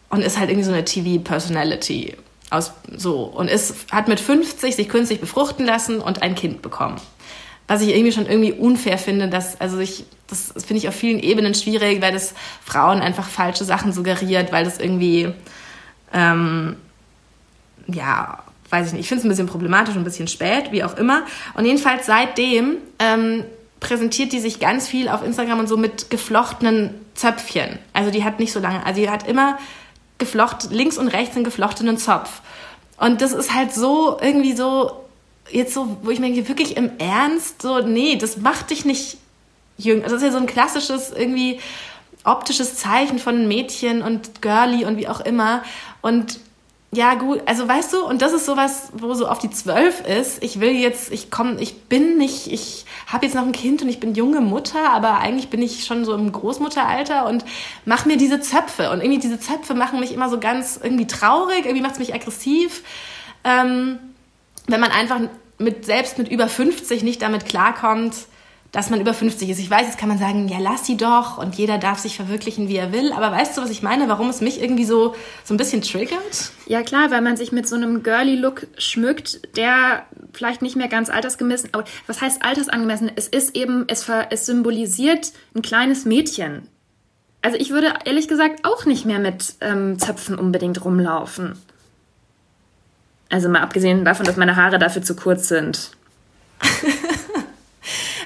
und 0.09 0.23
ist 0.23 0.39
halt 0.39 0.49
irgendwie 0.49 0.67
so 0.67 0.73
eine 0.73 0.85
TV-Personality 0.85 2.17
aus 2.49 2.73
so 2.97 3.23
und 3.23 3.49
ist 3.49 3.93
hat 3.93 4.09
mit 4.09 4.19
50 4.19 4.75
sich 4.75 4.89
künstlich 4.89 5.21
befruchten 5.21 5.65
lassen 5.65 6.01
und 6.01 6.23
ein 6.23 6.35
Kind 6.35 6.63
bekommen 6.63 7.01
was 7.71 7.83
ich 7.83 7.91
irgendwie 7.91 8.11
schon 8.11 8.27
irgendwie 8.27 8.51
unfair 8.51 8.99
finde, 8.99 9.29
dass, 9.29 9.61
also 9.61 9.79
ich, 9.79 10.05
das 10.27 10.53
finde 10.57 10.79
ich 10.79 10.89
auf 10.89 10.95
vielen 10.97 11.21
Ebenen 11.21 11.55
schwierig, 11.55 12.03
weil 12.03 12.13
das 12.13 12.35
Frauen 12.65 13.01
einfach 13.01 13.29
falsche 13.29 13.65
Sachen 13.65 13.93
suggeriert, 13.93 14.51
weil 14.51 14.65
das 14.65 14.81
irgendwie, 14.81 15.33
ähm, 16.13 16.75
ja, 17.87 18.43
weiß 18.71 18.89
ich 18.89 18.93
nicht, 18.95 19.03
ich 19.03 19.09
finde 19.09 19.21
es 19.21 19.25
ein 19.25 19.29
bisschen 19.29 19.47
problematisch 19.47 19.95
und 19.95 20.01
ein 20.01 20.05
bisschen 20.05 20.27
spät, 20.27 20.73
wie 20.73 20.83
auch 20.83 20.97
immer. 20.97 21.23
Und 21.55 21.65
jedenfalls 21.65 22.07
seitdem 22.07 22.79
ähm, 22.99 23.45
präsentiert 23.79 24.33
die 24.33 24.41
sich 24.41 24.59
ganz 24.59 24.89
viel 24.89 25.09
auf 25.09 25.25
Instagram 25.25 25.61
und 25.61 25.69
so 25.69 25.77
mit 25.77 26.11
geflochtenen 26.11 26.93
Zöpfchen. 27.15 27.79
Also 27.93 28.11
die 28.11 28.25
hat 28.25 28.41
nicht 28.41 28.53
so 28.53 28.59
lange, 28.59 28.85
also 28.85 29.01
die 29.01 29.09
hat 29.09 29.29
immer 29.29 29.61
geflochten, 30.19 30.73
links 30.73 30.99
und 30.99 31.07
rechts 31.07 31.37
einen 31.37 31.45
geflochtenen 31.45 31.99
Zopf. 31.99 32.41
Und 32.97 33.23
das 33.23 33.31
ist 33.31 33.55
halt 33.55 33.73
so 33.73 34.19
irgendwie 34.21 34.57
so, 34.57 35.05
jetzt 35.53 35.75
so, 35.75 35.97
wo 36.03 36.11
ich 36.11 36.21
mir 36.21 36.33
denke, 36.33 36.49
wirklich 36.49 36.77
im 36.77 36.93
Ernst, 36.99 37.63
so, 37.63 37.81
nee, 37.81 38.17
das 38.17 38.37
macht 38.37 38.71
dich 38.71 38.85
nicht 38.85 39.19
jünger. 39.79 40.05
Das 40.05 40.13
ist 40.15 40.23
ja 40.23 40.31
so 40.31 40.39
ein 40.39 40.47
klassisches 40.47 41.11
irgendwie 41.11 41.61
optisches 42.25 42.77
Zeichen 42.77 43.19
von 43.19 43.49
Mädchen 43.49 44.03
und 44.03 44.43
Girly 44.43 44.85
und 44.85 44.97
wie 44.99 45.09
auch 45.09 45.21
immer. 45.21 45.63
Und 46.03 46.39
ja, 46.93 47.15
gut, 47.15 47.41
also 47.47 47.69
weißt 47.69 47.93
du, 47.93 48.05
und 48.05 48.21
das 48.21 48.33
ist 48.33 48.47
sowas, 48.47 48.91
wo 48.93 49.15
so 49.15 49.29
auf 49.29 49.39
die 49.39 49.51
zwölf 49.51 50.01
ist. 50.07 50.43
Ich 50.43 50.59
will 50.59 50.73
jetzt, 50.73 51.13
ich 51.13 51.31
komme, 51.31 51.61
ich 51.61 51.85
bin 51.85 52.19
nicht, 52.19 52.49
ich 52.49 52.85
habe 53.07 53.25
jetzt 53.25 53.37
noch 53.37 53.45
ein 53.45 53.53
Kind 53.53 53.81
und 53.83 53.89
ich 53.89 54.01
bin 54.01 54.17
junge 54.17 54.41
Mutter, 54.41 54.91
aber 54.91 55.19
eigentlich 55.19 55.51
bin 55.51 55.63
ich 55.63 55.85
schon 55.85 56.05
so 56.05 56.15
im 56.15 56.33
Großmutteralter 56.33 57.27
und 57.27 57.45
mache 57.85 58.09
mir 58.09 58.17
diese 58.17 58.41
Zöpfe. 58.41 58.91
Und 58.91 59.03
irgendwie 59.03 59.21
diese 59.21 59.39
Zöpfe 59.39 59.75
machen 59.75 60.01
mich 60.01 60.13
immer 60.13 60.29
so 60.29 60.41
ganz 60.41 60.81
irgendwie 60.83 61.07
traurig, 61.07 61.65
irgendwie 61.65 61.83
macht 61.83 61.93
es 61.93 62.01
mich 62.01 62.13
aggressiv. 62.13 62.83
Ähm, 63.45 64.01
wenn 64.67 64.81
man 64.81 64.91
einfach 64.91 65.21
mit, 65.61 65.85
selbst 65.85 66.19
mit 66.19 66.29
über 66.29 66.49
50 66.49 67.03
nicht 67.03 67.23
damit 67.23 67.47
klarkommt, 67.47 68.15
dass 68.73 68.89
man 68.89 69.01
über 69.01 69.13
50 69.13 69.49
ist. 69.49 69.59
Ich 69.59 69.71
weiß, 69.71 69.87
jetzt 69.87 69.99
kann 69.99 70.09
man 70.09 70.19
sagen, 70.19 70.49
ja, 70.49 70.59
lass 70.61 70.87
sie 70.87 70.97
doch 70.97 71.39
und 71.39 71.57
jeder 71.57 71.79
darf 71.79 71.99
sich 71.99 72.17
verwirklichen, 72.17 72.69
wie 72.69 72.77
er 72.77 72.93
will. 72.93 73.13
Aber 73.13 73.33
weißt 73.33 73.57
du, 73.57 73.63
was 73.63 73.71
ich 73.71 73.83
meine? 73.83 74.09
Warum 74.09 74.29
es 74.29 74.41
mich 74.41 74.63
irgendwie 74.63 74.85
so, 74.85 75.15
so 75.45 75.55
ein 75.55 75.57
bisschen 75.57 75.83
triggert? 75.83 76.53
Ja, 76.67 76.83
klar, 76.83 77.11
weil 77.11 77.21
man 77.21 77.37
sich 77.37 77.51
mit 77.51 77.69
so 77.69 77.75
einem 77.75 78.03
Girly-Look 78.03 78.69
schmückt, 78.79 79.57
der 79.57 80.07
vielleicht 80.33 80.63
nicht 80.63 80.77
mehr 80.77 80.89
ganz 80.89 81.11
altersgemessen, 81.11 81.71
aber 81.73 81.85
was 82.07 82.21
heißt 82.21 82.45
altersangemessen? 82.45 83.11
Es 83.17 83.27
ist 83.27 83.57
eben, 83.57 83.85
es, 83.89 84.09
es 84.31 84.47
symbolisiert 84.47 85.33
ein 85.55 85.63
kleines 85.63 86.05
Mädchen. 86.05 86.69
Also 87.43 87.57
ich 87.59 87.71
würde 87.71 87.95
ehrlich 88.05 88.29
gesagt 88.29 88.65
auch 88.65 88.85
nicht 88.85 89.05
mehr 89.05 89.19
mit 89.19 89.55
ähm, 89.61 89.99
Zöpfen 89.99 90.39
unbedingt 90.39 90.85
rumlaufen. 90.85 91.59
Also 93.31 93.49
mal 93.49 93.63
abgesehen 93.63 94.05
davon, 94.05 94.27
dass 94.27 94.37
meine 94.37 94.57
Haare 94.57 94.79
dafür 94.79 95.03
zu 95.03 95.17
kurz 95.17 95.49
sind. 95.49 95.93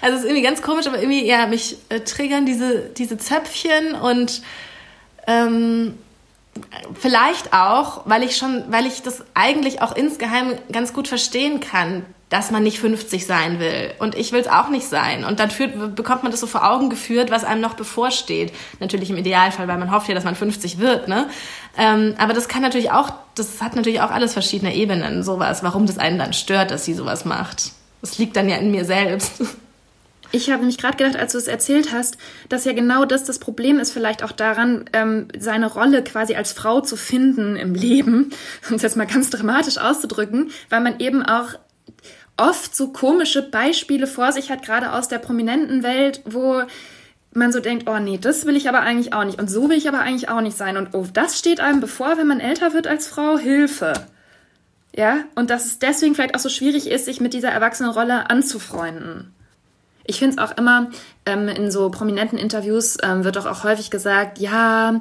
Also 0.05 0.17
es 0.17 0.25
ist 0.25 0.29
irgendwie 0.29 0.45
ganz 0.45 0.61
komisch, 0.61 0.87
aber 0.87 0.99
irgendwie, 0.99 1.25
ja, 1.25 1.47
mich 1.47 1.79
äh, 1.89 2.01
triggern 2.01 2.45
diese, 2.45 2.91
diese 2.91 3.17
Zöpfchen 3.17 3.95
und 3.95 4.43
ähm, 5.27 5.95
vielleicht 6.93 7.55
auch, 7.55 8.03
weil 8.05 8.23
ich 8.23 8.37
schon, 8.37 8.65
weil 8.69 8.85
ich 8.85 9.01
das 9.01 9.25
eigentlich 9.33 9.81
auch 9.81 9.97
insgeheim 9.97 10.59
ganz 10.71 10.93
gut 10.93 11.09
verstehen 11.09 11.61
kann, 11.61 12.05
dass 12.29 12.51
man 12.51 12.63
nicht 12.63 12.81
50 12.81 13.25
sein 13.25 13.61
will. 13.61 13.93
Und 13.99 14.15
ich 14.15 14.33
will 14.33 14.41
es 14.41 14.49
auch 14.49 14.69
nicht 14.69 14.87
sein. 14.89 15.25
Und 15.25 15.41
dann 15.41 15.51
führt, 15.51 15.95
bekommt 15.95 16.23
man 16.23 16.33
das 16.33 16.41
so 16.41 16.47
vor 16.47 16.71
Augen 16.71 16.91
geführt, 16.91 17.31
was 17.31 17.45
einem 17.45 17.63
noch 17.63 17.75
bevorsteht. 17.75 18.53
Natürlich 18.81 19.09
im 19.09 19.17
Idealfall, 19.17 19.69
weil 19.69 19.79
man 19.79 19.91
hofft 19.91 20.09
ja, 20.09 20.15
dass 20.15 20.25
man 20.25 20.35
50 20.35 20.79
wird, 20.79 21.09
ne? 21.09 21.29
Ähm, 21.77 22.15
aber 22.19 22.35
das 22.35 22.49
kann 22.49 22.63
natürlich 22.63 22.91
auch, 22.91 23.13
das 23.35 23.61
hat 23.61 23.75
natürlich 23.77 24.01
auch 24.01 24.11
alles 24.11 24.33
verschiedene 24.33 24.75
Ebenen, 24.75 25.23
sowas, 25.23 25.63
warum 25.63 25.87
das 25.87 25.99
einen 25.99 26.19
dann 26.19 26.33
stört, 26.33 26.71
dass 26.71 26.85
sie 26.85 26.95
sowas 26.95 27.25
macht. 27.25 27.73
Das 28.01 28.19
liegt 28.19 28.37
dann 28.37 28.49
ja 28.49 28.57
in 28.57 28.71
mir 28.71 28.85
selbst. 28.85 29.43
Ich 30.33 30.51
habe 30.51 30.65
mich 30.65 30.79
gerade 30.79 30.97
gedacht, 30.97 31.15
als 31.15 31.31
du 31.31 31.39
es 31.39 31.47
erzählt 31.47 31.93
hast, 31.93 32.19
dass 32.49 32.65
ja 32.65 32.73
genau 32.73 33.05
das 33.05 33.23
das 33.23 33.39
Problem 33.39 33.79
ist, 33.79 33.93
vielleicht 33.93 34.25
auch 34.25 34.33
daran, 34.33 34.87
ähm, 34.93 35.29
seine 35.39 35.73
Rolle 35.73 36.03
quasi 36.03 36.35
als 36.35 36.51
Frau 36.51 36.81
zu 36.81 36.97
finden 36.97 37.55
im 37.55 37.73
Leben, 37.73 38.31
um 38.69 38.75
es 38.75 38.83
jetzt 38.83 38.97
mal 38.97 39.07
ganz 39.07 39.31
dramatisch 39.31 39.79
auszudrücken, 39.79 40.51
weil 40.71 40.81
man 40.81 40.99
eben 40.99 41.23
auch 41.23 41.51
oft 42.37 42.75
so 42.75 42.89
komische 42.89 43.43
Beispiele 43.43 44.09
vor 44.09 44.33
sich 44.33 44.51
hat, 44.51 44.65
gerade 44.65 44.93
aus 44.93 45.07
der 45.07 45.19
prominenten 45.19 45.85
Welt, 45.85 46.21
wo 46.25 46.63
man 47.35 47.53
so 47.53 47.61
denkt, 47.61 47.89
oh 47.89 47.99
nee, 47.99 48.19
das 48.19 48.47
will 48.47 48.57
ich 48.57 48.69
aber 48.69 48.81
eigentlich 48.81 49.13
auch 49.13 49.25
nicht 49.25 49.41
und 49.41 49.51
so 49.51 49.69
will 49.69 49.77
ich 49.77 49.89
aber 49.89 50.01
eigentlich 50.01 50.29
auch 50.29 50.41
nicht 50.41 50.57
sein 50.57 50.77
und 50.77 50.91
oh, 50.93 51.07
das 51.13 51.39
steht 51.39 51.61
einem 51.61 51.81
bevor, 51.81 52.17
wenn 52.17 52.27
man 52.27 52.41
älter 52.41 52.73
wird 52.73 52.87
als 52.87 53.09
Frau, 53.09 53.39
Hilfe. 53.39 53.95
Ja, 54.97 55.19
und 55.35 55.51
dass 55.51 55.67
es 55.67 55.79
deswegen 55.81 56.15
vielleicht 56.15 56.37
auch 56.37 56.41
so 56.41 56.49
schwierig 56.49 56.89
ist, 56.89 57.07
sich 57.07 57.21
mit 57.21 57.35
dieser 57.35 57.51
Erwachsenenrolle 57.51 58.31
anzufreunden. 58.31 59.35
Ich 60.05 60.19
finde 60.19 60.37
es 60.37 60.39
auch 60.39 60.57
immer, 60.57 60.91
ähm, 61.27 61.49
in 61.49 61.71
so 61.71 61.91
prominenten 61.91 62.39
Interviews 62.39 62.99
ähm, 63.03 63.25
wird 63.25 63.37
doch 63.37 63.47
auch 63.47 63.65
häufig 63.65 63.91
gesagt, 63.91 64.39
ja, 64.39 65.01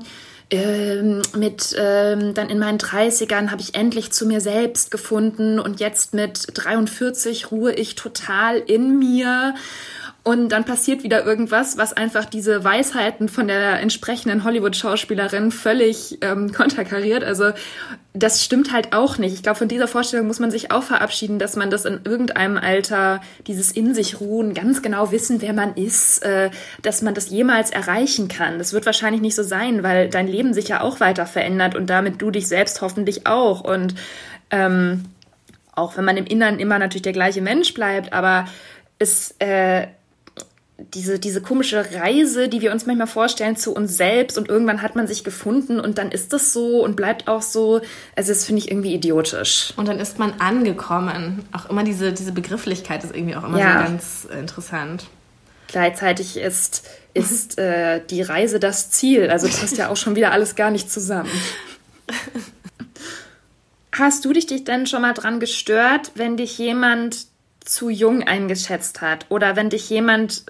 ähm, 0.50 1.22
mit 1.36 1.76
ähm, 1.78 2.34
dann 2.34 2.50
in 2.50 2.60
meinen 2.60 2.78
30ern 2.78 3.52
habe 3.52 3.62
ich 3.62 3.76
endlich 3.76 4.12
zu 4.12 4.26
mir 4.26 4.42
selbst 4.42 4.92
gefunden 4.92 5.60
und 5.60 5.80
jetzt 5.80 6.14
mit 6.14 6.48
43 6.54 7.52
ruhe 7.52 7.74
ich 7.74 7.96
total 7.96 8.58
in 8.58 8.98
mir 8.98 9.56
und 10.26 10.50
dann 10.50 10.64
passiert 10.64 11.04
wieder 11.04 11.26
irgendwas, 11.26 11.78
was 11.78 11.92
einfach 11.92 12.24
diese 12.24 12.64
Weisheiten 12.64 13.28
von 13.28 13.50
der 13.50 13.82
entsprechenden 13.82 14.46
Hollywood-Schauspielerin 14.46 15.52
völlig 15.52 16.20
ähm, 16.22 16.52
konterkariert. 16.54 17.26
Also 17.26 17.52
das 18.14 18.42
stimmt 18.42 18.72
halt 18.72 18.94
auch 18.94 19.18
nicht. 19.18 19.34
Ich 19.34 19.44
glaube, 19.44 19.58
von 19.58 19.68
dieser 19.68 19.90
Vorstellung 19.90 20.28
muss 20.28 20.40
man 20.40 20.50
sich 20.50 20.72
auch 20.72 20.84
verabschieden, 20.84 21.40
dass 21.40 21.58
man 21.58 21.70
das 21.70 21.84
in 21.84 22.02
irgendeinem 22.06 22.58
Alter, 22.58 23.20
dieses 23.48 23.74
in 23.74 23.94
sich 23.94 24.22
ruhen, 24.22 24.54
ganz 24.54 24.82
genau 24.82 25.12
wissen, 25.12 25.42
wer 25.42 25.52
man 25.52 25.76
ist, 25.76 26.24
äh, 26.24 26.52
dass 26.82 27.02
man 27.02 27.14
das 27.14 27.30
jemals 27.30 27.72
erreichen 27.72 28.30
kann. 28.30 28.60
Das 28.60 28.72
wird 28.72 28.86
wahrscheinlich 28.86 29.22
nicht 29.22 29.36
so 29.36 29.44
sein, 29.44 29.84
weil 29.84 30.10
dein 30.10 30.28
Leben 30.30 30.54
sich 30.54 30.70
ja 30.70 30.80
auch 30.80 31.02
weiter 31.02 31.26
verändert 31.26 31.76
und 31.76 31.90
damit 31.90 32.22
du 32.22 32.32
dich 32.32 32.48
selbst 32.48 32.82
hoffentlich 32.82 33.28
auch. 33.28 33.60
Und 33.60 33.96
ähm, 34.52 35.04
auch 35.74 35.98
wenn 35.98 36.06
man 36.06 36.16
im 36.16 36.26
Inneren 36.26 36.60
immer 36.60 36.80
natürlich 36.80 37.02
der 37.02 37.12
gleiche 37.12 37.42
Mensch 37.42 37.74
bleibt, 37.74 38.14
aber 38.14 38.46
es 39.00 39.36
äh, 39.40 39.88
diese, 40.78 41.20
diese 41.20 41.42
komische 41.42 41.94
Reise, 41.94 42.50
die 42.50 42.62
wir 42.62 42.72
uns 42.72 42.86
manchmal 42.86 43.08
vorstellen 43.08 43.56
zu 43.56 43.74
uns 43.74 43.96
selbst 43.96 44.38
und 44.38 44.50
irgendwann 44.50 44.82
hat 44.82 44.96
man 44.96 45.08
sich 45.08 45.24
gefunden 45.24 45.80
und 45.80 45.98
dann 45.98 46.12
ist 46.12 46.34
das 46.34 46.52
so 46.52 46.84
und 46.84 46.96
bleibt 46.96 47.28
auch 47.28 47.42
so. 47.42 47.82
Also 48.16 48.32
das 48.32 48.46
finde 48.46 48.62
ich 48.62 48.72
irgendwie 48.72 48.94
idiotisch. 48.94 49.74
Und 49.78 49.88
dann 49.88 50.00
ist 50.00 50.20
man 50.20 50.34
angekommen. 50.40 51.46
Auch 51.52 51.70
immer 51.70 51.84
diese, 51.84 52.12
diese 52.12 52.32
Begrifflichkeit 52.32 53.04
ist 53.04 53.16
irgendwie 53.16 53.36
auch 53.36 53.44
immer 53.44 53.60
ja. 53.60 53.74
so 53.74 53.84
ganz 53.84 54.28
interessant. 54.40 55.06
Gleichzeitig 55.68 56.38
ist, 56.38 56.88
ist 57.14 57.58
äh, 57.58 58.02
die 58.10 58.22
Reise 58.22 58.60
das 58.60 58.90
Ziel. 58.92 59.30
Also 59.30 59.48
das 59.48 59.60
passt 59.60 59.78
ja 59.78 59.90
auch 59.90 59.98
schon 59.98 60.16
wieder 60.16 60.32
alles 60.32 60.56
gar 60.56 60.72
nicht 60.72 60.92
zusammen. 60.92 61.30
Hast 63.92 64.26
du 64.26 64.34
dich, 64.34 64.48
dich 64.48 64.64
denn 64.64 64.88
schon 64.88 65.04
mal 65.04 65.14
dran 65.14 65.40
gestört, 65.40 66.12
wenn 66.16 66.36
dich 66.36 66.58
jemand 66.58 67.28
zu 67.64 67.90
jung 67.90 68.24
eingeschätzt 68.24 69.02
hat 69.02 69.28
oder 69.30 69.56
wenn 69.56 69.70
dich 69.70 69.90
jemand 69.90 70.46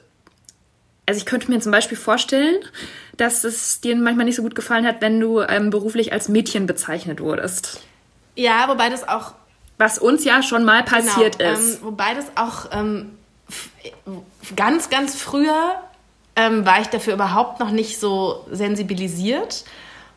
also 1.05 1.17
ich 1.17 1.25
könnte 1.25 1.51
mir 1.51 1.59
zum 1.59 1.71
Beispiel 1.71 1.97
vorstellen, 1.97 2.55
dass 3.17 3.43
es 3.43 3.81
dir 3.81 3.95
manchmal 3.95 4.25
nicht 4.25 4.35
so 4.35 4.41
gut 4.41 4.55
gefallen 4.55 4.85
hat, 4.85 5.01
wenn 5.01 5.19
du 5.19 5.41
ähm, 5.41 5.69
beruflich 5.69 6.13
als 6.13 6.29
Mädchen 6.29 6.65
bezeichnet 6.65 7.19
wurdest. 7.19 7.81
Ja, 8.35 8.67
wobei 8.67 8.89
das 8.89 9.07
auch. 9.07 9.33
Was 9.77 9.97
uns 9.99 10.23
ja 10.23 10.43
schon 10.43 10.63
mal 10.63 10.83
genau, 10.83 10.97
passiert 10.97 11.39
genau, 11.39 11.53
ist. 11.53 11.75
Ähm, 11.75 11.79
wobei 11.83 12.13
das 12.13 12.25
auch 12.35 12.71
ähm, 12.71 13.17
ganz, 14.55 14.89
ganz 14.89 15.15
früher 15.15 15.75
ähm, 16.35 16.65
war 16.65 16.81
ich 16.81 16.87
dafür 16.87 17.13
überhaupt 17.13 17.59
noch 17.59 17.71
nicht 17.71 17.99
so 17.99 18.45
sensibilisiert. 18.49 19.65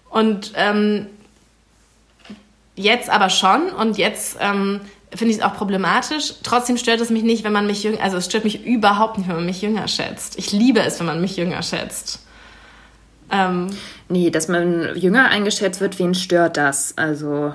Und 0.09 0.53
ähm, 0.55 1.09
jetzt 2.77 3.11
aber 3.11 3.29
schon. 3.29 3.71
Und 3.71 3.99
jetzt 3.99 4.37
finde 5.15 5.33
ich 5.33 5.39
es 5.39 5.45
auch 5.45 5.55
problematisch. 5.55 6.35
Trotzdem 6.43 6.77
stört 6.77 7.01
es 7.01 7.11
mich 7.11 7.23
nicht, 7.23 7.45
wenn 7.45 7.53
man 7.53 7.67
mich 7.67 7.83
jünger, 7.83 8.03
also 8.03 8.17
es 8.17 8.27
stört 8.27 8.45
mich 8.45 8.65
überhaupt 8.65 9.19
nicht, 9.19 9.29
wenn 9.29 9.37
man 9.37 9.47
mich 9.47 9.63
jünger 9.63 9.89
schätzt. 9.89 10.39
Ich 10.39 10.53
liebe 10.53 10.81
es, 10.81 10.99
wenn 10.99 11.07
man 11.07 11.21
mich 11.21 11.37
jünger 11.37 11.63
schätzt. 11.63 12.21
Ähm, 13.31 13.69
nee, 14.09 14.31
dass 14.31 14.49
man 14.49 14.97
jünger 14.97 15.29
eingeschätzt 15.29 15.81
wird, 15.81 15.99
wen 15.99 16.15
stört 16.15 16.57
das? 16.57 16.97
Also 16.97 17.55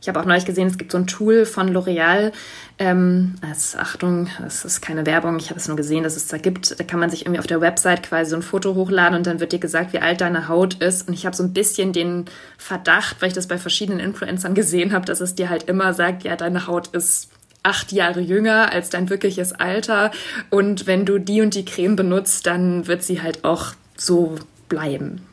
ich 0.00 0.08
habe 0.08 0.20
auch 0.20 0.24
neulich 0.24 0.44
gesehen, 0.44 0.68
es 0.68 0.78
gibt 0.78 0.92
so 0.92 0.98
ein 0.98 1.06
Tool 1.06 1.44
von 1.44 1.74
L'Oreal. 1.74 2.32
Ähm, 2.78 3.34
als, 3.40 3.74
Achtung, 3.76 4.28
das 4.40 4.64
ist 4.64 4.80
keine 4.80 5.04
Werbung, 5.06 5.38
ich 5.38 5.50
habe 5.50 5.58
es 5.58 5.66
nur 5.66 5.76
gesehen, 5.76 6.04
dass 6.04 6.14
es 6.14 6.28
da 6.28 6.38
gibt. 6.38 6.78
Da 6.78 6.84
kann 6.84 7.00
man 7.00 7.10
sich 7.10 7.22
irgendwie 7.22 7.40
auf 7.40 7.48
der 7.48 7.60
Website 7.60 8.04
quasi 8.04 8.30
so 8.30 8.36
ein 8.36 8.42
Foto 8.42 8.76
hochladen 8.76 9.18
und 9.18 9.26
dann 9.26 9.40
wird 9.40 9.52
dir 9.52 9.58
gesagt, 9.58 9.92
wie 9.92 9.98
alt 9.98 10.20
deine 10.20 10.48
Haut 10.48 10.74
ist. 10.74 11.08
Und 11.08 11.14
ich 11.14 11.26
habe 11.26 11.34
so 11.34 11.42
ein 11.42 11.52
bisschen 11.52 11.92
den 11.92 12.26
Verdacht, 12.56 13.16
weil 13.20 13.28
ich 13.28 13.34
das 13.34 13.48
bei 13.48 13.58
verschiedenen 13.58 13.98
Influencern 13.98 14.54
gesehen 14.54 14.92
habe, 14.92 15.04
dass 15.04 15.20
es 15.20 15.34
dir 15.34 15.50
halt 15.50 15.64
immer 15.64 15.92
sagt, 15.94 16.22
ja, 16.22 16.36
deine 16.36 16.68
Haut 16.68 16.88
ist 16.88 17.30
acht 17.64 17.90
Jahre 17.90 18.20
jünger 18.20 18.72
als 18.72 18.90
dein 18.90 19.10
wirkliches 19.10 19.52
Alter. 19.52 20.12
Und 20.48 20.86
wenn 20.86 21.04
du 21.04 21.18
die 21.18 21.42
und 21.42 21.54
die 21.54 21.64
Creme 21.64 21.96
benutzt, 21.96 22.46
dann 22.46 22.86
wird 22.86 23.02
sie 23.02 23.20
halt 23.20 23.44
auch 23.44 23.72
so 23.96 24.36
bleiben. 24.68 25.27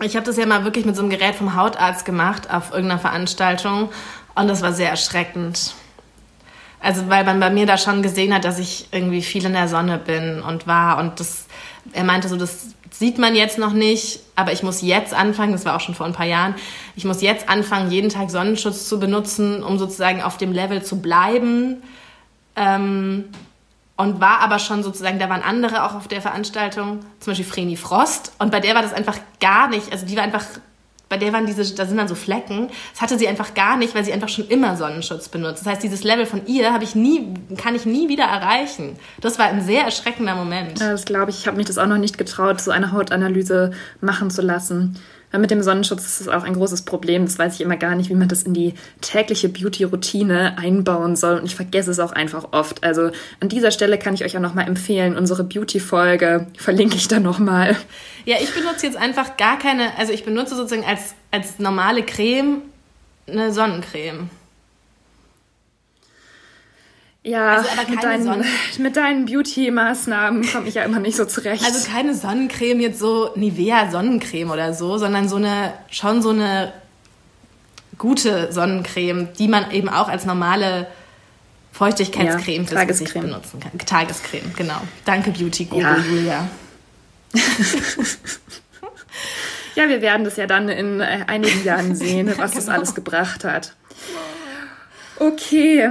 Ich 0.00 0.14
habe 0.14 0.24
das 0.24 0.36
ja 0.36 0.46
mal 0.46 0.64
wirklich 0.64 0.84
mit 0.84 0.94
so 0.94 1.02
einem 1.02 1.10
Gerät 1.10 1.34
vom 1.34 1.56
Hautarzt 1.56 2.04
gemacht 2.04 2.50
auf 2.52 2.70
irgendeiner 2.70 3.00
Veranstaltung 3.00 3.90
und 4.36 4.48
das 4.48 4.62
war 4.62 4.72
sehr 4.72 4.90
erschreckend. 4.90 5.74
Also 6.80 7.08
weil 7.08 7.24
man 7.24 7.40
bei 7.40 7.50
mir 7.50 7.66
da 7.66 7.76
schon 7.76 8.02
gesehen 8.02 8.32
hat, 8.32 8.44
dass 8.44 8.60
ich 8.60 8.88
irgendwie 8.92 9.22
viel 9.22 9.44
in 9.44 9.54
der 9.54 9.66
Sonne 9.66 9.98
bin 9.98 10.40
und 10.40 10.68
war 10.68 10.98
und 10.98 11.18
das, 11.18 11.46
er 11.92 12.04
meinte 12.04 12.28
so, 12.28 12.36
das 12.36 12.68
sieht 12.90 13.18
man 13.18 13.34
jetzt 13.34 13.58
noch 13.58 13.72
nicht, 13.72 14.20
aber 14.36 14.52
ich 14.52 14.62
muss 14.62 14.82
jetzt 14.82 15.14
anfangen, 15.14 15.52
das 15.52 15.64
war 15.64 15.74
auch 15.74 15.80
schon 15.80 15.96
vor 15.96 16.06
ein 16.06 16.12
paar 16.12 16.26
Jahren, 16.26 16.54
ich 16.94 17.04
muss 17.04 17.20
jetzt 17.20 17.48
anfangen, 17.48 17.90
jeden 17.90 18.10
Tag 18.10 18.30
Sonnenschutz 18.30 18.88
zu 18.88 19.00
benutzen, 19.00 19.64
um 19.64 19.78
sozusagen 19.78 20.22
auf 20.22 20.36
dem 20.36 20.52
Level 20.52 20.82
zu 20.84 21.00
bleiben. 21.02 21.82
Ähm, 22.54 23.24
und 23.98 24.20
war 24.20 24.40
aber 24.40 24.60
schon 24.60 24.82
sozusagen, 24.82 25.18
da 25.18 25.28
waren 25.28 25.42
andere 25.42 25.84
auch 25.84 25.94
auf 25.94 26.08
der 26.08 26.22
Veranstaltung, 26.22 27.00
zum 27.20 27.32
Beispiel 27.32 27.44
Vreni 27.44 27.76
Frost 27.76 28.32
und 28.38 28.50
bei 28.50 28.60
der 28.60 28.74
war 28.74 28.80
das 28.80 28.94
einfach 28.94 29.18
gar 29.40 29.68
nicht, 29.68 29.92
also 29.92 30.06
die 30.06 30.16
war 30.16 30.22
einfach, 30.22 30.44
bei 31.08 31.16
der 31.16 31.32
waren 31.32 31.46
diese, 31.46 31.74
da 31.74 31.84
sind 31.84 31.96
dann 31.96 32.06
so 32.06 32.14
Flecken, 32.14 32.68
das 32.92 33.02
hatte 33.02 33.18
sie 33.18 33.26
einfach 33.26 33.54
gar 33.54 33.76
nicht, 33.76 33.94
weil 33.96 34.04
sie 34.04 34.12
einfach 34.12 34.28
schon 34.28 34.46
immer 34.48 34.76
Sonnenschutz 34.76 35.28
benutzt. 35.28 35.62
Das 35.62 35.72
heißt, 35.72 35.82
dieses 35.82 36.04
Level 36.04 36.26
von 36.26 36.46
ihr 36.46 36.72
habe 36.72 36.84
ich 36.84 36.94
nie, 36.94 37.34
kann 37.56 37.74
ich 37.74 37.86
nie 37.86 38.08
wieder 38.08 38.24
erreichen. 38.24 38.96
Das 39.20 39.38
war 39.38 39.46
ein 39.46 39.62
sehr 39.62 39.82
erschreckender 39.82 40.36
Moment. 40.36 40.78
Ja, 40.78 40.92
das 40.92 41.04
glaube 41.04 41.30
ich, 41.30 41.40
ich 41.40 41.46
habe 41.48 41.56
mich 41.56 41.66
das 41.66 41.78
auch 41.78 41.86
noch 41.86 41.98
nicht 41.98 42.18
getraut, 42.18 42.60
so 42.60 42.70
eine 42.70 42.92
Hautanalyse 42.92 43.72
machen 44.00 44.30
zu 44.30 44.42
lassen. 44.42 44.96
Weil 45.30 45.40
mit 45.40 45.50
dem 45.50 45.62
Sonnenschutz 45.62 46.06
ist 46.06 46.20
es 46.22 46.28
auch 46.28 46.42
ein 46.42 46.54
großes 46.54 46.82
Problem. 46.82 47.24
Das 47.24 47.38
weiß 47.38 47.54
ich 47.54 47.60
immer 47.60 47.76
gar 47.76 47.94
nicht, 47.94 48.08
wie 48.08 48.14
man 48.14 48.28
das 48.28 48.42
in 48.42 48.54
die 48.54 48.74
tägliche 49.00 49.48
Beauty-Routine 49.48 50.56
einbauen 50.56 51.16
soll. 51.16 51.38
Und 51.38 51.44
ich 51.44 51.54
vergesse 51.54 51.90
es 51.90 52.00
auch 52.00 52.12
einfach 52.12 52.52
oft. 52.52 52.82
Also 52.82 53.10
an 53.40 53.48
dieser 53.48 53.70
Stelle 53.70 53.98
kann 53.98 54.14
ich 54.14 54.24
euch 54.24 54.36
auch 54.36 54.42
nochmal 54.42 54.66
empfehlen, 54.66 55.16
unsere 55.16 55.44
Beauty-Folge 55.44 56.46
verlinke 56.56 56.96
ich 56.96 57.08
da 57.08 57.20
nochmal. 57.20 57.76
Ja, 58.24 58.36
ich 58.40 58.52
benutze 58.54 58.86
jetzt 58.86 58.96
einfach 58.96 59.36
gar 59.36 59.58
keine, 59.58 59.96
also 59.98 60.12
ich 60.12 60.24
benutze 60.24 60.56
sozusagen 60.56 60.84
als, 60.86 61.14
als 61.30 61.58
normale 61.58 62.02
Creme 62.02 62.62
eine 63.26 63.52
Sonnencreme. 63.52 64.30
Ja, 67.28 67.56
also 67.56 67.68
mit, 67.90 68.02
deinen, 68.02 68.44
mit 68.78 68.96
deinen 68.96 69.26
Beauty-Maßnahmen 69.26 70.50
komme 70.50 70.66
ich 70.68 70.74
ja 70.74 70.84
immer 70.84 70.98
nicht 70.98 71.16
so 71.16 71.26
zurecht. 71.26 71.62
Also 71.62 71.86
keine 71.90 72.14
Sonnencreme, 72.14 72.80
jetzt 72.80 72.98
so 72.98 73.32
Nivea 73.34 73.90
Sonnencreme 73.90 74.50
oder 74.50 74.72
so, 74.72 74.96
sondern 74.96 75.28
so 75.28 75.36
eine, 75.36 75.74
schon 75.90 76.22
so 76.22 76.30
eine 76.30 76.72
gute 77.98 78.50
Sonnencreme, 78.50 79.28
die 79.38 79.46
man 79.46 79.70
eben 79.72 79.90
auch 79.90 80.08
als 80.08 80.24
normale 80.24 80.86
Feuchtigkeitscreme 81.72 82.64
ja, 82.64 82.84
Gesicht 82.84 83.12
benutzen 83.12 83.60
kann. 83.60 83.78
Tagescreme, 83.78 84.54
genau. 84.56 84.80
Danke, 85.04 85.30
Beauty 85.30 85.66
Guru 85.66 85.82
ja. 85.82 85.96
Julia. 85.98 86.48
ja, 89.74 89.88
wir 89.88 90.00
werden 90.00 90.24
das 90.24 90.36
ja 90.36 90.46
dann 90.46 90.70
in 90.70 91.00
äh, 91.00 91.24
einigen 91.26 91.62
Jahren 91.62 91.94
sehen, 91.94 92.28
was 92.38 92.52
genau. 92.52 92.54
das 92.54 92.68
alles 92.68 92.94
gebracht 92.94 93.44
hat. 93.44 93.74
Okay, 95.20 95.90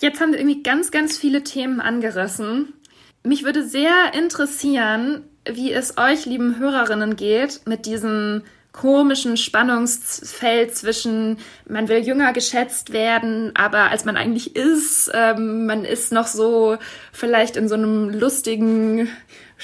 jetzt 0.00 0.20
haben 0.20 0.32
wir 0.32 0.38
irgendwie 0.38 0.62
ganz, 0.62 0.92
ganz 0.92 1.18
viele 1.18 1.42
Themen 1.42 1.80
angerissen. 1.80 2.72
Mich 3.24 3.44
würde 3.44 3.64
sehr 3.66 4.14
interessieren, 4.14 5.24
wie 5.44 5.72
es 5.72 5.98
euch, 5.98 6.24
lieben 6.24 6.58
Hörerinnen, 6.58 7.16
geht 7.16 7.62
mit 7.66 7.84
diesem 7.84 8.42
komischen 8.70 9.36
Spannungsfeld 9.36 10.74
zwischen, 10.74 11.38
man 11.68 11.88
will 11.88 11.98
jünger 11.98 12.32
geschätzt 12.32 12.92
werden, 12.92 13.52
aber 13.54 13.90
als 13.90 14.04
man 14.04 14.16
eigentlich 14.16 14.56
ist, 14.56 15.10
ähm, 15.14 15.66
man 15.66 15.84
ist 15.84 16.12
noch 16.12 16.26
so 16.26 16.76
vielleicht 17.12 17.56
in 17.56 17.68
so 17.68 17.76
einem 17.76 18.10
lustigen 18.10 19.08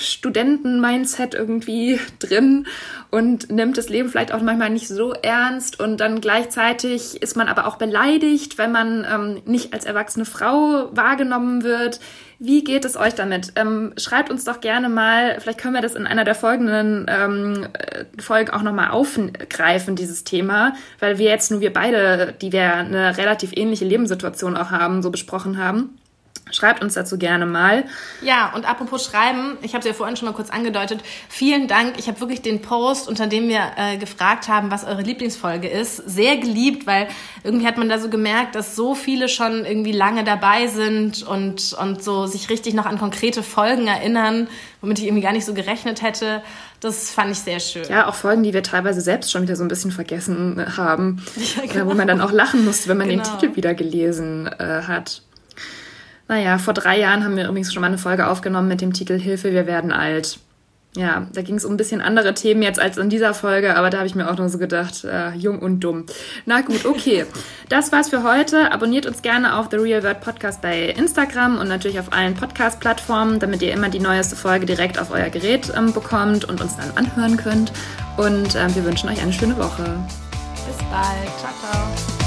Studenten-Mindset 0.01 1.35
irgendwie 1.35 2.01
drin 2.19 2.67
und 3.11 3.51
nimmt 3.51 3.79
das 3.79 3.89
Leben 3.89 4.09
vielleicht 4.09 4.33
auch 4.33 4.43
manchmal 4.43 4.71
nicht 4.71 4.89
so 4.89 5.13
ernst 5.13 5.79
und 5.79 5.99
dann 5.99 6.21
gleichzeitig 6.21 7.23
ist 7.23 7.37
man 7.37 7.49
aber 7.49 7.67
auch 7.67 7.77
beleidigt, 7.77 8.59
wenn 8.59 8.73
man 8.73 9.07
ähm, 9.11 9.43
nicht 9.45 9.75
als 9.75 9.85
erwachsene 9.85 10.25
Frau 10.25 10.89
wahrgenommen 10.93 11.63
wird. 11.63 12.01
Wie 12.39 12.65
geht 12.65 12.87
es 12.87 12.97
euch 12.97 13.15
damit? 13.15 13.53
Ähm, 13.57 13.93
schreibt 13.99 14.31
uns 14.31 14.45
doch 14.45 14.61
gerne 14.61 14.89
mal, 14.89 15.39
vielleicht 15.41 15.59
können 15.59 15.75
wir 15.75 15.83
das 15.83 15.95
in 15.95 16.07
einer 16.07 16.25
der 16.25 16.35
folgenden 16.35 17.07
ähm, 17.09 17.69
Folgen 18.19 18.51
auch 18.51 18.63
nochmal 18.63 18.91
aufgreifen, 18.91 19.95
dieses 19.95 20.25
Thema, 20.25 20.73
weil 21.01 21.19
wir 21.19 21.29
jetzt 21.29 21.51
nur 21.51 21.61
wir 21.61 21.73
beide, 21.73 22.35
die 22.41 22.53
wir 22.53 22.75
eine 22.75 23.19
relativ 23.19 23.53
ähnliche 23.55 23.85
Lebenssituation 23.85 24.57
auch 24.57 24.71
haben, 24.71 25.03
so 25.03 25.11
besprochen 25.11 25.59
haben. 25.59 26.00
Schreibt 26.51 26.83
uns 26.83 26.95
dazu 26.95 27.19
gerne 27.19 27.47
mal. 27.47 27.85
Ja, 28.23 28.53
und 28.55 28.69
apropos 28.69 29.05
Schreiben, 29.05 29.57
ich 29.63 29.75
habe 29.75 29.81
es 29.81 29.87
ja 29.87 29.93
vorhin 29.93 30.17
schon 30.17 30.27
mal 30.27 30.35
kurz 30.35 30.51
angedeutet. 30.51 31.01
Vielen 31.29 31.69
Dank. 31.69 31.95
Ich 31.99 32.09
habe 32.09 32.21
wirklich 32.21 32.43
den 32.43 32.63
Post, 32.63 33.09
unter 33.09 33.27
dem 33.27 33.49
wir 33.49 33.61
äh, 33.77 33.97
gefragt 33.97 34.49
haben, 34.49 34.71
was 34.71 34.85
eure 34.85 35.03
Lieblingsfolge 35.03 35.69
ist, 35.69 35.97
sehr 35.97 36.37
geliebt, 36.37 36.87
weil 36.87 37.09
irgendwie 37.45 37.67
hat 37.67 37.79
man 37.79 37.89
da 37.89 37.99
so 37.99 38.09
gemerkt, 38.09 38.55
dass 38.55 38.77
so 38.77 38.95
viele 38.95 39.29
schon 39.29 39.65
irgendwie 39.65 39.93
lange 39.93 40.25
dabei 40.25 40.67
sind 40.67 41.23
und, 41.23 41.73
und 41.73 42.03
so 42.03 42.27
sich 42.27 42.51
richtig 42.51 42.75
noch 42.75 42.87
an 42.87 42.99
konkrete 42.99 43.43
Folgen 43.43 43.87
erinnern, 43.87 44.49
womit 44.81 44.99
ich 44.99 45.07
irgendwie 45.07 45.23
gar 45.23 45.33
nicht 45.33 45.45
so 45.45 45.55
gerechnet 45.55 46.03
hätte. 46.03 46.43
Das 46.81 47.11
fand 47.11 47.33
ich 47.33 47.39
sehr 47.39 47.61
schön. 47.61 47.85
Ja, 47.89 48.09
auch 48.09 48.15
Folgen, 48.15 48.43
die 48.43 48.55
wir 48.55 48.63
teilweise 48.63 49.01
selbst 49.03 49.31
schon 49.31 49.43
wieder 49.43 49.55
so 49.55 49.63
ein 49.63 49.69
bisschen 49.69 49.91
vergessen 49.91 50.77
haben, 50.77 51.23
ja, 51.57 51.67
genau. 51.67 51.87
wo 51.87 51.95
man 51.95 52.09
dann 52.09 52.21
auch 52.21 52.33
lachen 52.33 52.65
musste, 52.65 52.89
wenn 52.89 52.97
man 52.97 53.09
genau. 53.09 53.23
den 53.23 53.39
Titel 53.39 53.57
wieder 53.57 53.75
gelesen 53.75 54.47
äh, 54.59 54.83
hat. 54.83 55.23
Naja, 56.31 56.59
vor 56.59 56.75
drei 56.75 56.97
Jahren 56.97 57.25
haben 57.25 57.37
wir 57.37 57.49
übrigens 57.49 57.75
schon 57.75 57.81
mal 57.81 57.89
eine 57.89 57.99
Folge 57.99 58.29
aufgenommen 58.29 58.69
mit 58.69 58.81
dem 58.81 58.93
Titel 58.93 59.19
Hilfe, 59.19 59.53
wir 59.53 59.67
werden 59.67 59.91
alt. 59.91 60.39
Ja, 60.95 61.27
da 61.33 61.43
ging 61.43 61.57
es 61.57 61.65
um 61.65 61.75
ein 61.75 61.77
bisschen 61.77 62.01
andere 62.01 62.35
Themen 62.35 62.63
jetzt 62.63 62.79
als 62.79 62.99
in 62.99 63.11
dieser 63.11 63.35
Folge, 63.35 63.75
aber 63.75 63.91
da 63.91 63.99
habe 63.99 64.07
ich 64.07 64.15
mir 64.15 64.31
auch 64.31 64.37
nur 64.37 64.49
so 64.49 64.59
gedacht, 64.59 65.03
äh, 65.05 65.33
jung 65.33 65.59
und 65.59 65.81
dumm. 65.81 66.07
Na 66.47 66.61
gut, 66.61 66.87
okay. 66.87 67.27
Das 67.69 67.91
war's 67.91 68.11
für 68.11 68.23
heute. 68.23 68.71
Abonniert 68.71 69.07
uns 69.07 69.23
gerne 69.23 69.57
auf 69.57 69.71
The 69.73 69.79
Real 69.79 70.05
World 70.05 70.21
Podcast 70.21 70.63
bei 70.63 70.91
Instagram 70.91 71.59
und 71.59 71.67
natürlich 71.67 71.99
auf 71.99 72.13
allen 72.13 72.35
Podcast-Plattformen, 72.35 73.41
damit 73.41 73.61
ihr 73.63 73.73
immer 73.73 73.89
die 73.89 73.99
neueste 73.99 74.37
Folge 74.37 74.67
direkt 74.67 75.01
auf 75.01 75.11
euer 75.11 75.31
Gerät 75.31 75.73
ähm, 75.77 75.93
bekommt 75.93 76.45
und 76.45 76.61
uns 76.61 76.77
dann 76.77 76.93
anhören 76.95 77.39
könnt. 77.39 77.73
Und 78.17 78.55
äh, 78.55 78.73
wir 78.77 78.85
wünschen 78.85 79.09
euch 79.11 79.21
eine 79.21 79.33
schöne 79.33 79.59
Woche. 79.59 79.83
Bis 80.65 80.79
bald. 80.93 81.29
Ciao, 81.41 81.53
ciao. 81.61 82.20